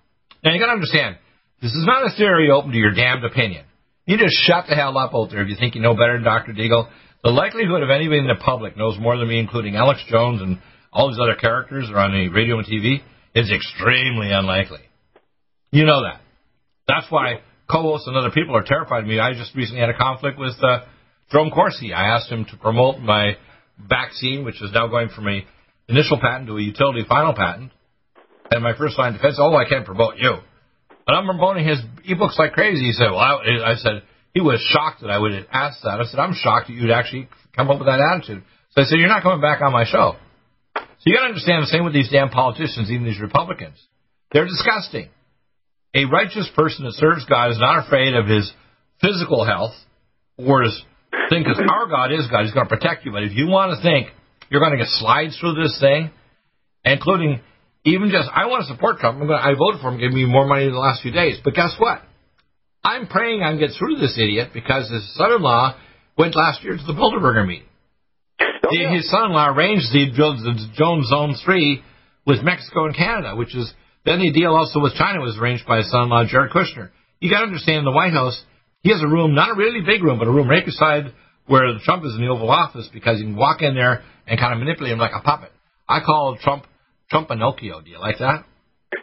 Now 0.43 0.53
you 0.53 0.59
got 0.59 0.67
to 0.67 0.73
understand, 0.73 1.17
this 1.61 1.71
is 1.71 1.85
not 1.85 2.05
a 2.05 2.15
theory 2.17 2.49
open 2.49 2.71
to 2.71 2.77
your 2.77 2.93
damned 2.93 3.23
opinion. 3.23 3.65
You 4.05 4.17
just 4.17 4.35
shut 4.43 4.65
the 4.67 4.75
hell 4.75 4.97
up 4.97 5.13
out 5.13 5.29
there 5.29 5.43
if 5.43 5.49
you 5.49 5.55
think 5.55 5.75
you 5.75 5.81
know 5.81 5.93
better 5.93 6.13
than 6.13 6.23
Dr. 6.23 6.53
Deagle. 6.53 6.89
The 7.23 7.29
likelihood 7.29 7.83
of 7.83 7.89
anybody 7.91 8.19
in 8.19 8.27
the 8.27 8.41
public 8.43 8.75
knows 8.75 8.97
more 8.99 9.15
than 9.15 9.27
me, 9.27 9.39
including 9.39 9.75
Alex 9.75 10.03
Jones 10.09 10.41
and 10.41 10.59
all 10.91 11.09
these 11.09 11.19
other 11.21 11.35
characters 11.35 11.89
are 11.89 11.99
on 11.99 12.11
the 12.11 12.29
radio 12.29 12.57
and 12.57 12.67
TV, 12.67 13.01
is 13.35 13.51
extremely 13.51 14.31
unlikely. 14.31 14.81
You 15.71 15.85
know 15.85 16.01
that. 16.03 16.21
That's 16.87 17.05
why 17.09 17.41
co-hosts 17.71 18.07
and 18.07 18.17
other 18.17 18.31
people 18.31 18.55
are 18.55 18.63
terrified 18.63 19.03
of 19.03 19.07
me. 19.07 19.19
I 19.19 19.33
just 19.33 19.55
recently 19.55 19.81
had 19.81 19.89
a 19.89 19.97
conflict 19.97 20.37
with 20.37 20.55
uh, 20.61 20.85
Jerome 21.31 21.51
Corsi. 21.51 21.93
I 21.93 22.15
asked 22.15 22.29
him 22.29 22.45
to 22.51 22.57
promote 22.57 22.99
my 22.99 23.37
vaccine, 23.79 24.43
which 24.43 24.61
is 24.61 24.71
now 24.73 24.87
going 24.87 25.09
from 25.09 25.27
a 25.27 25.45
initial 25.87 26.19
patent 26.19 26.47
to 26.47 26.57
a 26.57 26.61
utility 26.61 27.03
final 27.07 27.33
patent. 27.33 27.71
And 28.51 28.63
my 28.63 28.75
first 28.77 28.97
line 28.99 29.13
of 29.15 29.21
defense, 29.21 29.37
oh, 29.39 29.55
I 29.55 29.67
can't 29.67 29.85
promote 29.85 30.15
you. 30.17 30.35
But 31.05 31.15
I'm 31.15 31.25
promoting 31.25 31.67
his 31.67 31.79
ebooks 32.09 32.37
like 32.37 32.53
crazy. 32.53 32.85
He 32.85 32.91
said, 32.91 33.09
well, 33.11 33.19
I, 33.19 33.71
I 33.71 33.75
said, 33.75 34.03
he 34.33 34.41
was 34.41 34.59
shocked 34.71 35.01
that 35.01 35.09
I 35.09 35.17
would 35.17 35.33
ask 35.51 35.81
that. 35.83 35.99
I 35.99 36.03
said, 36.03 36.19
I'm 36.19 36.33
shocked 36.33 36.67
that 36.67 36.73
you'd 36.73 36.91
actually 36.91 37.27
come 37.55 37.69
up 37.69 37.79
with 37.79 37.87
that 37.87 37.99
attitude. 37.99 38.43
So 38.71 38.81
I 38.81 38.85
said, 38.85 38.99
you're 38.99 39.09
not 39.09 39.23
coming 39.23 39.41
back 39.41 39.61
on 39.61 39.71
my 39.71 39.85
show. 39.85 40.15
So 40.75 41.03
you 41.05 41.15
got 41.15 41.21
to 41.21 41.27
understand 41.27 41.63
the 41.63 41.67
same 41.67 41.83
with 41.83 41.93
these 41.93 42.09
damn 42.09 42.29
politicians, 42.29 42.91
even 42.91 43.05
these 43.05 43.19
Republicans. 43.19 43.75
They're 44.31 44.45
disgusting. 44.45 45.09
A 45.93 46.05
righteous 46.05 46.49
person 46.55 46.85
that 46.85 46.93
serves 46.93 47.25
God 47.25 47.51
is 47.51 47.59
not 47.59 47.85
afraid 47.85 48.13
of 48.15 48.25
his 48.25 48.51
physical 49.01 49.45
health 49.45 49.73
or 50.37 50.63
his 50.63 50.81
thing, 51.29 51.43
because 51.43 51.59
our 51.59 51.87
God 51.87 52.11
is 52.11 52.27
God. 52.27 52.43
He's 52.45 52.53
going 52.53 52.67
to 52.67 52.75
protect 52.75 53.05
you. 53.05 53.11
But 53.11 53.23
if 53.23 53.33
you 53.33 53.47
want 53.47 53.75
to 53.75 53.81
think 53.83 54.07
you're 54.49 54.61
going 54.61 54.71
to 54.71 54.77
get 54.77 54.87
slides 54.87 55.37
through 55.39 55.55
this 55.55 55.77
thing, 55.79 56.11
including 56.85 57.41
even 57.83 58.09
just, 58.09 58.29
I 58.33 58.45
want 58.45 58.67
to 58.67 58.73
support 58.73 58.99
Trump. 58.99 59.19
I'm 59.19 59.27
going 59.27 59.39
to, 59.39 59.45
I 59.45 59.53
voted 59.55 59.81
for 59.81 59.89
him, 59.89 59.99
gave 59.99 60.11
me 60.11 60.25
more 60.25 60.45
money 60.45 60.65
in 60.65 60.71
the 60.71 60.79
last 60.79 61.01
few 61.01 61.11
days. 61.11 61.39
But 61.43 61.55
guess 61.55 61.75
what? 61.77 62.01
I'm 62.83 63.07
praying 63.07 63.41
I 63.43 63.51
can 63.51 63.59
get 63.59 63.71
through 63.77 63.97
this 63.97 64.17
idiot 64.17 64.51
because 64.53 64.89
his 64.89 65.15
son-in-law 65.15 65.77
went 66.17 66.35
last 66.35 66.63
year 66.63 66.77
to 66.77 66.83
the 66.83 66.93
Bilderberger 66.93 67.47
meeting. 67.47 67.67
Oh, 68.39 68.69
yeah. 68.71 68.93
His 68.93 69.09
son-in-law 69.09 69.55
arranged 69.55 69.91
the, 69.91 70.05
the 70.13 70.69
Jones 70.75 71.07
Zone 71.09 71.35
3 71.43 71.83
with 72.25 72.43
Mexico 72.43 72.85
and 72.85 72.95
Canada, 72.95 73.35
which 73.35 73.55
is 73.55 73.73
then 74.05 74.19
the 74.19 74.31
deal 74.31 74.55
also 74.55 74.79
with 74.79 74.93
China 74.95 75.21
was 75.21 75.37
arranged 75.37 75.65
by 75.67 75.77
his 75.77 75.91
son-in-law, 75.91 76.25
Jared 76.25 76.51
Kushner. 76.51 76.89
You 77.19 77.29
got 77.29 77.41
to 77.41 77.47
understand 77.47 77.85
the 77.85 77.91
White 77.91 78.13
House, 78.13 78.43
he 78.81 78.89
has 78.89 79.01
a 79.01 79.07
room, 79.07 79.35
not 79.35 79.51
a 79.51 79.55
really 79.55 79.81
big 79.81 80.03
room, 80.03 80.17
but 80.17 80.27
a 80.27 80.31
room 80.31 80.49
right 80.49 80.65
beside 80.65 81.13
where 81.45 81.65
Trump 81.83 82.03
is 82.05 82.15
in 82.15 82.21
the 82.21 82.27
Oval 82.27 82.49
Office 82.49 82.89
because 82.91 83.19
you 83.19 83.25
can 83.25 83.35
walk 83.35 83.61
in 83.61 83.75
there 83.75 84.03
and 84.25 84.39
kind 84.39 84.53
of 84.53 84.59
manipulate 84.59 84.93
him 84.93 84.99
like 84.99 85.13
a 85.13 85.21
puppet. 85.21 85.51
I 85.87 85.99
call 85.99 86.37
Trump 86.41 86.65
Trump 87.09 87.27
Pinocchio. 87.27 87.81
Do 87.81 87.89
you 87.89 87.99
like 87.99 88.17
that? 88.19 88.45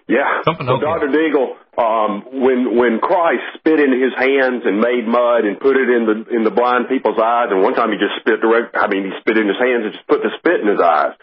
Yeah. 0.09 0.43
Trump 0.43 0.59
Pinocchio. 0.59 0.81
Well, 0.81 0.99
Dr. 0.99 1.13
Deagle, 1.13 1.53
um, 1.77 2.43
when 2.43 2.75
when 2.75 2.99
Christ 2.99 3.61
spit 3.61 3.79
in 3.79 3.93
his 3.93 4.17
hands 4.17 4.65
and 4.65 4.81
made 4.81 5.07
mud 5.07 5.45
and 5.45 5.61
put 5.61 5.77
it 5.77 5.87
in 5.87 6.03
the 6.09 6.17
in 6.35 6.43
the 6.43 6.51
blind 6.51 6.89
people's 6.89 7.21
eyes, 7.23 7.53
and 7.53 7.63
one 7.63 7.75
time 7.75 7.93
he 7.93 7.99
just 8.01 8.19
spit 8.19 8.41
direct. 8.41 8.75
I 8.75 8.89
mean, 8.89 9.05
he 9.05 9.13
spit 9.21 9.39
in 9.39 9.47
his 9.47 9.61
hands 9.61 9.87
and 9.87 9.93
just 9.93 10.09
put 10.09 10.25
the 10.25 10.33
spit 10.41 10.59
in 10.59 10.67
his 10.67 10.81
eyes. 10.81 11.15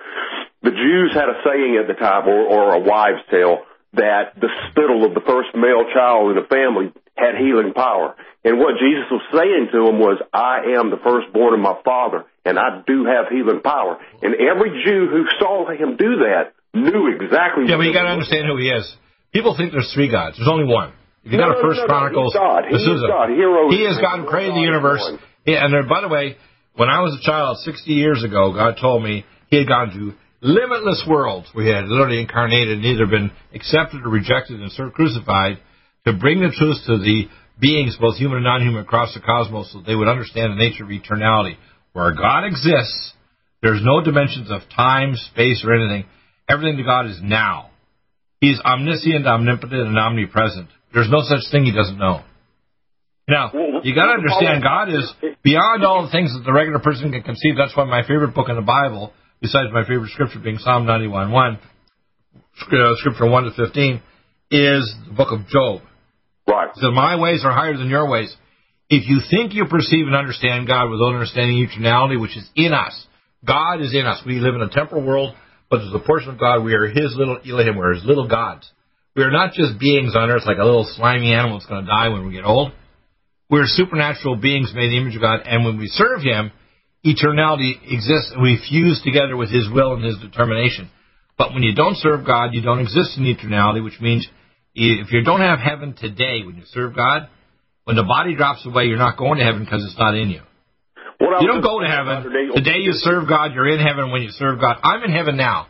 The 0.66 0.74
Jews 0.74 1.14
had 1.14 1.30
a 1.30 1.38
saying 1.46 1.78
at 1.78 1.86
the 1.86 1.94
time, 1.94 2.26
or, 2.26 2.42
or 2.50 2.74
a 2.74 2.82
wives' 2.82 3.22
tale, 3.30 3.62
that 3.94 4.34
the 4.34 4.50
spittle 4.68 5.06
of 5.06 5.14
the 5.14 5.22
first 5.22 5.54
male 5.54 5.86
child 5.94 6.34
in 6.34 6.42
the 6.42 6.50
family 6.50 6.90
had 7.14 7.38
healing 7.38 7.72
power. 7.72 8.18
And 8.42 8.58
what 8.58 8.82
Jesus 8.82 9.06
was 9.14 9.22
saying 9.30 9.70
to 9.72 9.86
him 9.86 10.02
was, 10.02 10.18
I 10.34 10.74
am 10.74 10.90
the 10.90 10.98
firstborn 10.98 11.54
of 11.54 11.62
my 11.62 11.78
father, 11.86 12.26
and 12.44 12.58
I 12.58 12.82
do 12.82 13.06
have 13.06 13.30
healing 13.30 13.62
power. 13.62 14.02
And 14.26 14.34
every 14.42 14.82
Jew 14.82 15.06
who 15.06 15.30
saw 15.38 15.70
him 15.70 16.02
do 16.02 16.26
that 16.26 16.58
knew 16.74 17.14
exactly 17.14 17.70
Yeah, 17.70 17.78
but 17.78 17.86
you 17.86 17.94
got 17.94 18.10
to 18.10 18.18
understand 18.18 18.50
who 18.50 18.58
he 18.58 18.74
is. 18.74 18.90
People 19.32 19.54
think 19.54 19.72
there's 19.72 19.94
three 19.94 20.10
gods. 20.10 20.38
There's 20.38 20.50
only 20.50 20.66
one. 20.66 20.94
If 21.24 21.32
you 21.32 21.38
no, 21.38 21.54
got 21.54 21.58
a 21.58 21.62
First 21.62 21.86
no, 21.86 21.86
no, 21.86 21.94
Chronicles, 21.94 22.34
God. 22.34 22.66
He 22.70 22.74
this 22.74 22.86
is, 22.86 23.02
God. 23.06 23.30
Hero 23.30 23.70
he 23.70 23.86
is 23.86 23.98
God, 23.98 24.26
created 24.26 24.58
the 24.58 24.66
universe. 24.66 25.06
Yeah, 25.46 25.66
and 25.66 25.74
there, 25.74 25.86
by 25.86 26.02
the 26.02 26.10
way, 26.10 26.38
when 26.76 26.90
I 26.90 27.02
was 27.02 27.18
a 27.18 27.24
child, 27.26 27.58
60 27.62 27.90
years 27.94 28.24
ago, 28.24 28.54
God 28.54 28.78
told 28.82 29.02
me 29.02 29.26
He 29.50 29.58
had 29.58 29.68
gone 29.68 29.90
to 29.94 30.14
limitless 30.42 31.06
worlds 31.08 31.48
He 31.54 31.68
had 31.68 31.86
literally 31.86 32.22
incarnated 32.22 32.78
and 32.78 32.86
either 32.86 33.06
been 33.06 33.32
accepted 33.54 34.06
or 34.06 34.10
rejected 34.10 34.62
and 34.62 34.72
sort 34.72 34.90
of 34.90 34.94
crucified 34.94 35.58
to 36.06 36.14
bring 36.14 36.40
the 36.40 36.54
truth 36.56 36.78
to 36.88 36.98
the 36.98 37.28
beings, 37.60 37.98
both 38.00 38.18
human 38.18 38.38
and 38.38 38.46
non-human, 38.46 38.84
across 38.84 39.14
the 39.14 39.22
cosmos, 39.22 39.72
so 39.72 39.82
they 39.82 39.96
would 39.96 40.08
understand 40.08 40.54
the 40.54 40.58
nature 40.58 40.84
of 40.84 40.90
eternality. 40.90 41.56
Where 41.94 42.14
God 42.14 42.44
exists, 42.44 43.14
there's 43.62 43.82
no 43.82 44.02
dimensions 44.02 44.52
of 44.52 44.62
time, 44.76 45.16
space, 45.16 45.64
or 45.66 45.74
anything. 45.74 46.06
Everything 46.50 46.78
to 46.78 46.84
God 46.84 47.08
is 47.08 47.20
now. 47.24 47.72
He's 48.42 48.60
omniscient, 48.60 49.26
omnipotent, 49.26 49.88
and 49.88 49.98
omnipresent. 49.98 50.68
There's 50.94 51.10
no 51.10 51.22
such 51.22 51.50
thing 51.52 51.66
He 51.66 51.72
doesn't 51.72 51.98
know. 51.98 52.22
Now, 53.28 53.52
you 53.84 53.96
got 53.96 54.06
to 54.06 54.22
understand, 54.22 54.62
God 54.62 54.90
is 54.90 55.12
beyond 55.42 55.84
all 55.84 56.06
the 56.06 56.12
things 56.12 56.32
that 56.34 56.44
the 56.46 56.54
regular 56.54 56.80
person 56.80 57.12
can 57.12 57.24
conceive. 57.24 57.56
That's 57.58 57.76
why 57.76 57.86
my 57.86 58.04
favorite 58.04 58.36
book 58.36 58.50
in 58.50 58.56
the 58.56 58.62
Bible, 58.62 59.14
besides 59.42 59.70
my 59.74 59.84
favorite 59.84 60.12
scripture 60.12 60.40
being 60.40 60.58
Psalm 60.58 60.86
91:1, 60.86 61.58
uh, 61.58 62.96
scripture 62.98 63.26
1 63.26 63.44
to 63.44 63.52
15, 63.52 64.02
is 64.52 64.96
the 65.08 65.14
book 65.14 65.32
of 65.32 65.48
Job. 65.48 65.82
Right. 66.48 66.70
So 66.76 66.92
my 66.92 67.16
ways 67.16 67.44
are 67.44 67.52
higher 67.52 67.78
than 67.78 67.90
your 67.90 68.10
ways. 68.10 68.36
If 68.90 69.10
you 69.10 69.20
think 69.30 69.54
you 69.54 69.66
perceive 69.66 70.06
and 70.06 70.16
understand 70.16 70.68
God 70.68 70.92
without 70.92 71.14
understanding 71.14 71.68
eternality, 71.68 72.22
which 72.22 72.38
is 72.38 72.48
in 72.56 72.72
us, 72.74 73.08
God 73.44 73.82
is 73.82 73.94
in 73.94 74.06
us. 74.06 74.22
We 74.26 74.40
live 74.40 74.56
in 74.56 74.62
a 74.62 74.70
temporal 74.70 75.04
world, 75.04 75.36
but 75.70 75.78
there's 75.78 75.94
a 75.94 76.06
portion 76.06 76.30
of 76.30 76.40
God. 76.40 76.64
We 76.64 76.74
are 76.74 76.88
His 76.88 77.16
little 77.18 77.40
Elohim. 77.46 77.78
We're 77.78 77.96
His 77.96 78.06
little 78.06 78.28
gods. 78.28 78.70
We 79.16 79.24
are 79.24 79.32
not 79.32 79.54
just 79.54 79.80
beings 79.80 80.16
on 80.16 80.30
earth 80.30 80.44
like 80.46 80.58
a 80.60 80.66
little 80.66 80.86
slimy 80.96 81.34
animal 81.34 81.58
that's 81.58 81.70
going 81.70 81.86
to 81.86 81.90
die 81.90 82.10
when 82.10 82.28
we 82.28 82.34
get 82.34 82.44
old. 82.44 82.74
We're 83.50 83.66
supernatural 83.66 84.38
beings 84.38 84.72
made 84.76 84.86
in 84.86 84.92
the 84.92 84.98
image 84.98 85.16
of 85.16 85.22
God, 85.22 85.42
and 85.46 85.64
when 85.64 85.78
we 85.78 85.88
serve 85.88 86.22
Him, 86.22 86.52
eternality 87.06 87.76
exists, 87.84 88.32
and 88.34 88.42
we 88.42 88.60
fuse 88.68 89.02
together 89.04 89.38
with 89.38 89.52
His 89.52 89.70
will 89.72 89.94
and 89.94 90.04
His 90.04 90.18
determination. 90.18 90.90
But 91.38 91.54
when 91.54 91.64
you 91.64 91.76
don't 91.76 91.98
serve 91.98 92.26
God, 92.26 92.54
you 92.54 92.62
don't 92.62 92.80
exist 92.80 93.18
in 93.18 93.24
eternality, 93.24 93.84
which 93.84 94.00
means 94.02 94.28
if 94.74 95.12
you 95.12 95.24
don't 95.24 95.42
have 95.42 95.60
heaven 95.60 95.94
today 95.94 96.44
when 96.46 96.56
you 96.56 96.64
serve 96.66 96.96
God, 96.96 97.30
when 97.84 97.96
the 97.96 98.04
body 98.04 98.36
drops 98.36 98.66
away, 98.66 98.86
you're 98.86 98.98
not 98.98 99.18
going 99.18 99.38
to 99.40 99.46
heaven 99.46 99.64
because 99.64 99.84
it's 99.86 99.98
not 99.98 100.16
in 100.16 100.30
you. 100.30 100.42
You 101.20 101.48
don't 101.48 101.62
go 101.62 101.80
to 101.80 101.88
heaven. 101.88 102.52
Today 102.56 102.80
you 102.80 102.92
serve 102.94 103.28
God, 103.28 103.54
you're 103.54 103.70
in 103.70 103.80
heaven 103.80 104.12
when 104.12 104.22
you 104.22 104.30
serve 104.32 104.60
God. 104.60 104.78
I'm 104.84 105.04
in 105.04 105.12
heaven 105.12 105.38
now. 105.38 105.68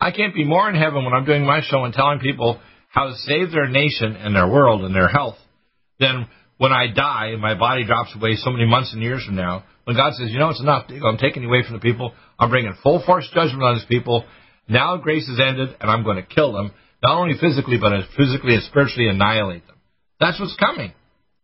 I 0.00 0.12
can't 0.12 0.34
be 0.34 0.44
more 0.44 0.68
in 0.68 0.76
heaven 0.76 1.04
when 1.04 1.12
I'm 1.12 1.24
doing 1.24 1.44
my 1.44 1.60
show 1.62 1.84
and 1.84 1.92
telling 1.92 2.20
people 2.20 2.60
how 2.88 3.08
to 3.08 3.14
save 3.16 3.50
their 3.50 3.68
nation 3.68 4.16
and 4.16 4.34
their 4.34 4.48
world 4.48 4.84
and 4.84 4.94
their 4.94 5.08
health 5.08 5.36
than 5.98 6.28
when 6.56 6.72
I 6.72 6.86
die 6.94 7.30
and 7.32 7.40
my 7.40 7.54
body 7.54 7.84
drops 7.84 8.14
away 8.14 8.36
so 8.36 8.50
many 8.50 8.66
months 8.66 8.92
and 8.92 9.02
years 9.02 9.24
from 9.24 9.36
now, 9.36 9.64
when 9.88 9.96
God 9.96 10.12
says, 10.20 10.28
you 10.28 10.36
know, 10.36 10.52
it's 10.52 10.60
enough. 10.60 10.92
I'm 10.92 11.16
taking 11.16 11.40
you 11.40 11.48
away 11.48 11.64
from 11.64 11.72
the 11.72 11.80
people. 11.80 12.12
I'm 12.36 12.52
bringing 12.52 12.76
full 12.84 13.00
force 13.00 13.24
judgment 13.32 13.64
on 13.64 13.80
these 13.80 13.88
people. 13.88 14.28
Now 14.68 15.00
grace 15.00 15.24
is 15.24 15.40
ended, 15.40 15.72
and 15.80 15.88
I'm 15.88 16.04
going 16.04 16.20
to 16.20 16.28
kill 16.28 16.52
them, 16.52 16.76
not 17.00 17.16
only 17.16 17.40
physically, 17.40 17.80
but 17.80 17.96
physically 18.12 18.52
and 18.52 18.62
spiritually 18.68 19.08
annihilate 19.08 19.64
them. 19.64 19.80
That's 20.20 20.36
what's 20.36 20.60
coming. 20.60 20.92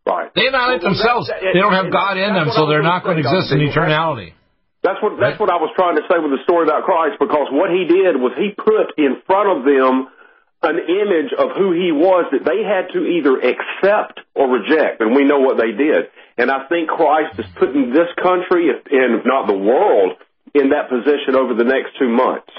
Right. 0.05 0.29
They 0.37 0.45
annihilate 0.45 0.85
well, 0.85 0.93
themselves. 0.93 1.25
That, 1.25 1.41
they 1.41 1.57
don't 1.57 1.73
have 1.73 1.89
God 1.89 2.21
in 2.21 2.37
them, 2.37 2.53
so 2.53 2.69
they're 2.69 2.85
not 2.85 3.01
going 3.01 3.17
to 3.17 3.25
exist 3.25 3.49
in 3.49 3.65
eternality. 3.65 4.37
That's 4.85 5.01
what 5.01 5.17
that's 5.17 5.41
what 5.41 5.49
I 5.49 5.57
was 5.57 5.73
trying 5.73 5.97
to 5.97 6.05
say 6.05 6.21
with 6.21 6.29
the 6.29 6.45
story 6.45 6.69
about 6.69 6.85
Christ, 6.85 7.17
because 7.17 7.49
what 7.49 7.73
he 7.73 7.89
did 7.89 8.13
was 8.13 8.37
he 8.37 8.53
put 8.53 8.93
in 9.01 9.25
front 9.25 9.49
of 9.49 9.65
them 9.65 10.13
an 10.61 10.77
image 10.85 11.33
of 11.33 11.57
who 11.57 11.73
he 11.73 11.89
was 11.89 12.29
that 12.29 12.45
they 12.45 12.61
had 12.61 12.93
to 12.93 13.09
either 13.09 13.41
accept 13.41 14.21
or 14.37 14.45
reject, 14.53 15.01
and 15.01 15.17
we 15.17 15.25
know 15.25 15.41
what 15.41 15.57
they 15.57 15.73
did. 15.73 16.13
And 16.37 16.51
I 16.51 16.67
think 16.67 16.89
Christ 16.89 17.39
is 17.39 17.45
putting 17.57 17.91
this 17.91 18.11
country, 18.21 18.67
and 18.69 19.19
if 19.19 19.25
not 19.25 19.47
the 19.47 19.57
world, 19.57 20.19
in 20.53 20.69
that 20.69 20.89
position 20.89 21.35
over 21.35 21.53
the 21.53 21.63
next 21.63 21.97
two 21.99 22.09
months. 22.09 22.51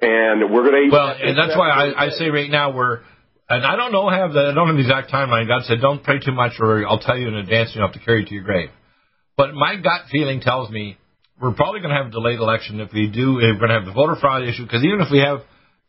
And 0.00 0.52
we're 0.52 0.64
going 0.64 0.88
to. 0.88 0.92
Well, 0.92 1.14
and 1.20 1.36
that's 1.36 1.56
why 1.56 1.68
I, 1.68 2.06
I 2.06 2.08
say 2.10 2.28
right 2.28 2.50
now 2.50 2.72
we're. 2.74 3.00
And 3.50 3.66
I 3.66 3.74
don't 3.74 3.90
know 3.90 4.08
have 4.08 4.32
the 4.32 4.52
I 4.52 4.54
don't 4.54 4.68
have 4.68 4.76
the 4.76 4.82
exact 4.82 5.10
timeline. 5.10 5.48
God 5.48 5.64
said 5.64 5.80
don't 5.80 6.02
pray 6.02 6.20
too 6.20 6.32
much, 6.32 6.52
or 6.60 6.86
I'll 6.86 7.00
tell 7.00 7.18
you 7.18 7.28
in 7.28 7.34
advance. 7.34 7.72
You 7.74 7.82
have 7.82 7.92
to 7.92 7.98
carry 7.98 8.20
you 8.20 8.26
to 8.26 8.34
your 8.34 8.44
grave. 8.44 8.70
But 9.36 9.54
my 9.54 9.76
gut 9.76 10.08
feeling 10.10 10.40
tells 10.40 10.70
me 10.70 10.96
we're 11.40 11.52
probably 11.52 11.80
going 11.80 11.90
to 11.90 11.96
have 11.96 12.06
a 12.06 12.10
delayed 12.10 12.38
election 12.38 12.80
if 12.80 12.92
we 12.92 13.10
do. 13.10 13.34
We're 13.34 13.58
going 13.58 13.68
to 13.68 13.78
have 13.80 13.86
the 13.86 13.92
voter 13.92 14.16
fraud 14.20 14.44
issue, 14.44 14.62
because 14.62 14.84
even 14.84 15.00
if 15.00 15.10
we 15.10 15.18
have 15.18 15.42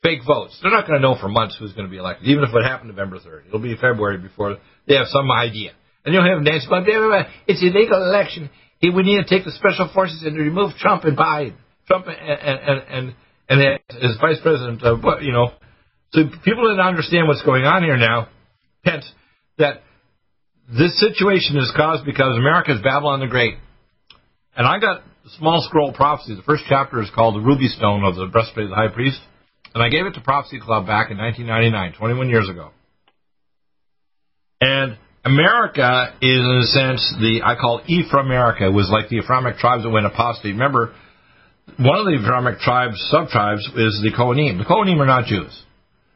fake 0.04 0.22
votes. 0.26 0.58
They're 0.62 0.72
not 0.72 0.88
going 0.88 1.00
to 1.00 1.08
know 1.08 1.16
for 1.20 1.30
months 1.30 1.56
who's 1.60 1.74
going 1.74 1.86
to 1.86 1.92
be 1.92 1.98
elected, 1.98 2.28
even 2.28 2.44
if 2.44 2.50
it 2.54 2.64
happened 2.64 2.90
November 2.90 3.20
3rd. 3.20 3.48
It'll 3.48 3.60
be 3.60 3.76
February 3.76 4.18
before 4.18 4.58
they 4.88 4.96
have 4.96 5.08
some 5.08 5.30
idea. 5.32 5.72
And 6.06 6.14
you'll 6.14 6.28
have 6.28 6.42
Nancy 6.42 6.68
Pelosi, 6.68 7.30
it's 7.48 7.62
an 7.62 7.68
illegal 7.70 8.04
election. 8.04 8.50
We 8.82 9.04
need 9.04 9.22
to 9.22 9.30
take 9.30 9.46
the 9.46 9.52
special 9.52 9.90
forces 9.94 10.24
and 10.24 10.36
remove 10.36 10.74
Trump 10.80 11.04
and 11.04 11.16
Biden. 11.16 11.54
Trump 11.88 12.08
and, 12.08 12.18
and, 12.18 12.82
and, 12.90 13.16
and 13.50 13.80
as 13.90 14.18
vice 14.20 14.40
president, 14.42 14.82
you 15.22 15.32
know. 15.32 15.52
So 16.14 16.24
people 16.44 16.68
didn't 16.68 16.80
understand 16.80 17.28
what's 17.28 17.44
going 17.44 17.64
on 17.64 17.84
here 17.84 17.98
now. 17.98 18.30
Hence, 18.84 19.10
that 19.60 19.84
this 20.68 21.00
situation 21.00 21.58
is 21.58 21.72
caused 21.76 22.06
because 22.06 22.38
America 22.38 22.74
is 22.74 22.82
Babylon 22.82 23.20
the 23.20 23.28
Great. 23.28 23.56
And 24.56 24.68
I 24.68 24.80
got 24.80 25.04
small 25.38 25.64
scroll 25.68 25.94
prophecy. 25.94 26.36
The 26.36 26.42
first 26.42 26.64
chapter 26.68 27.02
is 27.02 27.10
called 27.14 27.36
the 27.36 27.46
Ruby 27.46 27.68
Stone 27.68 28.04
of 28.04 28.16
the 28.16 28.28
Breastplate 28.28 28.66
of 28.66 28.70
the 28.72 28.76
High 28.76 28.88
Priest. 28.94 29.20
And 29.74 29.84
I 29.84 29.90
gave 29.90 30.06
it 30.06 30.14
to 30.16 30.22
Prophecy 30.22 30.60
Club 30.60 30.86
back 30.86 31.12
in 31.12 31.18
1999, 31.18 31.94
21 31.98 32.30
years 32.30 32.50
ago. 32.50 32.72
And 34.60 34.98
America 35.24 36.14
is, 36.22 36.40
in 36.40 36.58
a 36.58 36.66
sense, 36.66 37.16
the 37.20 37.42
I 37.46 37.56
call 37.56 37.82
Ephraimerica. 37.82 38.62
It 38.62 38.74
was 38.74 38.90
like 38.90 39.10
the 39.10 39.20
Ephraimic 39.20 39.58
tribes 39.58 39.84
that 39.84 39.90
went 39.90 40.06
apostate. 40.08 40.54
Remember, 40.54 40.94
one 41.78 42.00
of 42.00 42.06
the 42.06 42.18
Ephraimic 42.18 42.60
tribes, 42.60 42.98
sub-tribes, 43.12 43.62
is 43.78 44.02
the 44.02 44.12
Kohanim. 44.18 44.58
The 44.58 44.66
Kohanim 44.66 45.00
are 45.00 45.06
not 45.06 45.26
Jews. 45.26 45.54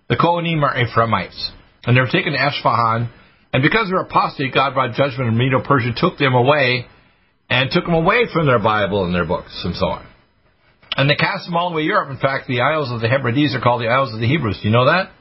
The 0.09 0.15
Kohanim 0.15 0.63
are 0.63 0.75
Ephraimites. 0.75 1.51
And 1.85 1.95
they 1.95 2.01
were 2.01 2.09
taken 2.09 2.33
to 2.33 2.39
Esfahan. 2.39 3.09
And 3.53 3.61
because 3.61 3.87
they 3.87 3.93
were 3.93 4.09
apostate, 4.09 4.53
God 4.53 4.73
brought 4.73 4.95
judgment 4.95 5.29
and 5.29 5.37
Medo-Persia 5.37 5.93
took 5.97 6.17
them 6.17 6.33
away 6.33 6.87
and 7.49 7.69
took 7.71 7.85
them 7.85 7.93
away 7.93 8.25
from 8.33 8.47
their 8.47 8.59
Bible 8.59 9.05
and 9.05 9.13
their 9.13 9.25
books 9.25 9.61
and 9.63 9.75
so 9.75 9.85
on. 9.85 10.05
And 10.97 11.09
they 11.09 11.15
cast 11.15 11.45
them 11.45 11.55
all 11.55 11.69
the 11.69 11.75
way 11.75 11.83
to 11.83 11.87
Europe. 11.87 12.09
In 12.09 12.17
fact, 12.17 12.47
the 12.47 12.61
Isles 12.61 12.91
of 12.91 13.01
the 13.01 13.07
Hebrides 13.07 13.53
are 13.53 13.61
called 13.61 13.81
the 13.81 13.87
Isles 13.87 14.13
of 14.13 14.19
the 14.19 14.27
Hebrews. 14.27 14.59
Do 14.61 14.67
you 14.67 14.73
know 14.73 14.85
that? 14.85 15.11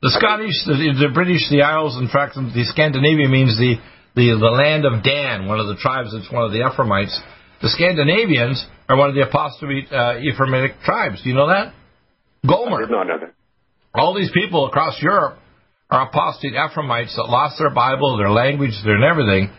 The 0.00 0.14
Scottish, 0.14 0.54
the, 0.62 0.94
the 0.94 1.10
British, 1.12 1.50
the 1.50 1.62
Isles, 1.62 1.98
in 1.98 2.06
fact, 2.06 2.38
the 2.38 2.64
Scandinavia 2.70 3.26
means 3.26 3.58
the, 3.58 3.82
the, 4.14 4.38
the 4.38 4.54
land 4.54 4.86
of 4.86 5.02
Dan, 5.02 5.50
one 5.50 5.58
of 5.58 5.66
the 5.66 5.74
tribes 5.74 6.14
that's 6.14 6.30
one 6.30 6.44
of 6.44 6.52
the 6.52 6.62
Ephraimites. 6.62 7.18
The 7.62 7.68
Scandinavians 7.74 8.62
are 8.88 8.96
one 8.96 9.10
of 9.10 9.16
the 9.16 9.26
apostate 9.26 9.90
uh, 9.90 10.22
Ephraimitic 10.22 10.78
tribes. 10.86 11.22
Do 11.22 11.28
you 11.28 11.34
know 11.34 11.48
that? 11.48 11.74
Gomer. 12.46 12.78
I 12.78 12.86
did 12.86 12.94
not 12.94 13.06
know 13.10 13.18
that. 13.18 13.34
All 13.92 14.14
these 14.14 14.30
people 14.30 14.66
across 14.66 15.02
Europe 15.02 15.42
are 15.90 16.06
apostate 16.06 16.54
Ephraimites 16.54 17.16
that 17.16 17.26
lost 17.26 17.58
their 17.58 17.74
Bible, 17.74 18.18
their 18.18 18.30
language, 18.30 18.78
their 18.84 19.02
everything, 19.02 19.50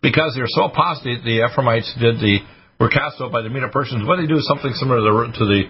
because 0.00 0.32
they're 0.34 0.48
so 0.48 0.72
apostate. 0.72 1.22
The 1.22 1.44
Ephraimites 1.44 1.92
did 2.00 2.16
the 2.16 2.38
were 2.80 2.88
cast 2.88 3.20
out 3.20 3.30
by 3.30 3.42
the 3.42 3.50
Medo 3.50 3.68
Persians. 3.68 4.08
What 4.08 4.16
they 4.16 4.26
do 4.26 4.38
is 4.40 4.48
something 4.48 4.72
similar 4.72 5.04
to 5.04 5.04
the, 5.04 5.38
to 5.38 5.44
the 5.44 5.62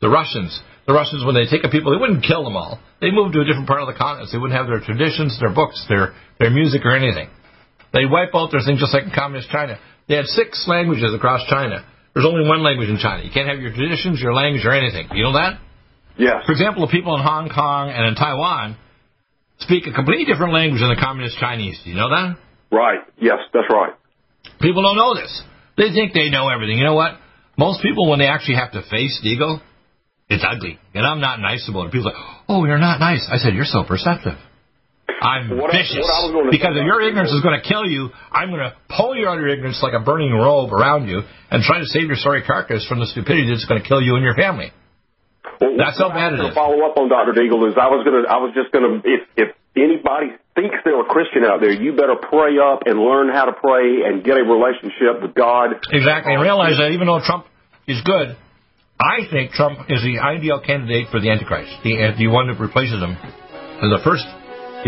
the 0.00 0.08
Russians. 0.08 0.58
The 0.86 0.94
Russians, 0.94 1.26
when 1.26 1.34
they 1.34 1.50
take 1.50 1.66
a 1.66 1.68
people, 1.68 1.90
they 1.90 1.98
wouldn't 1.98 2.22
kill 2.22 2.44
them 2.44 2.54
all. 2.54 2.78
They 3.00 3.10
moved 3.10 3.34
to 3.34 3.42
a 3.42 3.44
different 3.44 3.66
part 3.66 3.82
of 3.82 3.90
the 3.90 3.98
continent. 3.98 4.30
They 4.30 4.38
wouldn't 4.38 4.54
have 4.54 4.70
their 4.70 4.78
traditions, 4.78 5.34
their 5.42 5.50
books, 5.50 5.84
their 5.88 6.14
their 6.38 6.50
music, 6.50 6.86
or 6.86 6.94
anything. 6.94 7.28
They 7.92 8.06
wipe 8.06 8.34
out 8.34 8.54
their 8.54 8.62
things 8.62 8.78
just 8.78 8.94
like 8.94 9.04
in 9.04 9.10
communist 9.10 9.50
China. 9.50 9.78
They 10.06 10.14
had 10.14 10.26
six 10.26 10.64
languages 10.68 11.10
across 11.12 11.42
China. 11.50 11.82
There's 12.14 12.26
only 12.26 12.46
one 12.46 12.62
language 12.62 12.88
in 12.88 12.98
China. 12.98 13.24
You 13.24 13.30
can't 13.34 13.48
have 13.48 13.58
your 13.58 13.74
traditions, 13.74 14.22
your 14.22 14.32
language, 14.32 14.64
or 14.64 14.72
anything. 14.72 15.10
You 15.12 15.24
know 15.24 15.34
that? 15.34 15.58
Yes. 16.16 16.46
For 16.46 16.52
example, 16.52 16.86
the 16.86 16.92
people 16.92 17.14
in 17.16 17.22
Hong 17.22 17.50
Kong 17.50 17.90
and 17.90 18.06
in 18.06 18.14
Taiwan 18.14 18.76
speak 19.58 19.86
a 19.86 19.92
completely 19.92 20.24
different 20.24 20.54
language 20.54 20.80
than 20.80 20.88
the 20.88 21.00
communist 21.00 21.36
Chinese. 21.38 21.80
Do 21.84 21.90
you 21.90 21.96
know 21.96 22.10
that? 22.10 22.38
Right. 22.70 23.00
Yes, 23.18 23.38
that's 23.52 23.68
right. 23.70 23.92
People 24.60 24.82
don't 24.82 24.96
know 24.96 25.14
this. 25.14 25.42
They 25.76 25.92
think 25.92 26.14
they 26.14 26.30
know 26.30 26.48
everything. 26.48 26.78
You 26.78 26.84
know 26.84 26.94
what? 26.94 27.18
Most 27.58 27.82
people, 27.82 28.08
when 28.08 28.18
they 28.18 28.26
actually 28.26 28.56
have 28.56 28.72
to 28.72 28.82
face 28.88 29.20
the 29.22 29.28
ego, 29.28 29.60
it's 30.28 30.44
ugly. 30.46 30.78
And 30.94 31.06
I'm 31.06 31.20
not 31.20 31.40
nice 31.40 31.68
about 31.68 31.86
it. 31.86 31.92
People 31.92 32.08
are 32.08 32.12
like, 32.14 32.22
oh, 32.48 32.64
you're 32.64 32.78
not 32.82 32.98
nice. 33.00 33.26
I 33.30 33.36
said, 33.38 33.54
you're 33.54 33.64
so 33.68 33.84
perceptive. 33.84 34.34
I'm 35.20 35.56
What 35.56 35.72
I- 35.72 35.78
vicious. 35.80 36.04
I 36.04 36.28
gonna 36.32 36.50
because 36.50 36.76
if 36.76 36.84
your 36.84 37.00
ignorance 37.00 37.32
is 37.32 37.40
going 37.40 37.56
to 37.60 37.66
kill 37.66 37.86
you, 37.86 38.10
I'm 38.32 38.50
going 38.50 38.60
to 38.60 38.74
pull 38.90 39.16
you 39.16 39.26
out 39.28 39.38
of 39.38 39.40
your 39.40 39.48
ignorance 39.48 39.80
like 39.82 39.94
a 39.94 40.00
burning 40.00 40.32
robe 40.32 40.72
around 40.72 41.08
you 41.08 41.22
and 41.50 41.62
try 41.62 41.78
to 41.78 41.86
save 41.86 42.08
your 42.08 42.16
sorry 42.20 42.42
carcass 42.42 42.86
from 42.86 43.00
the 43.00 43.06
stupidity 43.06 43.48
that's 43.48 43.64
going 43.64 43.80
to 43.80 43.86
kill 43.86 44.02
you 44.02 44.14
and 44.16 44.24
your 44.24 44.34
family. 44.34 44.72
Well, 45.60 45.72
That's 45.78 45.96
how 45.98 46.10
bad 46.10 46.34
I 46.36 46.42
was 46.42 46.52
gonna. 46.52 46.54
Follow 46.54 46.84
up 46.84 46.98
on 46.98 47.08
Dr. 47.08 47.32
Deagle 47.32 47.64
is 47.70 47.78
I 47.80 47.88
was 47.88 48.04
gonna 48.04 48.28
I 48.28 48.36
was 48.44 48.52
just 48.52 48.68
gonna 48.76 49.00
if 49.08 49.22
if 49.40 49.48
anybody 49.78 50.36
thinks 50.54 50.76
they're 50.84 51.00
a 51.00 51.06
Christian 51.08 51.44
out 51.48 51.60
there, 51.62 51.72
you 51.72 51.96
better 51.96 52.16
pray 52.20 52.58
up 52.60 52.82
and 52.84 52.98
learn 53.00 53.32
how 53.32 53.46
to 53.46 53.52
pray 53.56 54.04
and 54.04 54.20
get 54.24 54.36
a 54.36 54.44
relationship 54.44 55.22
with 55.22 55.32
God. 55.34 55.80
Exactly. 55.88 56.34
And 56.34 56.42
realize 56.42 56.76
that 56.76 56.90
even 56.92 57.06
though 57.06 57.20
Trump 57.24 57.46
is 57.88 58.02
good, 58.04 58.36
I 58.96 59.28
think 59.28 59.52
Trump 59.52 59.92
is 59.92 60.00
the 60.00 60.24
ideal 60.24 60.56
candidate 60.64 61.12
for 61.12 61.20
the 61.20 61.28
Antichrist, 61.28 61.68
the, 61.84 62.16
the 62.16 62.28
uh, 62.28 62.32
one 62.32 62.48
that 62.48 62.56
replaces 62.56 62.96
him. 62.96 63.12
And 63.12 63.92
the 63.92 64.00
first, 64.00 64.24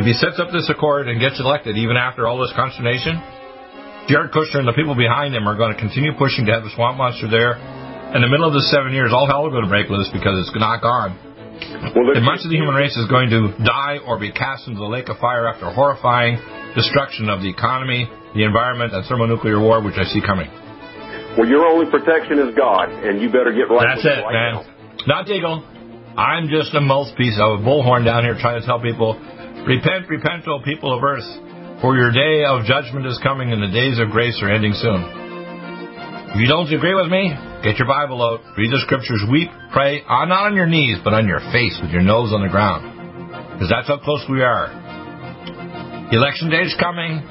if 0.00 0.08
he 0.08 0.16
sets 0.16 0.40
up 0.40 0.48
this 0.48 0.64
accord 0.72 1.12
and 1.12 1.20
gets 1.20 1.36
elected, 1.36 1.76
even 1.76 2.00
after 2.00 2.24
all 2.24 2.40
this 2.40 2.52
consternation, 2.56 3.20
Jared 4.08 4.32
Kushner 4.32 4.64
and 4.64 4.68
the 4.68 4.72
people 4.72 4.96
behind 4.96 5.36
him 5.36 5.44
are 5.44 5.60
going 5.60 5.76
to 5.76 5.80
continue 5.80 6.16
pushing 6.16 6.48
to 6.48 6.52
have 6.56 6.64
the 6.64 6.72
swamp 6.72 6.96
monster 6.96 7.28
there. 7.28 7.60
In 8.16 8.24
the 8.24 8.32
middle 8.32 8.48
of 8.48 8.56
the 8.56 8.64
seven 8.72 8.96
years, 8.96 9.12
all 9.12 9.28
hell 9.28 9.44
is 9.44 9.52
going 9.52 9.68
to 9.68 9.72
break 9.72 9.92
loose 9.92 10.08
because 10.08 10.40
it's 10.40 10.56
not 10.56 10.80
gone. 10.80 11.12
Well, 11.92 12.16
And 12.16 12.24
much 12.24 12.40
of 12.40 12.48
the 12.48 12.56
human 12.56 12.72
race 12.72 12.96
is 12.96 13.04
going 13.12 13.28
to 13.28 13.52
die 13.60 14.00
or 14.00 14.16
be 14.16 14.32
cast 14.32 14.64
into 14.64 14.80
the 14.80 14.88
lake 14.88 15.12
of 15.12 15.20
fire 15.20 15.44
after 15.44 15.68
horrifying 15.68 16.40
destruction 16.72 17.28
of 17.28 17.44
the 17.44 17.50
economy, 17.52 18.08
the 18.32 18.48
environment, 18.48 18.96
and 18.96 19.04
thermonuclear 19.04 19.60
war, 19.60 19.84
which 19.84 20.00
I 20.00 20.08
see 20.08 20.24
coming. 20.24 20.48
Well, 21.38 21.46
your 21.46 21.70
only 21.70 21.86
protection 21.86 22.42
is 22.42 22.50
God, 22.58 22.90
and 22.90 23.22
you 23.22 23.30
better 23.30 23.54
get 23.54 23.70
right. 23.70 23.94
That's 23.94 24.02
it, 24.02 24.26
right 24.26 24.34
man. 24.34 24.52
now. 24.58 25.06
Not 25.06 25.30
Deagle. 25.30 25.62
I'm 26.18 26.50
just 26.50 26.74
a 26.74 26.82
mouthpiece 26.82 27.38
of 27.38 27.60
a 27.60 27.62
bullhorn 27.62 28.02
down 28.04 28.26
here 28.26 28.34
trying 28.34 28.58
to 28.58 28.66
tell 28.66 28.82
people, 28.82 29.14
repent, 29.62 30.10
repent, 30.10 30.50
O 30.50 30.58
people 30.66 30.90
of 30.90 30.98
earth, 31.06 31.22
for 31.80 31.94
your 31.94 32.10
day 32.10 32.42
of 32.42 32.66
judgment 32.66 33.06
is 33.06 33.22
coming 33.22 33.54
and 33.54 33.62
the 33.62 33.70
days 33.70 34.02
of 34.02 34.10
grace 34.10 34.34
are 34.42 34.50
ending 34.50 34.74
soon. 34.74 34.98
If 36.34 36.42
you 36.42 36.50
don't 36.50 36.66
agree 36.74 36.98
with 36.98 37.06
me, 37.06 37.30
get 37.62 37.78
your 37.78 37.86
Bible 37.86 38.18
out, 38.18 38.42
read 38.58 38.74
the 38.74 38.82
scriptures, 38.82 39.22
weep, 39.30 39.48
pray, 39.70 40.02
uh, 40.02 40.26
not 40.26 40.50
on 40.50 40.56
your 40.56 40.66
knees, 40.66 40.98
but 41.04 41.14
on 41.14 41.28
your 41.28 41.40
face 41.54 41.78
with 41.80 41.94
your 41.94 42.02
nose 42.02 42.34
on 42.34 42.42
the 42.42 42.50
ground. 42.50 42.82
Because 43.54 43.70
that's 43.70 43.86
how 43.86 44.02
close 44.02 44.26
we 44.28 44.42
are. 44.42 44.74
Election 46.10 46.50
day 46.50 46.66
is 46.66 46.74
coming, 46.82 47.22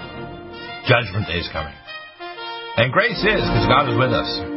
judgment 0.88 1.28
day 1.28 1.44
is 1.44 1.50
coming. 1.52 1.76
And 2.78 2.94
grace 2.94 3.18
is, 3.18 3.42
because 3.42 3.66
God 3.68 3.90
is 3.90 3.98
with 3.98 4.14
us. 4.14 4.57